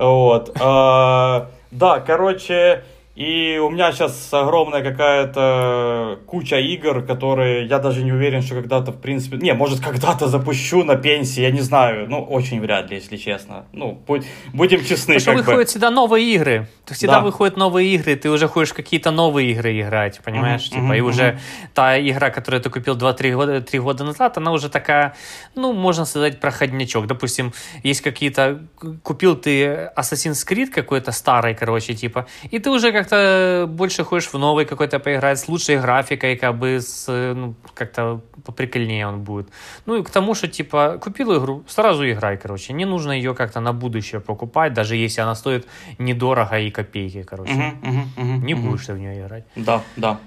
Вот. 0.00 0.50
А, 0.60 1.48
Да, 1.70 2.00
короче, 2.00 2.82
и 3.14 3.58
у 3.58 3.68
меня 3.70 3.92
сейчас 3.92 4.32
огромная 4.32 4.82
какая-то 4.82 6.18
куча 6.26 6.56
игр, 6.58 7.02
которые 7.02 7.66
я 7.66 7.78
даже 7.78 8.02
не 8.02 8.12
уверен, 8.12 8.40
что 8.42 8.54
когда-то, 8.54 8.92
в 8.92 9.00
принципе... 9.00 9.36
Не, 9.36 9.52
может, 9.54 9.80
когда-то 9.80 10.28
запущу 10.28 10.82
на 10.84 10.96
пенсии, 10.96 11.42
я 11.42 11.50
не 11.50 11.60
знаю. 11.60 12.08
Ну, 12.08 12.22
очень 12.22 12.60
вряд 12.60 12.90
ли, 12.90 12.96
если 12.96 13.16
честно. 13.18 13.66
Ну, 13.72 14.00
будь- 14.06 14.26
будем 14.54 14.80
честны, 14.84 15.16
Потому 15.16 15.20
что 15.20 15.30
как 15.32 15.36
бы. 15.36 15.42
выходят 15.42 15.68
всегда 15.68 15.90
новые 15.90 16.34
игры. 16.34 16.68
То 16.86 16.94
всегда 16.94 17.16
Да. 17.16 17.20
выходят 17.20 17.56
новые 17.56 17.94
игры, 17.94 18.16
ты 18.16 18.30
уже 18.30 18.48
хочешь 18.48 18.72
какие-то 18.72 19.10
новые 19.10 19.50
игры 19.52 19.78
играть, 19.80 20.20
понимаешь? 20.24 20.70
Мгм, 20.70 20.80
типа, 20.82 20.92
и 20.96 21.00
мгм, 21.00 21.10
уже 21.10 21.38
та 21.74 21.98
игра, 22.00 22.30
которую 22.30 22.62
ты 22.62 22.70
купил 22.70 22.96
2-3 22.96 23.34
года, 23.34 23.60
3 23.60 23.78
года 23.78 24.04
назад, 24.04 24.38
она 24.38 24.52
уже 24.52 24.68
такая, 24.70 25.14
ну, 25.54 25.72
можно 25.74 26.04
сказать, 26.06 26.40
проходнячок. 26.40 27.06
Допустим, 27.06 27.52
есть 27.82 28.00
какие-то... 28.00 28.60
Купил 29.02 29.36
ты 29.36 29.90
Assassin's 29.96 30.46
Creed 30.48 30.68
какой-то 30.68 31.12
старый, 31.12 31.54
короче, 31.54 31.94
типа, 31.94 32.26
и 32.50 32.58
ты 32.58 32.70
уже 32.70 32.90
как-то 33.02 33.66
больше 33.68 34.04
хочешь 34.04 34.32
в 34.32 34.38
новый 34.38 34.64
какой-то 34.64 34.98
поиграть 34.98 35.38
с 35.38 35.48
лучшей 35.48 35.78
графикой, 35.78 36.36
как 36.36 36.56
бы 36.58 36.80
с, 36.80 37.06
ну, 37.08 37.54
как-то 37.74 38.20
поприкольнее 38.44 39.06
он 39.06 39.20
будет. 39.20 39.48
Ну 39.86 39.96
и 39.96 40.02
к 40.02 40.10
тому, 40.10 40.34
что, 40.34 40.48
типа, 40.48 40.98
купил 41.02 41.36
игру, 41.38 41.64
сразу 41.66 42.08
играй, 42.08 42.36
короче. 42.36 42.72
Не 42.72 42.84
нужно 42.84 43.12
ее 43.12 43.34
как-то 43.34 43.60
на 43.60 43.72
будущее 43.72 44.20
покупать, 44.20 44.72
даже 44.72 44.96
если 44.96 45.20
она 45.20 45.34
стоит 45.34 45.66
недорого 45.98 46.58
и 46.58 46.70
копейки, 46.70 47.22
короче. 47.22 47.52
Мгм, 47.52 47.78
мгм, 47.82 48.12
мгм, 48.16 48.46
Не 48.46 48.54
мгм. 48.54 48.70
будешь 48.70 48.86
ты 48.86 48.94
в 48.94 48.98
нее 48.98 49.20
играть. 49.20 49.44
Да, 49.56 49.82
да. 49.96 50.18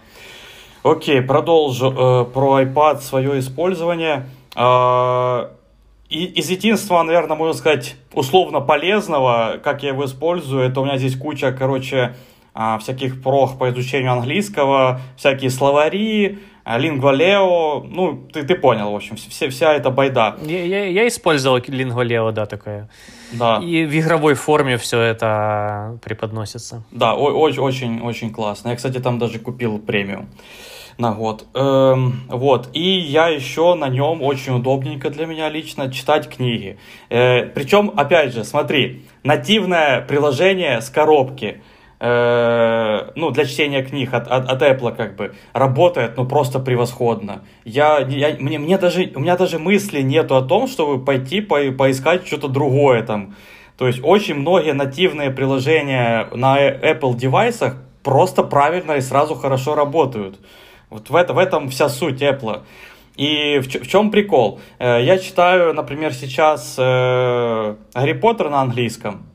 Окей, 0.83 1.21
продолжу 1.21 1.91
э, 1.91 2.25
про 2.33 2.61
iPad 2.61 3.01
свое 3.01 3.39
использование. 3.39 4.27
Э, 4.55 5.47
и, 6.09 6.25
из 6.25 6.49
единственного, 6.49 7.03
наверное, 7.03 7.35
можно 7.35 7.53
сказать, 7.53 7.95
условно 8.13 8.61
полезного, 8.61 9.59
как 9.63 9.81
я 9.81 9.89
его 9.89 10.05
использую, 10.05 10.63
это 10.69 10.81
у 10.81 10.85
меня 10.85 10.97
здесь 10.97 11.17
куча, 11.17 11.51
короче, 11.51 12.15
всяких 12.79 13.21
прох 13.21 13.57
по 13.57 13.69
изучению 13.69 14.13
английского, 14.13 15.01
всякие 15.17 15.49
словари, 15.49 16.39
а, 16.63 16.79
лингвалео, 16.79 17.85
ну, 17.87 18.27
ты, 18.33 18.43
ты 18.43 18.55
понял, 18.55 18.91
в 18.91 18.95
общем, 18.95 19.17
все, 19.17 19.49
вся 19.49 19.73
эта 19.73 19.91
байда. 19.91 20.35
Я, 20.41 20.63
я, 20.63 20.85
я 20.85 21.07
использовал 21.07 21.59
Lingua 21.59 22.31
да, 22.31 22.47
такое. 22.47 22.89
Да. 23.33 23.59
И 23.63 23.85
в 23.85 23.95
игровой 23.95 24.33
форме 24.33 24.77
все 24.77 24.99
это 24.99 25.99
преподносится. 26.03 26.83
Да, 26.91 27.13
очень, 27.13 27.61
очень, 27.61 28.01
очень 28.01 28.31
классно. 28.31 28.69
Я, 28.69 28.75
кстати, 28.75 28.99
там 28.99 29.19
даже 29.19 29.37
купил 29.37 29.77
премиум 29.77 30.27
на 30.97 31.11
год. 31.11 31.45
Эм, 31.53 32.21
вот. 32.29 32.69
И 32.73 32.99
я 32.99 33.27
еще 33.27 33.75
на 33.75 33.89
нем 33.89 34.21
очень 34.21 34.55
удобненько 34.55 35.09
для 35.09 35.25
меня 35.25 35.49
лично 35.49 35.91
читать 35.91 36.29
книги. 36.29 36.77
Э, 37.09 37.45
причем, 37.45 37.91
опять 37.95 38.33
же, 38.33 38.43
смотри, 38.43 39.03
нативное 39.23 40.01
приложение 40.01 40.81
с 40.81 40.89
коробки. 40.89 41.61
Э, 42.05 43.11
ну, 43.15 43.31
для 43.31 43.45
чтения 43.45 43.83
книг 43.83 44.13
от, 44.13 44.27
от, 44.27 44.47
от 44.47 44.61
Apple, 44.61 44.95
как 44.95 45.15
бы, 45.15 45.33
работает, 45.53 46.17
ну, 46.17 46.25
просто 46.25 46.59
превосходно. 46.59 47.43
Я, 47.63 47.99
я, 47.99 48.35
мне, 48.39 48.59
мне 48.59 48.77
даже, 48.77 49.11
у 49.15 49.19
меня 49.19 49.35
даже 49.37 49.57
мысли 49.57 50.01
нету 50.01 50.35
о 50.35 50.41
том, 50.41 50.67
чтобы 50.67 51.03
пойти 51.03 51.41
по, 51.41 51.59
поискать 51.71 52.27
что-то 52.27 52.47
другое 52.47 53.03
там. 53.03 53.35
То 53.77 53.87
есть 53.87 53.99
очень 54.03 54.35
многие 54.35 54.73
нативные 54.73 55.31
приложения 55.31 56.27
на 56.33 56.57
Apple 56.59 57.15
девайсах 57.15 57.75
просто 58.03 58.43
правильно 58.43 58.93
и 58.93 59.01
сразу 59.01 59.35
хорошо 59.35 59.75
работают. 59.75 60.39
Вот 60.89 61.09
в, 61.09 61.15
это, 61.15 61.33
в 61.33 61.39
этом 61.39 61.69
вся 61.69 61.89
суть 61.89 62.21
Apple. 62.21 62.61
И 63.17 63.59
в, 63.59 63.67
в 63.67 63.87
чем 63.87 64.11
прикол? 64.11 64.59
Э, 64.77 65.03
я 65.03 65.17
читаю, 65.17 65.73
например, 65.73 66.13
сейчас 66.13 66.75
э, 66.77 67.75
Гарри 67.93 68.13
Поттер 68.13 68.49
на 68.49 68.61
английском. 68.61 69.25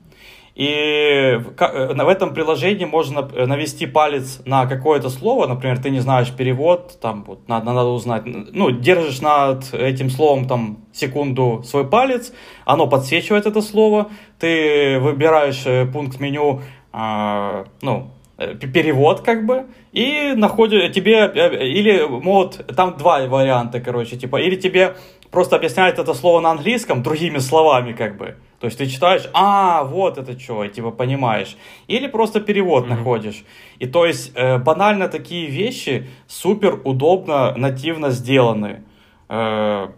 И 0.60 0.68
э, 0.68 1.38
в 1.38 2.08
этом 2.08 2.34
приложении 2.34 2.84
можно 2.84 3.22
навести 3.22 3.86
палец 3.86 4.42
на 4.44 4.66
какое-то 4.66 5.08
слово, 5.08 5.46
например, 5.46 5.78
ты 5.78 5.88
не 5.88 6.00
знаешь 6.00 6.30
перевод, 6.36 6.98
там 7.00 7.24
вот 7.26 7.48
надо, 7.48 7.72
надо 7.72 7.88
узнать, 7.88 8.24
ну, 8.26 8.70
держишь 8.70 9.22
над 9.22 9.72
этим 9.72 10.10
словом 10.10 10.46
там 10.46 10.84
секунду 10.92 11.62
свой 11.64 11.88
палец, 11.88 12.34
оно 12.66 12.86
подсвечивает 12.88 13.46
это 13.46 13.62
слово, 13.62 14.10
ты 14.38 14.98
выбираешь 15.00 15.64
пункт 15.94 16.20
меню, 16.20 16.60
э, 16.92 17.64
ну, 17.80 18.10
Э, 18.40 18.54
перевод 18.54 19.20
как 19.20 19.44
бы, 19.44 19.66
и 19.92 20.32
находит 20.34 20.94
тебе, 20.94 21.30
э, 21.34 21.66
или 21.66 22.06
могут, 22.06 22.66
там 22.74 22.96
два 22.96 23.26
варианта, 23.26 23.80
короче, 23.80 24.16
типа, 24.16 24.36
или 24.40 24.56
тебе 24.56 24.94
просто 25.30 25.56
объясняют 25.56 25.98
это 25.98 26.14
слово 26.14 26.40
на 26.40 26.50
английском 26.50 27.02
другими 27.02 27.38
словами, 27.38 27.92
как 27.92 28.16
бы. 28.16 28.36
То 28.60 28.66
есть 28.66 28.78
ты 28.78 28.86
читаешь, 28.86 29.28
а, 29.32 29.84
вот 29.84 30.18
это 30.18 30.38
что, 30.38 30.64
и 30.64 30.68
типа 30.68 30.90
понимаешь. 30.90 31.56
Или 31.88 32.08
просто 32.08 32.40
перевод 32.40 32.84
mm-hmm. 32.84 32.88
находишь. 32.88 33.44
И 33.78 33.86
то 33.86 34.04
есть 34.04 34.32
э, 34.34 34.58
банально 34.58 35.08
такие 35.08 35.46
вещи 35.46 36.08
супер 36.26 36.80
удобно, 36.84 37.54
нативно 37.56 38.10
сделаны. 38.10 38.84
Э, 39.28 39.88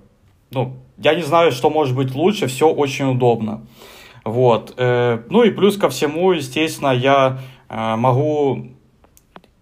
ну, 0.50 0.76
я 0.98 1.14
не 1.14 1.22
знаю, 1.22 1.50
что 1.52 1.70
может 1.70 1.96
быть 1.96 2.14
лучше, 2.14 2.46
все 2.46 2.68
очень 2.68 3.06
удобно. 3.06 3.66
Вот. 4.24 4.74
Э, 4.76 5.22
ну 5.28 5.42
и 5.42 5.50
плюс 5.50 5.76
ко 5.76 5.88
всему, 5.88 6.32
естественно, 6.32 6.92
я 6.92 7.40
Э, 7.72 7.96
могу 7.96 8.66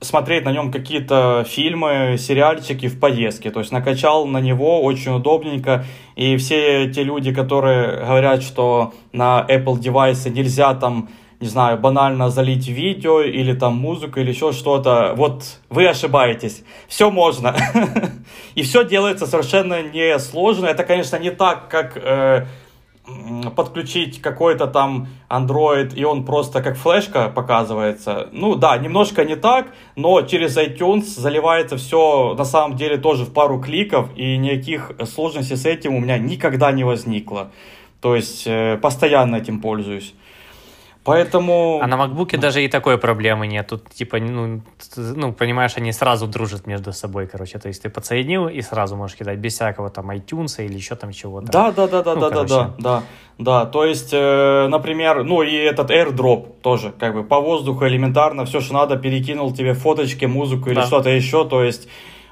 смотреть 0.01 0.45
на 0.45 0.53
нем 0.53 0.73
какие-то 0.73 1.45
фильмы, 1.47 2.17
сериальчики 2.19 2.89
в 2.89 2.99
поездке. 2.99 3.51
То 3.51 3.61
есть 3.61 3.73
накачал 3.73 4.27
на 4.27 4.41
него 4.41 4.83
очень 4.83 5.13
удобненько. 5.13 5.85
И 6.17 6.37
все 6.37 6.91
те 6.91 7.03
люди, 7.03 7.33
которые 7.33 8.05
говорят, 8.05 8.43
что 8.43 8.95
на 9.13 9.45
Apple 9.49 9.79
девайсы 9.79 10.31
нельзя 10.31 10.75
там, 10.75 11.11
не 11.41 11.49
знаю, 11.49 11.79
банально 11.79 12.31
залить 12.31 12.69
видео 12.69 13.21
или 13.21 13.53
там 13.55 13.77
музыку 13.77 14.21
или 14.21 14.31
еще 14.31 14.53
что-то, 14.53 15.15
вот 15.17 15.45
вы 15.69 15.87
ошибаетесь. 15.87 16.65
Все 16.89 17.11
можно. 17.11 17.55
И 18.55 18.63
все 18.63 18.85
делается 18.85 19.27
совершенно 19.27 19.83
несложно. 19.83 20.67
Это, 20.67 20.85
конечно, 20.85 21.17
не 21.17 21.31
так, 21.31 21.69
как 21.69 21.97
э, 21.97 22.47
подключить 23.57 24.21
какой-то 24.21 24.67
там 24.67 25.09
Android, 25.29 25.95
и 25.95 26.05
он 26.05 26.25
просто 26.25 26.63
как 26.63 26.77
флешка 26.77 27.29
показывается. 27.29 28.29
Ну 28.33 28.55
да, 28.55 28.77
немножко 28.79 29.25
не 29.25 29.37
так, 29.37 29.69
но 29.97 30.23
через 30.23 30.57
iTunes 30.57 31.03
заливается 31.03 31.77
все 31.77 32.35
на 32.35 32.45
самом 32.45 32.77
деле 32.77 32.97
тоже 32.97 33.25
в 33.25 33.33
пару 33.33 33.61
кликов, 33.61 34.09
и 34.17 34.37
никаких 34.37 34.93
сложностей 35.05 35.57
с 35.57 35.67
этим 35.67 35.95
у 35.95 36.01
меня 36.01 36.19
никогда 36.19 36.73
не 36.73 36.85
возникло. 36.85 37.51
То 38.01 38.17
есть 38.17 38.47
э, 38.47 38.79
постоянно 38.81 39.37
этим 39.37 39.61
пользуюсь. 39.61 40.15
Поэтому... 41.03 41.81
А 41.83 41.87
на 41.87 41.95
MacBook 41.95 42.37
даже 42.37 42.63
и 42.63 42.69
такой 42.69 42.99
проблемы 42.99 43.47
нет. 43.47 43.69
Тут, 43.69 43.89
типа, 43.91 44.19
ну, 44.19 44.61
ну, 44.97 45.33
понимаешь, 45.33 45.73
они 45.77 45.93
сразу 45.93 46.27
дружат 46.27 46.67
между 46.67 46.93
собой, 46.93 47.27
короче. 47.27 47.59
То 47.59 47.69
есть 47.69 47.83
ты 47.83 47.89
подсоединил 47.89 48.49
и 48.49 48.61
сразу 48.61 48.97
можешь 48.97 49.17
кидать 49.17 49.39
без 49.39 49.55
всякого 49.55 49.89
там 49.89 50.11
iTunes 50.11 50.65
или 50.65 50.75
еще 50.75 50.97
там 50.97 51.13
чего-то. 51.13 51.51
Да, 51.51 51.73
да, 51.73 51.89
да, 51.89 52.03
да, 52.03 52.15
ну, 52.15 52.21
да, 52.21 52.31
да, 52.31 52.45
да, 52.45 52.75
да. 52.79 53.03
Да, 53.39 53.65
то 53.65 53.87
есть, 53.87 54.11
э, 54.13 54.67
например, 54.69 55.25
ну 55.25 55.41
и 55.43 55.55
этот 55.55 55.91
AirDrop 55.91 56.61
тоже, 56.61 56.93
как 56.99 57.15
бы 57.15 57.25
по 57.25 57.41
воздуху 57.41 57.87
элементарно, 57.87 58.45
все, 58.45 58.61
что 58.61 58.75
надо, 58.75 58.97
перекинул 58.97 59.55
тебе 59.55 59.73
фоточки, 59.73 60.27
музыку 60.27 60.69
или 60.69 60.75
да. 60.75 60.87
что-то 60.87 61.09
еще, 61.09 61.49
то 61.49 61.65
есть 61.65 61.89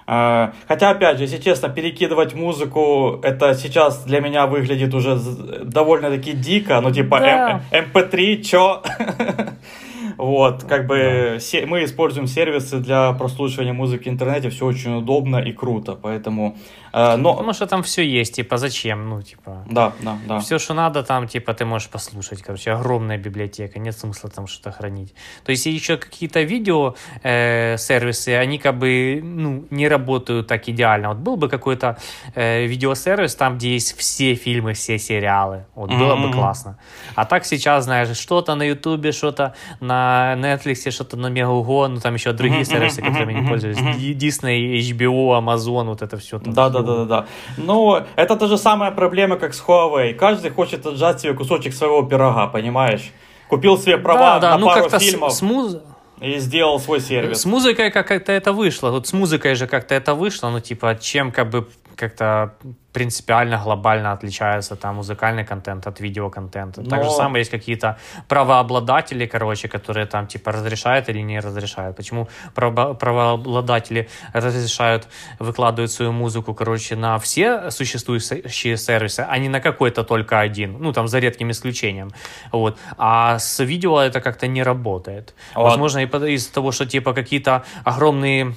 хотя, 0.08 0.90
опять 0.90 1.18
же, 1.18 1.24
если 1.24 1.36
честно, 1.36 1.68
перекидывать 1.68 2.34
музыку, 2.34 3.20
это 3.22 3.54
сейчас 3.54 4.04
для 4.04 4.20
меня 4.20 4.46
выглядит 4.46 4.94
уже 4.94 5.18
довольно-таки 5.62 6.32
дико, 6.32 6.80
ну 6.80 6.90
типа 6.90 7.20
да. 7.20 7.60
MP3, 7.72 8.42
чё? 8.42 8.82
Вот, 10.18 10.64
как 10.64 10.86
бы 10.88 11.38
да. 11.52 11.66
мы 11.66 11.84
используем 11.84 12.26
сервисы 12.26 12.78
для 12.78 13.12
прослушивания 13.12 13.72
музыки 13.72 14.08
в 14.08 14.12
интернете, 14.12 14.50
все 14.50 14.66
очень 14.66 14.96
удобно 14.96 15.36
и 15.36 15.52
круто, 15.52 15.94
поэтому... 15.94 16.56
Э, 16.92 17.16
но... 17.16 17.34
Потому 17.34 17.52
что 17.52 17.66
там 17.66 17.82
все 17.84 18.02
есть, 18.02 18.34
типа, 18.34 18.56
зачем, 18.56 19.08
ну, 19.08 19.22
типа... 19.22 19.64
Да, 19.70 19.92
да, 20.00 20.18
да. 20.26 20.38
Все, 20.40 20.58
что 20.58 20.74
надо, 20.74 21.04
там, 21.04 21.28
типа, 21.28 21.54
ты 21.54 21.64
можешь 21.64 21.88
послушать, 21.88 22.42
короче, 22.42 22.72
огромная 22.72 23.16
библиотека, 23.16 23.78
нет 23.78 23.96
смысла 23.96 24.28
там 24.28 24.48
что-то 24.48 24.72
хранить. 24.72 25.14
То 25.44 25.52
есть 25.52 25.66
еще 25.66 25.96
какие-то 25.96 26.42
видео 26.42 26.96
э, 27.22 27.76
сервисы, 27.78 28.30
они 28.30 28.58
как 28.58 28.76
бы, 28.76 29.20
ну, 29.22 29.66
не 29.70 29.86
работают 29.88 30.48
так 30.48 30.68
идеально. 30.68 31.10
Вот 31.10 31.18
был 31.18 31.36
бы 31.36 31.48
какой-то 31.48 31.96
э, 32.34 32.66
видеосервис, 32.66 33.36
там, 33.36 33.56
где 33.56 33.74
есть 33.74 33.96
все 33.96 34.34
фильмы, 34.34 34.72
все 34.72 34.98
сериалы, 34.98 35.66
вот, 35.76 35.90
mm-hmm. 35.90 35.98
было 35.98 36.16
бы 36.16 36.32
классно. 36.32 36.76
А 37.14 37.24
так 37.24 37.44
сейчас, 37.44 37.84
знаешь, 37.84 38.16
что-то 38.16 38.56
на 38.56 38.64
ютубе, 38.64 39.12
что-то 39.12 39.54
на 39.80 40.07
Netflix, 40.36 40.90
что-то 40.90 41.16
на 41.16 41.28
Мегаго, 41.28 41.88
ну 41.88 42.00
там 42.00 42.14
еще 42.14 42.32
другие 42.32 42.64
сервисы, 42.64 43.02
которыми 43.02 43.32
не 43.32 43.48
пользуюсь. 43.48 43.78
Disney, 43.78 44.78
HBO, 44.80 45.38
Amazon, 45.38 45.84
вот 45.84 46.02
это 46.02 46.16
все. 46.16 46.38
Да, 46.38 46.68
да, 46.68 46.82
да, 46.82 46.96
да, 46.96 47.04
да. 47.04 47.26
Ну, 47.56 48.00
это 48.16 48.36
та 48.36 48.46
же 48.46 48.58
самая 48.58 48.90
проблема, 48.90 49.36
как 49.36 49.54
с 49.54 49.62
Huawei. 49.62 50.14
Каждый 50.14 50.50
хочет 50.50 50.86
отжать 50.86 51.20
себе 51.20 51.34
кусочек 51.34 51.74
своего 51.74 52.02
пирога, 52.02 52.46
понимаешь? 52.46 53.12
Купил 53.48 53.78
себе 53.78 53.98
права 53.98 54.38
да, 54.38 54.40
да, 54.40 54.50
на 54.52 54.58
ну, 54.58 54.66
пару 54.66 54.90
фильмов. 54.98 55.32
С, 55.32 55.42
муз... 55.42 55.76
И 56.20 56.38
сделал 56.38 56.80
свой 56.80 57.00
сервис. 57.00 57.42
С 57.42 57.46
музыкой 57.46 57.90
как-то 57.90 58.32
это 58.32 58.52
вышло. 58.52 58.90
Вот 58.90 59.06
с 59.06 59.12
музыкой 59.12 59.54
же 59.54 59.66
как-то 59.66 59.94
это 59.94 60.14
вышло. 60.14 60.50
Ну, 60.50 60.60
типа, 60.60 60.98
чем 61.00 61.32
как 61.32 61.50
бы 61.50 61.68
как-то 61.96 62.54
принципиально, 62.98 63.58
глобально 63.58 64.10
отличается 64.12 64.74
там 64.74 64.96
музыкальный 64.96 65.44
контент 65.44 65.86
от 65.86 66.00
видеоконтента. 66.00 66.82
Но... 66.82 66.90
Так 66.90 67.04
же 67.04 67.10
самое 67.10 67.42
есть 67.42 67.50
какие-то 67.50 67.96
правообладатели, 68.26 69.26
короче, 69.26 69.68
которые 69.68 70.06
там 70.06 70.26
типа 70.26 70.50
разрешают 70.50 71.08
или 71.08 71.20
не 71.20 71.38
разрешают. 71.38 71.96
Почему 71.96 72.28
право- 72.56 72.94
правообладатели 72.94 74.08
разрешают, 74.32 75.06
выкладывать 75.38 75.92
свою 75.92 76.10
музыку, 76.10 76.54
короче, 76.54 76.96
на 76.96 77.18
все 77.18 77.70
существующие 77.70 78.76
сервисы, 78.76 79.24
а 79.30 79.38
не 79.38 79.48
на 79.48 79.60
какой-то 79.60 80.02
только 80.02 80.40
один. 80.40 80.76
Ну, 80.80 80.92
там, 80.92 81.06
за 81.06 81.20
редким 81.20 81.50
исключением. 81.52 82.10
Вот. 82.50 82.78
А 82.96 83.38
с 83.38 83.64
видео 83.64 84.00
это 84.00 84.20
как-то 84.20 84.48
не 84.48 84.64
работает. 84.64 85.34
Вот. 85.54 85.62
Возможно, 85.62 86.00
из-за 86.00 86.52
того, 86.52 86.72
что 86.72 86.84
типа 86.84 87.14
какие-то 87.14 87.62
огромные 87.84 88.56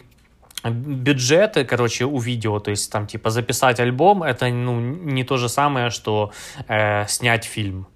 бюджеты, 0.70 1.66
короче, 1.66 2.06
у 2.06 2.20
видео, 2.20 2.60
то 2.60 2.72
есть 2.72 2.92
там 2.92 3.08
типа 3.08 3.30
записать 3.30 3.80
альбом, 3.80 4.24
это 4.24 4.48
ну 4.50 4.80
не 4.80 5.24
то 5.24 5.38
же 5.38 5.50
самое, 5.50 5.90
что 5.90 6.32
э, 6.68 7.08
снять 7.08 7.46
фильм. 7.46 7.88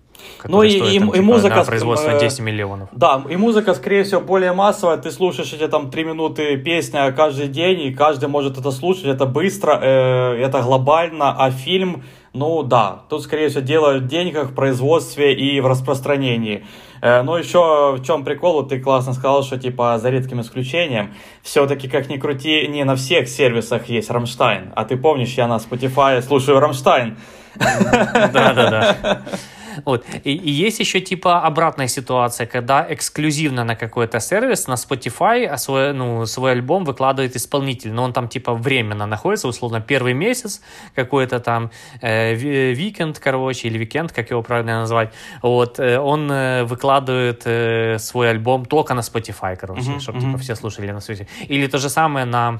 Ну 0.47 0.63
и, 0.63 0.69
стоит, 0.69 0.93
и, 0.93 0.99
там, 0.99 1.09
и 1.09 1.11
типа, 1.13 1.23
музыка... 1.23 1.55
На 1.55 1.63
производство 1.63 2.09
э, 2.11 2.19
10 2.19 2.39
миллионов. 2.39 2.89
Да, 2.91 3.23
и 3.29 3.35
музыка, 3.35 3.73
скорее 3.73 4.03
всего, 4.03 4.21
более 4.21 4.53
массовая. 4.53 4.97
Ты 4.97 5.11
слушаешь 5.11 5.51
эти 5.53 5.67
там 5.67 5.89
3 5.89 6.03
минуты 6.03 6.57
песня 6.57 7.11
каждый 7.11 7.47
день, 7.47 7.81
и 7.81 7.93
каждый 7.93 8.29
может 8.29 8.57
это 8.57 8.71
слушать. 8.71 9.05
Это 9.05 9.25
быстро, 9.25 9.79
э, 9.81 10.41
это 10.41 10.61
глобально. 10.61 11.35
А 11.37 11.51
фильм, 11.51 12.03
ну 12.33 12.63
да, 12.63 13.03
тут, 13.09 13.23
скорее 13.23 13.49
всего, 13.49 13.61
дело 13.61 13.97
в 13.97 14.07
деньгах, 14.07 14.49
в 14.49 14.55
производстве 14.55 15.33
и 15.33 15.59
в 15.59 15.67
распространении. 15.67 16.65
Э, 17.05 17.21
ну, 17.21 17.35
еще 17.35 17.97
в 17.99 18.03
чем 18.03 18.23
прикол, 18.23 18.53
вот 18.53 18.69
ты 18.69 18.79
классно 18.79 19.13
сказал, 19.13 19.43
что 19.43 19.59
типа 19.59 19.99
за 19.99 20.09
редким 20.09 20.41
исключением, 20.41 21.13
все-таки 21.43 21.87
как 21.87 22.09
ни 22.09 22.17
крути, 22.17 22.67
не 22.67 22.83
на 22.83 22.95
всех 22.95 23.29
сервисах 23.29 23.89
есть 23.89 24.09
Рамштайн. 24.09 24.73
А 24.75 24.85
ты 24.85 24.97
помнишь, 24.97 25.35
я 25.35 25.47
на 25.47 25.57
Spotify 25.57 26.19
слушаю 26.23 26.59
Рамштайн. 26.59 27.15
Да-да-да. 27.55 29.21
Вот. 29.83 30.05
И, 30.23 30.33
и 30.33 30.51
есть 30.51 30.79
еще 30.79 31.01
типа 31.01 31.41
обратная 31.41 31.87
ситуация, 31.87 32.47
когда 32.47 32.85
эксклюзивно 32.89 33.63
на 33.63 33.75
какой-то 33.75 34.19
сервис, 34.19 34.67
на 34.67 34.73
Spotify 34.73 35.45
а 35.45 35.57
свой, 35.57 35.93
ну, 35.93 36.25
свой 36.25 36.51
альбом 36.51 36.85
выкладывает 36.85 37.35
исполнитель, 37.35 37.91
но 37.91 38.03
он 38.03 38.13
там 38.13 38.27
типа 38.27 38.53
временно 38.53 39.05
находится, 39.05 39.47
условно, 39.47 39.81
первый 39.81 40.13
месяц, 40.13 40.61
какой-то 40.95 41.39
там 41.39 41.71
э, 42.01 42.33
Weeknd, 42.35 43.19
короче, 43.19 43.67
или 43.67 43.77
Weeknd, 43.77 44.11
как 44.11 44.29
его 44.31 44.41
правильно 44.41 44.79
назвать, 44.79 45.13
вот, 45.41 45.79
э, 45.79 45.99
он 45.99 46.31
э, 46.31 46.63
выкладывает 46.63 47.41
э, 47.45 47.97
свой 47.99 48.29
альбом 48.29 48.65
только 48.65 48.93
на 48.93 49.01
Spotify, 49.01 49.55
короче, 49.55 49.81
uh-huh, 49.81 49.99
чтобы 49.99 50.19
uh-huh. 50.19 50.31
типа 50.31 50.37
все 50.37 50.55
слушали 50.55 50.91
на 50.91 51.01
свете. 51.01 51.27
Или 51.47 51.67
то 51.67 51.77
же 51.77 51.89
самое 51.89 52.25
на 52.25 52.59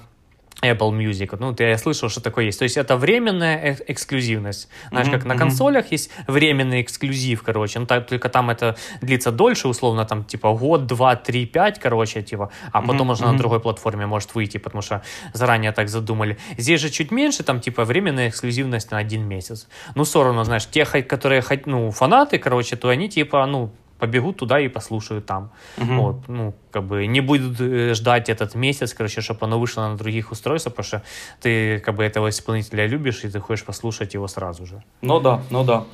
Apple 0.62 0.92
Music. 0.92 1.36
Ну, 1.40 1.54
ты, 1.54 1.64
я 1.64 1.78
слышал, 1.78 2.10
что 2.10 2.22
такое 2.22 2.46
есть. 2.46 2.60
То 2.60 2.64
есть 2.64 2.78
это 2.78 2.96
временная 2.96 3.74
э- 3.74 3.84
эксклюзивность. 3.88 4.70
Знаешь, 4.90 5.08
Мгм, 5.08 5.18
как 5.18 5.26
на 5.26 5.38
консолях 5.38 5.92
есть 5.92 6.10
временный 6.28 6.82
эксклюзив, 6.82 7.44
короче. 7.44 7.80
Ну, 7.80 7.86
так, 7.86 8.08
только 8.08 8.30
там 8.30 8.50
это 8.50 8.76
длится 9.02 9.32
дольше, 9.32 9.68
условно, 9.68 10.06
там, 10.06 10.24
типа, 10.24 10.54
год, 10.54 10.88
два, 10.88 11.16
три, 11.16 11.46
пять, 11.46 11.80
короче, 11.80 12.22
типа, 12.22 12.52
а 12.72 12.82
потом 12.82 13.10
уже 13.10 13.24
мгм. 13.24 13.34
на 13.34 13.38
другой 13.38 13.60
платформе 13.60 14.06
может 14.06 14.34
выйти, 14.36 14.58
потому 14.58 14.82
что 14.82 15.02
заранее 15.34 15.72
так 15.72 15.90
задумали. 15.90 16.38
Здесь 16.58 16.82
же 16.82 16.90
чуть 16.90 17.12
меньше, 17.12 17.44
там, 17.44 17.60
типа, 17.60 17.84
временная 17.86 18.30
эксклюзивность 18.30 18.92
на 18.92 18.98
один 18.98 19.28
месяц. 19.28 19.68
Ну, 19.96 20.04
все 20.04 20.24
равно, 20.24 20.44
знаешь, 20.44 20.68
те, 20.70 20.86
которые, 20.86 21.44
ну, 21.66 21.92
фанаты, 21.92 22.38
короче, 22.38 22.76
то 22.76 22.90
они, 22.90 23.10
типа, 23.10 23.46
ну, 23.46 23.72
побегут 24.00 24.38
туда 24.38 24.60
и 24.60 24.68
послушают 24.68 25.26
там. 25.26 25.52
Мгм. 25.78 26.00
Вот, 26.00 26.28
ну, 26.28 26.54
как 26.72 26.84
бы 26.84 27.08
не 27.08 27.22
будут 27.22 27.60
э, 27.60 27.94
ждать 27.94 28.30
этот 28.30 28.56
месяц, 28.56 28.94
короче, 28.94 29.22
чтобы 29.22 29.46
оно 29.46 29.60
вышло 29.60 29.88
на 29.88 29.98
других 29.98 30.32
устройствах, 30.32 30.76
потому 30.76 30.88
что 30.88 31.04
ты 31.42 31.80
как 31.80 31.96
бы 31.96 32.04
этого 32.04 32.30
исполнителя 32.30 32.88
любишь, 32.88 33.24
и 33.24 33.30
ты 33.30 33.40
хочешь 33.40 33.66
послушать 33.66 34.14
его 34.14 34.28
сразу 34.28 34.66
же. 34.66 34.84
Ну 35.02 35.20
да, 35.20 35.42
ну 35.50 35.64
да. 35.64 35.86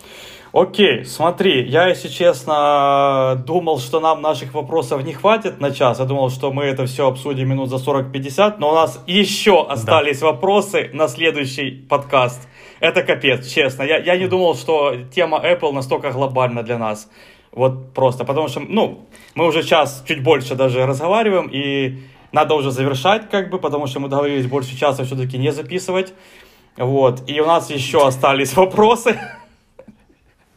Окей, 0.53 1.05
смотри, 1.05 1.65
я, 1.69 1.87
если 1.87 2.09
честно, 2.09 3.41
думал, 3.47 3.79
что 3.79 4.01
нам 4.01 4.21
наших 4.21 4.53
вопросов 4.53 5.01
не 5.03 5.13
хватит 5.13 5.61
на 5.61 5.71
час. 5.71 5.99
Я 5.99 6.05
думал, 6.05 6.29
что 6.29 6.51
мы 6.51 6.65
это 6.65 6.85
все 6.87 7.07
обсудим 7.07 7.47
минут 7.47 7.69
за 7.69 7.77
40-50, 7.77 8.55
но 8.57 8.71
у 8.71 8.75
нас 8.75 9.01
еще 9.07 9.65
остались 9.65 10.21
вопросы 10.21 10.89
на 10.91 11.07
следующий 11.07 11.71
подкаст. 11.71 12.49
Это 12.81 13.01
капец, 13.03 13.47
честно. 13.47 13.83
Я, 13.83 13.99
я 13.99 14.17
не 14.17 14.27
думал, 14.27 14.55
что 14.55 14.93
тема 15.15 15.37
Apple 15.37 15.71
настолько 15.71 16.11
глобальна 16.11 16.63
для 16.63 16.77
нас. 16.77 17.09
Вот 17.51 17.93
просто, 17.93 18.23
потому 18.23 18.47
что, 18.47 18.61
ну, 18.61 19.05
мы 19.35 19.45
уже 19.45 19.63
час, 19.63 20.03
чуть 20.07 20.23
больше 20.23 20.55
даже 20.55 20.85
разговариваем, 20.85 21.49
и 21.51 21.99
надо 22.31 22.55
уже 22.55 22.71
завершать, 22.71 23.29
как 23.29 23.49
бы, 23.49 23.59
потому 23.59 23.87
что 23.87 23.99
мы 23.99 24.07
договорились 24.07 24.47
больше 24.47 24.77
часа 24.77 25.03
все-таки 25.03 25.37
не 25.37 25.51
записывать. 25.51 26.13
Вот, 26.77 27.29
и 27.29 27.41
у 27.41 27.45
нас 27.45 27.69
еще 27.69 28.07
остались 28.07 28.55
вопросы 28.55 29.19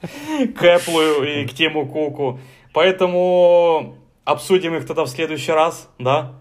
к 0.03 0.62
Apple 0.62 1.43
и 1.43 1.47
к 1.49 1.55
Тиму 1.55 1.87
Куку. 1.87 2.39
Поэтому 2.73 3.97
обсудим 4.25 4.77
их 4.77 4.87
тогда 4.87 5.05
в 5.05 5.09
следующий 5.09 5.53
раз, 5.53 5.89
да? 5.99 6.35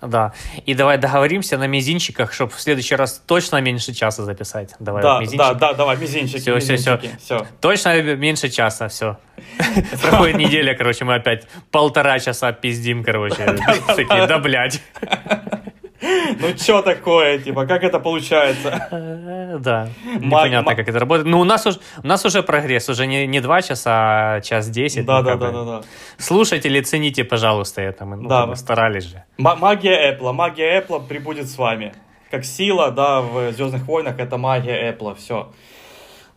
Да. 0.00 0.32
И 0.64 0.74
давай 0.74 0.96
договоримся 0.98 1.58
на 1.58 1.66
мизинчиках, 1.66 2.32
чтобы 2.32 2.52
в 2.52 2.60
следующий 2.60 2.94
раз 2.94 3.20
точно 3.26 3.60
меньше 3.60 3.92
часа 3.92 4.22
записать. 4.24 4.74
Давай 4.78 5.02
да, 5.02 5.20
вот 5.20 5.36
да, 5.36 5.54
да, 5.54 5.72
давай, 5.72 5.96
мизинчики, 5.96 6.38
Всё, 6.38 6.58
всё, 6.60 6.76
всё. 6.76 6.96
мизинчики, 6.96 7.18
все. 7.20 7.46
Точно 7.60 8.02
меньше 8.02 8.48
часа, 8.48 8.88
все. 8.88 9.18
Проходит 10.02 10.36
неделя, 10.36 10.74
короче, 10.74 11.04
мы 11.04 11.14
опять 11.16 11.46
полтора 11.70 12.20
часа 12.20 12.52
пиздим, 12.52 13.02
короче. 13.02 13.44
Такие, 13.88 14.26
да, 14.26 14.38
блядь. 14.38 14.80
Ну, 16.00 16.56
что 16.56 16.82
такое, 16.82 17.38
типа, 17.38 17.66
как 17.66 17.82
это 17.82 17.98
получается? 17.98 18.86
Э, 18.90 19.58
Да, 19.58 19.88
непонятно, 20.06 20.74
как 20.76 20.88
это 20.88 20.98
работает. 20.98 21.26
Ну, 21.26 21.40
у 21.40 21.44
нас 21.44 21.66
уже, 21.66 21.78
у 22.02 22.06
нас 22.06 22.24
уже 22.24 22.42
прогресс, 22.42 22.88
уже 22.88 23.06
не, 23.06 23.26
не 23.26 23.40
два 23.40 23.62
часа, 23.62 24.34
а 24.36 24.40
час 24.40 24.68
десять. 24.70 25.04
Да, 25.06 25.22
да, 25.22 25.34
да, 25.36 25.50
да, 25.50 25.64
да. 25.64 25.80
Слушатели, 26.18 26.80
цените, 26.80 27.24
пожалуйста, 27.24 27.82
это. 27.82 28.04
Мы, 28.04 28.16
ну, 28.16 28.28
Да. 28.28 28.54
старались 28.54 29.04
же. 29.04 29.24
Магия 29.38 30.12
Apple, 30.12 30.32
магия 30.32 30.80
Apple 30.80 31.06
прибудет 31.06 31.48
с 31.48 31.58
вами. 31.58 31.94
Как 32.30 32.44
сила, 32.44 32.90
да, 32.90 33.20
в 33.20 33.52
Звездных 33.52 33.86
войнах, 33.86 34.18
это 34.20 34.36
магия 34.36 34.92
Apple, 34.92 35.16
все. 35.16 35.50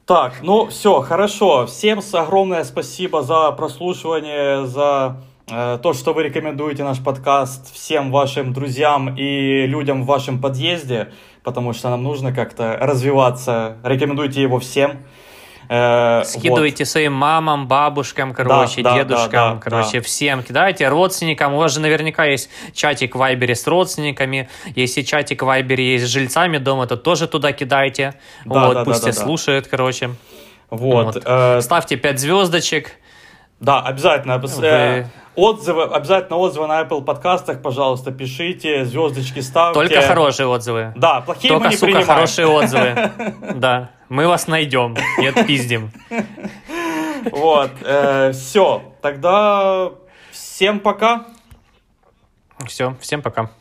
Так, 0.06 0.42
ну 0.42 0.68
все, 0.68 1.02
хорошо. 1.02 1.68
Всем 1.68 2.00
огромное 2.14 2.64
спасибо 2.64 3.22
за 3.22 3.52
прослушивание, 3.52 4.66
за 4.66 5.22
то, 5.52 5.94
что 5.94 6.14
вы 6.14 6.24
рекомендуете 6.24 6.84
наш 6.84 7.04
подкаст 7.04 7.74
всем 7.74 8.12
вашим 8.12 8.54
друзьям 8.54 9.16
и 9.16 9.66
людям 9.68 10.04
в 10.04 10.06
вашем 10.06 10.42
подъезде, 10.42 11.12
потому 11.44 11.74
что 11.74 11.90
нам 11.90 12.04
нужно 12.04 12.34
как-то 12.34 12.78
развиваться. 12.80 13.78
Рекомендуйте 13.84 14.42
его 14.42 14.60
всем. 14.60 15.04
Э, 15.68 16.20
вот. 16.20 16.28
Скидывайте 16.28 16.86
своим 16.86 17.14
мамам, 17.14 17.68
бабушкам, 17.68 18.34
короче, 18.34 18.82
да, 18.82 18.92
да, 18.92 18.98
дедушкам, 18.98 19.56
да, 19.56 19.62
короче, 19.62 20.00
да. 20.00 20.02
всем 20.02 20.44
кидайте, 20.44 20.90
родственникам. 20.90 21.54
У 21.54 21.58
вас 21.58 21.74
же 21.74 21.80
наверняка 21.80 22.26
есть 22.26 22.50
чатик 22.74 23.16
в 23.16 23.20
Вайбере 23.20 23.56
с 23.56 23.66
родственниками. 23.68 24.50
Если 24.76 25.02
чатик 25.02 25.44
в 25.44 25.46
Вайбере 25.46 25.94
есть 25.94 26.06
с 26.06 26.10
жильцами 26.10 26.58
дома, 26.58 26.88
то 26.88 26.98
тоже 26.98 27.26
туда 27.28 27.54
кидайте. 27.54 28.16
Да, 28.44 28.68
вот, 28.68 28.74
да, 28.74 28.84
пусть 28.84 29.02
да, 29.02 29.12
все 29.12 29.18
да, 29.18 29.20
да. 29.20 29.26
слушают, 29.26 29.68
короче. 29.68 30.10
Вот. 30.70 31.16
Вот. 31.16 31.24
э, 31.26 31.62
Ставьте 31.62 31.96
5 31.96 32.20
звездочек. 32.20 32.92
Да, 33.62 33.80
обязательно. 33.82 34.38
Вы- 34.38 34.50
Э, 34.66 35.06
Отзывы, 35.34 35.84
обязательно 35.84 36.36
отзывы 36.38 36.68
на 36.68 36.82
Apple 36.82 37.06
подкастах, 37.06 37.62
пожалуйста, 37.62 38.12
пишите, 38.12 38.84
звездочки 38.84 39.40
ставьте. 39.40 39.80
Только 39.80 40.02
хорошие 40.02 40.46
отзывы. 40.46 40.92
Да, 40.98 41.22
плохие 41.22 41.54
мы 41.54 41.60
Только, 41.60 41.70
не 41.70 41.76
сука, 41.78 41.86
принимаем. 41.86 42.08
хорошие 42.08 42.48
отзывы. 42.48 43.12
Да. 43.56 43.92
Мы 44.10 44.28
вас 44.28 44.48
найдем 44.48 44.98
и 45.22 45.26
отпиздим. 45.28 45.90
Вот, 47.32 47.72
все, 48.34 48.82
тогда 49.02 49.92
всем 50.32 50.80
пока. 50.82 51.28
Все, 52.68 52.96
всем 53.00 53.22
пока. 53.22 53.52